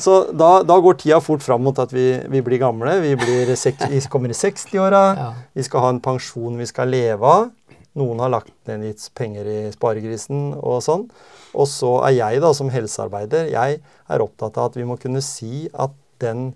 [0.00, 2.94] Så da, da går tida fort fram mot at vi, vi blir gamle.
[3.02, 5.02] Vi, blir sek, vi kommer i 60-åra.
[5.18, 5.26] Ja.
[5.52, 7.50] Vi skal ha en pensjon vi skal leve av.
[7.98, 11.04] Noen har lagt ned litt penger i sparegrisen og sånn.
[11.52, 15.20] Og så er jeg da som helsearbeider jeg er opptatt av at vi må kunne
[15.24, 15.92] si at
[16.22, 16.54] den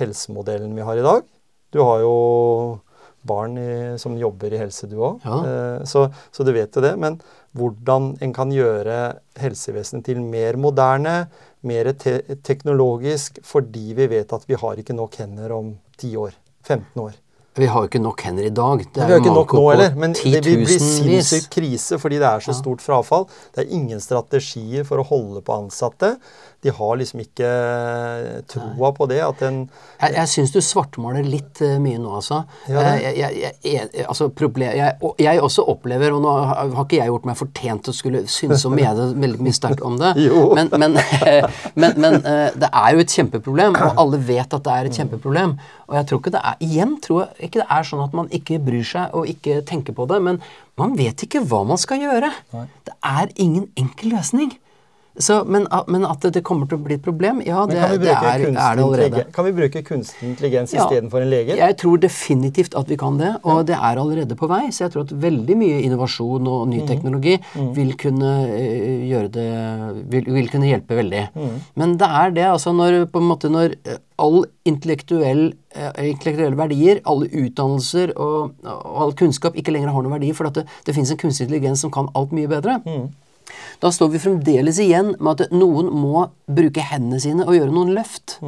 [0.00, 1.22] helsemodellen vi har i dag
[1.70, 2.14] Du har jo
[3.24, 5.22] barn i, som jobber i helse, du òg.
[5.24, 5.38] Ja.
[5.48, 6.92] Eh, så, så du vet jo det.
[7.00, 7.16] Men
[7.54, 9.00] hvordan en kan gjøre
[9.40, 11.16] helsevesenet til mer moderne,
[11.64, 16.40] mer te teknologisk, fordi vi vet at vi har ikke nok hender om 10 år.
[16.64, 17.14] 15 år.
[17.54, 18.80] Vi har jo ikke nok hender i dag.
[18.82, 22.26] Det Vi har ikke nok nå heller, men det vil bli sinnssykt krise fordi det
[22.26, 23.28] er så stort frafall.
[23.54, 26.16] Det er ingen strategier for å holde på ansatte.
[26.64, 27.48] De har liksom ikke
[28.48, 29.20] troa på det.
[29.24, 29.58] At en
[30.00, 32.40] Jeg, jeg syns du svartmaler litt eh, mye nå, altså.
[32.70, 32.80] Ja.
[32.80, 34.72] Eh, jeg, jeg, jeg, altså problem,
[35.20, 38.64] jeg, også opplever, og nå har ikke jeg gjort meg fortjent til å skulle synes
[38.64, 40.14] og mene veldig mye sterkt om det,
[40.56, 40.98] men, men,
[41.80, 45.00] men, men eh, det er jo et kjempeproblem, og alle vet at det er et
[45.02, 45.56] kjempeproblem.
[45.90, 48.28] Og jeg tror ikke det er Igjen tror jeg ikke det er sånn at man
[48.32, 50.40] ikke bryr seg og ikke tenker på det, men
[50.80, 52.32] man vet ikke hva man skal gjøre.
[52.88, 54.54] Det er ingen enkel løsning.
[55.16, 58.40] Så, men, men at det, kommer til å bli et problem, ja, det, det er,
[58.42, 59.24] er det allerede.
[59.34, 60.82] kan vi bruke kunstig intelligens Ja.
[60.82, 61.54] istedenfor en lege?
[61.60, 64.64] Jeg tror definitivt at vi kan det, og det er allerede på vei.
[64.74, 67.38] Så jeg tror at veldig mye innovasjon og ny teknologi
[67.78, 69.46] vil kunne eh, det
[70.10, 71.22] vil, vil kunne hjelpe veldig.
[71.78, 76.58] Men det er det, altså når på en måte når eh, all intellektuell, eh, intellektuelle
[76.58, 80.66] verdier, alle utdannelser og, og all kunnskap ikke lenger har noen verdi, for at det,
[80.86, 82.80] det finnes en kunstig intelligens som kan alt mye bedre.
[83.84, 87.92] Da står vi fremdeles igjen med at noen må bruke hendene sine og gjøre noen
[87.92, 88.38] løft.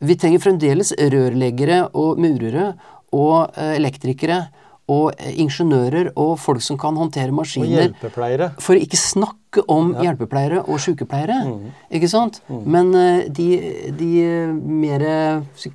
[0.00, 2.70] Vi trenger fremdeles rørleggere og murere
[3.10, 4.44] og eh, elektrikere
[4.90, 7.66] og eh, ingeniører og folk som kan håndtere maskiner.
[7.66, 8.50] Og hjelpepleiere.
[8.62, 11.42] For ikke snakke om hjelpepleiere og sykepleiere.
[11.90, 12.38] Ikke sant?
[12.48, 13.50] Men eh, de,
[13.98, 14.10] de
[14.54, 15.06] mer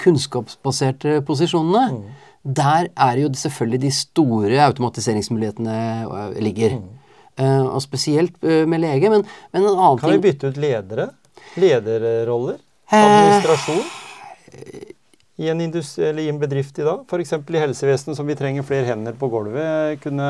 [0.08, 2.06] kunnskapsbaserte posisjonene,
[2.46, 5.82] der er jo selvfølgelig de store automatiseringsmulighetene
[6.40, 6.78] ligger.
[6.80, 6.95] ligger.
[7.36, 9.12] Eh, og spesielt eh, med lege.
[9.12, 11.10] Men, men en annen Kan vi bytte ut ledere?
[11.60, 12.60] Lederroller?
[12.90, 13.00] Eh.
[13.00, 13.86] Administrasjon?
[15.36, 17.04] I en, i en bedrift i dag?
[17.04, 17.34] F.eks.
[17.36, 20.00] i helsevesenet, som vi trenger flere hender på gulvet.
[20.04, 20.30] Kunne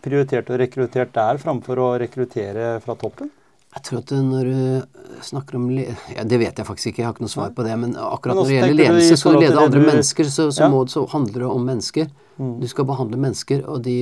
[0.00, 3.28] prioritert og rekruttert der framfor å rekruttere fra toppen?
[3.70, 7.14] Jeg tror at når du snakker om ja, Det vet jeg faktisk ikke, jeg har
[7.14, 7.76] ikke noe svar på det.
[7.78, 10.48] Men akkurat Men når det gjelder ledelse, så forhold til lede andre du- mennesker, så,
[10.50, 10.68] så, Ja.
[10.68, 10.74] Mm.
[10.74, 12.10] må, så handler det om mennesker.
[12.40, 13.96] Du skal behandle mennesker, og de,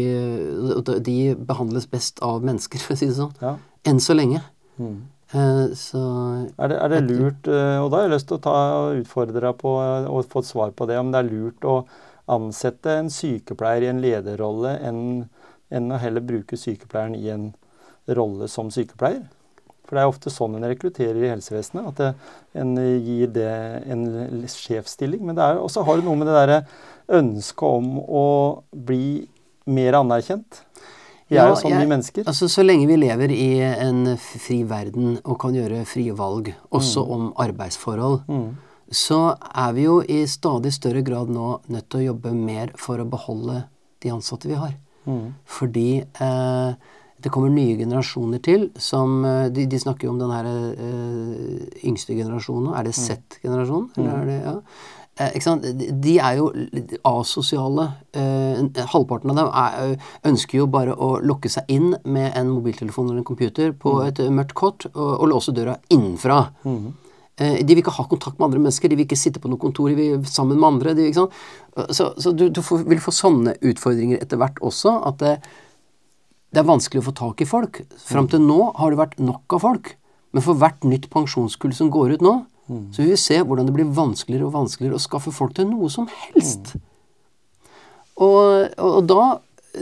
[1.05, 3.33] de behandles best av mennesker, for å si det sånn.
[3.43, 3.57] Ja.
[3.85, 4.41] Enn så lenge.
[4.79, 4.99] Mm.
[5.35, 6.01] Eh, så
[6.57, 8.59] Er det, er det lurt, eh, og da har jeg lyst til å ta
[8.97, 11.83] utfordre deg på eh, og få et svar på det, om det er lurt å
[12.29, 15.29] ansette en sykepleier i en lederrolle enn,
[15.71, 17.51] enn å heller bruke sykepleieren i en
[18.17, 19.27] rolle som sykepleier?
[19.89, 22.09] For det er ofte sånn en rekrutterer i helsevesenet, at det,
[22.61, 23.49] en gir det
[23.89, 24.05] en
[24.53, 25.23] sjefsstilling.
[25.25, 26.59] Men det er også har det noe med det derre
[27.19, 28.25] ønsket om å
[28.77, 29.27] bli
[29.73, 30.61] mer anerkjent.
[31.29, 32.25] Vi er jo så vi mennesker.
[32.29, 37.05] Altså, Så lenge vi lever i en fri verden og kan gjøre frie valg, også
[37.05, 37.11] Mm.
[37.17, 38.21] om arbeidsforhold,
[38.91, 42.97] så er vi jo i stadig større grad nå nødt til å jobbe mer for
[42.99, 43.65] å beholde
[44.01, 44.73] de ansatte vi har.
[45.07, 45.35] Mm.
[45.45, 46.75] Fordi eh,
[47.23, 51.83] det kommer nye generasjoner til som eh, De, de snakker jo om den her eh,
[51.89, 52.75] yngste generasjonen.
[52.79, 53.05] Er det Mm.
[53.07, 53.91] Z-generasjonen?
[53.97, 54.55] Eller er det Ja.
[55.19, 55.33] Eh?
[55.99, 56.53] De- er jo
[57.05, 57.89] asosiale.
[58.15, 58.61] Eh,
[58.93, 59.97] halvparten av dem er,
[60.31, 64.21] ønsker jo bare å lokke seg inn med en mobiltelefon eller en computer på et
[64.21, 66.39] eh, mørkt kort og, og låse døra innenfra.
[67.39, 69.59] Eh, De vil ikke ha kontakt med andre mennesker, de vil ikke sitte på noe
[69.59, 70.95] kontor de vil, sammen med andre.
[70.95, 71.11] De?
[71.15, 74.97] Så, så du, du får, vil få sånne utfordringer etter hvert også.
[75.07, 75.37] At det,
[76.53, 77.83] det er vanskelig å få tak i folk.
[78.01, 79.95] Fram til nå har det vært nok av folk.
[80.37, 82.35] Men for hvert nytt pensjonskull som går ut nå,
[82.93, 85.89] så vil vi se hvordan det blir vanskeligere og vanskeligere å skaffe folk til noe
[85.93, 86.75] som helst.
[88.19, 89.23] Og, og, og da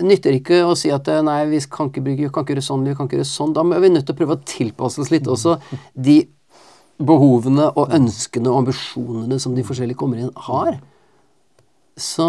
[0.07, 2.57] nytter det ikke å si at eh, nei, vi kan ikke, bygge, vi kan ikke
[2.57, 3.55] gjøre sånn, vi kan ikke gjøre sånn.
[3.57, 5.57] Da er vi nødt til å prøve å tilpasse oss litt også
[5.95, 6.19] de
[6.97, 10.79] behovene og ønskene og ambisjonene som de forskjellige kommer inn har.
[11.97, 12.27] Så,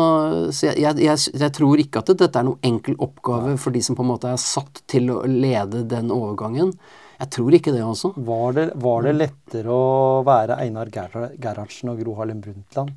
[0.55, 3.97] så jeg, jeg, jeg, tror ikke at dette er noen enkel oppgave for de som
[3.97, 6.71] på en måte er satt til å lede den overgangen.
[7.17, 8.13] Jeg tror ikke det, altså.
[8.15, 12.93] Var det, var det lettere å være Einar Gerhardsen og Gro Harlem Brundtland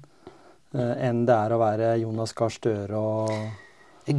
[0.76, 3.34] eh, enn det er å være Jonas Gahr Støre og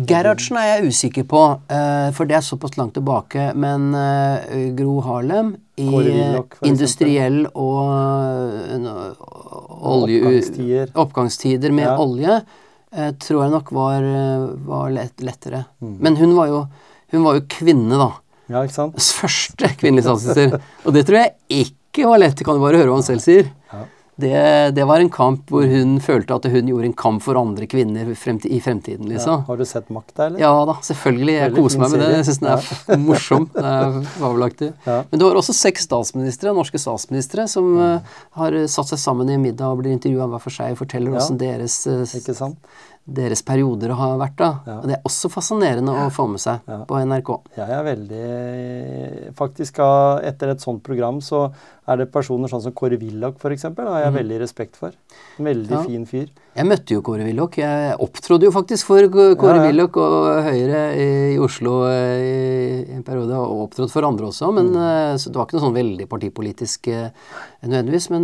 [0.08, 1.42] Gerhardsen er jeg usikker på,
[1.72, 3.52] eh, for det er såpass langt tilbake.
[3.60, 8.90] Men eh, Gro Harlem i for industriell og eh,
[9.92, 10.92] olje, Oppgangstider.
[10.96, 11.98] oppgangstider med Ja.
[11.98, 12.42] olje
[12.92, 14.04] tror jeg nok var,
[14.68, 15.62] var lett, lettere.
[15.80, 15.94] Mm.
[16.04, 16.58] Men hun var, jo,
[17.14, 18.10] hun var jo kvinne, da.
[18.52, 18.98] Ja, ikke sant?
[19.00, 20.60] Første kvinnelige statsminister.
[20.84, 21.32] Og det tror jeg
[21.64, 23.48] ikke var lett, kan du bare høre hva han selv sier.
[24.18, 24.22] Ja.
[24.22, 27.66] Det, det var en kamp hvor hun følte at hun gjorde en kamp for andre
[27.66, 29.14] kvinner fremti, i fremtiden, Ja.
[29.16, 29.46] liksom.
[29.48, 30.40] Har du sett Makta, eller?
[30.40, 31.34] Ja da, selvfølgelig.
[31.34, 32.12] Jeg Veldig koser meg med det.
[32.18, 32.98] Jeg syns den er ja.
[32.98, 33.50] morsom.
[33.56, 34.74] Den er fabelaktig.
[34.86, 35.04] Ja.
[35.10, 38.00] Men du har også seks statsministre, norske statsministre som eh,
[38.38, 41.18] har satt seg sammen i middag og blir intervjua hver for seg og forteller Ja.
[41.20, 42.66] hvordan deres, eh,
[43.12, 44.36] deres perioder har vært.
[44.38, 44.60] da.
[44.68, 44.78] Ja.
[44.80, 46.84] Og Det er også fascinerende å få med seg Ja.
[46.86, 47.42] på NRK.
[47.58, 49.80] Jeg er veldig Faktisk,
[50.24, 51.52] etter et sånt program, så
[51.92, 54.96] er det personer sånn som Kåre Willoch, f.eks., har jeg veldig respekt for.
[55.38, 55.72] Veldig.
[55.72, 55.82] Ja.
[55.86, 56.30] fin fyr.
[56.56, 57.56] Jeg møtte jo Kåre Willoch.
[57.62, 59.68] Jeg opptrådte jo faktisk for Kåre Ja, ja.
[59.70, 62.24] Willoch og Høyre i Oslo eh,
[62.90, 64.52] i en periode, og opptrådte for andre også.
[64.56, 64.82] Men, Mm.
[64.82, 67.10] eh, det var ikke noe sånn veldig partipolitisk eh,
[67.64, 68.10] nødvendigvis.
[68.12, 68.24] Men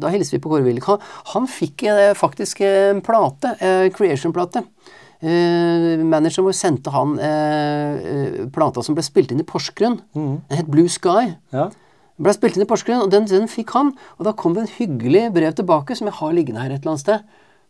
[0.00, 0.86] da hilste vi på Kåre Willoch.
[0.88, 0.98] Han,
[1.34, 1.84] han fikk
[2.18, 3.54] faktisk en plate,
[3.94, 4.64] Creation-plate.
[5.18, 9.96] Uh, manageren vår sendte han uh, plata som ble spilt inn i Porsgrunn.
[10.14, 10.36] Mm.
[10.46, 11.32] Den het Blue Sky.
[11.50, 11.64] Ja.
[12.18, 13.92] Ble spilt inn i Porsgrunn, og den, den fikk han.
[14.18, 16.96] Og da kom det en hyggelig brev tilbake som jeg har liggende her et eller
[16.96, 17.26] annet sted.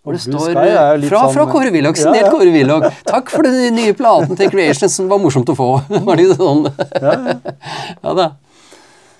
[0.06, 0.64] Hvor det står fra,
[1.04, 2.28] fra sånn- Kåre Willochsen Ja, ja.
[2.32, 2.86] Kåre Willoch.
[3.04, 5.70] Takk for den nye platen til Creation som var morsomt å få.
[6.06, 6.68] var det sånn?
[6.96, 7.56] Ja, ja.
[8.06, 8.28] ja da.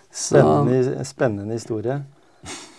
[0.08, 1.98] Spennende, spennende historie.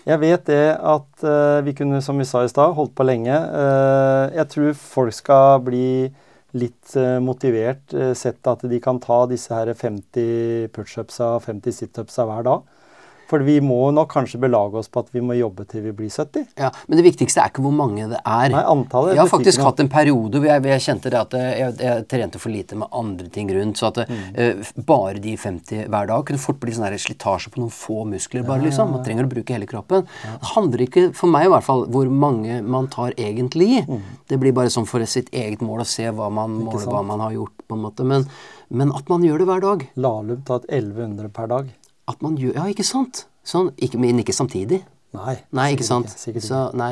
[0.10, 3.36] Jeg vet det at uh, vi kunne, som vi sa i stad, holdt på lenge.
[3.36, 6.10] Uh, jeg tror folk skal bli
[6.58, 12.46] litt uh, motivert, sett at de kan ta disse her 50 pushupsa, 50 situpsa hver
[12.48, 12.79] dag.
[13.30, 16.10] For vi må nok kanskje belage oss på at vi må jobbe til vi blir
[16.10, 16.48] 70.
[16.58, 18.54] Ja, Men det viktigste er ikke hvor mange det er.
[18.54, 21.76] Nei, antallet Jeg har faktisk hatt en periode hvor jeg, jeg kjente det at jeg,
[21.84, 23.78] jeg, trente for lite med andre ting rundt.
[23.80, 24.24] Så at mm.
[24.40, 28.46] uh, bare de 50 hver dag kunne fort bli sånn slitasje på noen få muskler.
[28.48, 28.96] bare liksom.
[28.96, 30.08] Man trenger å bruke hele kroppen.
[30.24, 33.84] Det handler ikke, for meg i hvert fall, hvor mange man tar egentlig.
[33.86, 34.02] Mm.
[34.30, 37.28] Det blir bare sånn for sitt eget mål å se hva man måler, hva man
[37.28, 37.56] har gjort.
[37.70, 38.02] på en måte.
[38.08, 38.26] Men,
[38.74, 39.86] men at man gjør det hver dag.
[40.02, 41.70] Lahlum tar 1100 per dag.
[42.10, 43.28] At man gjør, Ja, ikke sant?
[43.46, 44.84] Sånn, ikke, men ikke samtidig.
[45.18, 46.12] Nei, nei ikke sant?
[46.30, 46.92] Ikke, så, nei.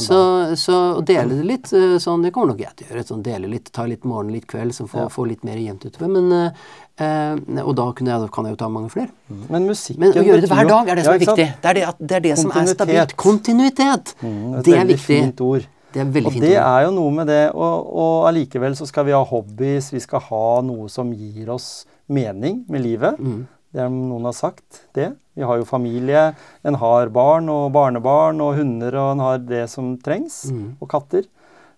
[0.00, 0.20] så,
[0.56, 3.02] så dele det litt, eh, sånn, det kommer nok jeg til å gjøre.
[3.10, 5.10] Sånn, dele litt, Ta litt morgen, litt kveld, så få, ja.
[5.12, 6.08] få litt mer jevnt utover.
[6.14, 6.54] Men,
[6.96, 9.12] eh, og da jeg, kan jeg jo ta mange flere.
[9.28, 9.42] Mm.
[9.52, 11.48] Men musikken Men å gjøre det hver dag er det som er viktig.
[11.60, 13.14] Det er det, det, er det som er stabilt.
[13.20, 14.16] Kontinuitet.
[14.24, 15.20] Mm, det er viktig.
[15.20, 15.68] Fint ord.
[15.90, 16.44] Det er veldig fint.
[16.44, 17.42] og det er jo noe med det.
[17.52, 21.82] Og, og allikevel så skal vi ha hobbies, vi skal ha noe som gir oss
[22.08, 23.20] mening med livet.
[23.20, 23.42] Mm.
[23.70, 25.12] Det er noen har sagt, det.
[25.38, 26.30] Vi har jo familie.
[26.66, 30.42] En har barn og barnebarn og hunder, og en har det som trengs.
[30.50, 30.74] Mm.
[30.80, 31.28] Og katter.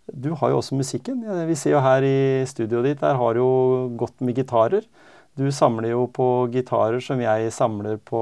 [0.09, 1.21] Du har jo også musikken.
[1.47, 3.53] Vi ser jo her i studioet ditt, der har du jo
[4.01, 4.89] godt med gitarer.
[5.33, 8.21] Du samler jo på gitarer som jeg samler på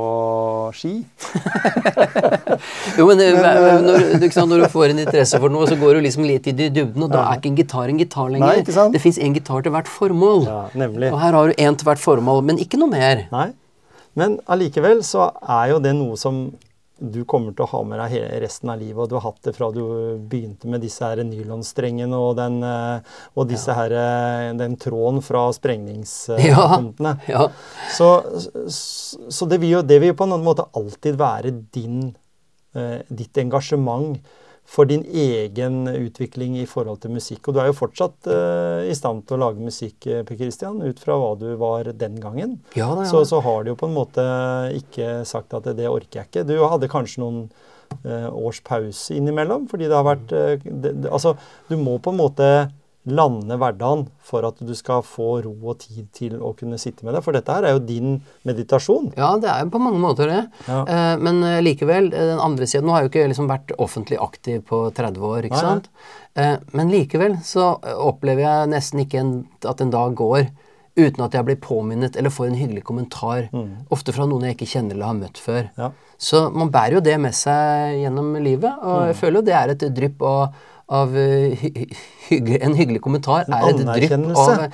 [0.78, 0.92] ski.
[2.98, 5.98] jo, men, men eh, når, sant, når, du får en interesse for noe, så går
[5.98, 8.46] du liksom litt i dybden, og da er ikke en gitar en gitar lenger.
[8.46, 8.94] Nei, ikke sant?
[8.94, 10.46] Det fins én gitar til hvert formål.
[10.46, 11.10] Ja, nemlig.
[11.10, 13.26] Og her har du én til hvert formål, men ikke noe mer.
[13.34, 13.48] Nei.
[14.18, 16.48] Men allikevel så er jo det noe som
[17.00, 19.00] du kommer til å ha med deg resten av livet.
[19.00, 19.80] Og du har hatt det fra du
[20.30, 25.48] begynte med disse her nylonstrengene og, den, eh, og disse her, eh, den tråden fra
[25.56, 27.16] sprengningspunktene.
[27.28, 27.28] Ja.
[27.30, 27.46] Ja.
[27.94, 28.06] Så,
[28.68, 32.10] så, det, vil jo, det vil jo på en måte alltid være din,
[32.74, 34.18] eh, ditt engasjement
[34.70, 37.48] for din egen utvikling i forhold til musikk.
[37.48, 40.78] Og du er jo fortsatt uh, i stand til å lage musikk, eh, Per Christian,
[40.78, 42.60] ut fra hva du var den gangen.
[42.78, 43.10] Ja, da, ja.
[43.10, 44.22] Så, så, har du jo på en måte
[44.78, 46.46] ikke sagt at det, det orker jeg ikke.
[46.46, 47.40] Du hadde kanskje noen
[48.06, 51.34] uh, års pause innimellom, fordi det har vært uh, det, det, Altså,
[51.66, 52.50] du må på en måte
[53.12, 57.16] lande hverdagen for at du skal få ro og tid til å kunne sitte med
[57.16, 57.22] det.
[57.24, 58.18] For dette her er jo din
[58.48, 59.12] meditasjon.
[59.18, 60.40] Ja, det er jo på mange måter det.
[60.68, 60.80] Ja.
[60.84, 63.74] Eh, men eh, likevel, eh, den andre siden Nå har jeg jo ikke liksom vært
[63.82, 65.68] offentlig aktiv på 30 år, ikke Nei.
[65.68, 65.92] sant.
[66.72, 69.32] Men likevel så opplever jeg nesten ikke en,
[69.66, 70.46] at en dag går
[70.98, 73.48] uten at jeg blir påminnet eller får en hyggelig kommentar.
[73.52, 73.86] Mm.
[73.92, 75.68] Ofte fra noen jeg ikke kjenner eller har møtt før.
[75.78, 75.90] Ja.
[76.20, 79.06] Så man bærer jo det med seg gjennom livet, og mm.
[79.10, 80.26] jeg føler jo det er et drypp.
[80.28, 80.60] og
[80.90, 81.66] av uh,
[82.28, 84.64] hygge, en hyggelig kommentar en er et drypp av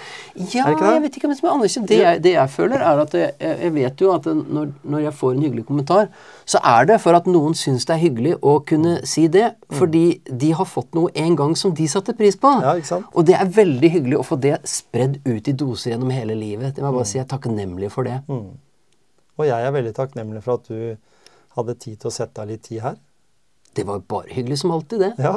[0.55, 1.83] Ja, jeg vet ikke om det er anerkjennelse.
[1.91, 5.15] Det, jeg, det jeg føler, er at jeg, jeg vet jo at når, når, jeg
[5.19, 6.09] får en hyggelig kommentar,
[6.49, 9.51] så er det for at noen syns det er hyggelig å kunne si det.
[9.69, 9.77] Mm.
[9.81, 10.05] Fordi
[10.45, 12.55] de har fått noe en gang som de satte pris på.
[12.65, 12.77] Ja?
[13.13, 16.77] Og det er veldig hyggelig å få det spredd ut i doser gjennom hele livet.
[16.77, 17.13] Det må jeg bare mm.
[17.13, 18.23] si jeg er takknemlig for det.
[18.31, 18.57] Mm.
[19.37, 20.97] Og jeg er veldig takknemlig for at du
[21.57, 22.99] hadde tid til å sette av litt tid her.
[23.77, 25.13] Det var bare hyggelig som alltid, det.
[25.21, 25.37] Ja.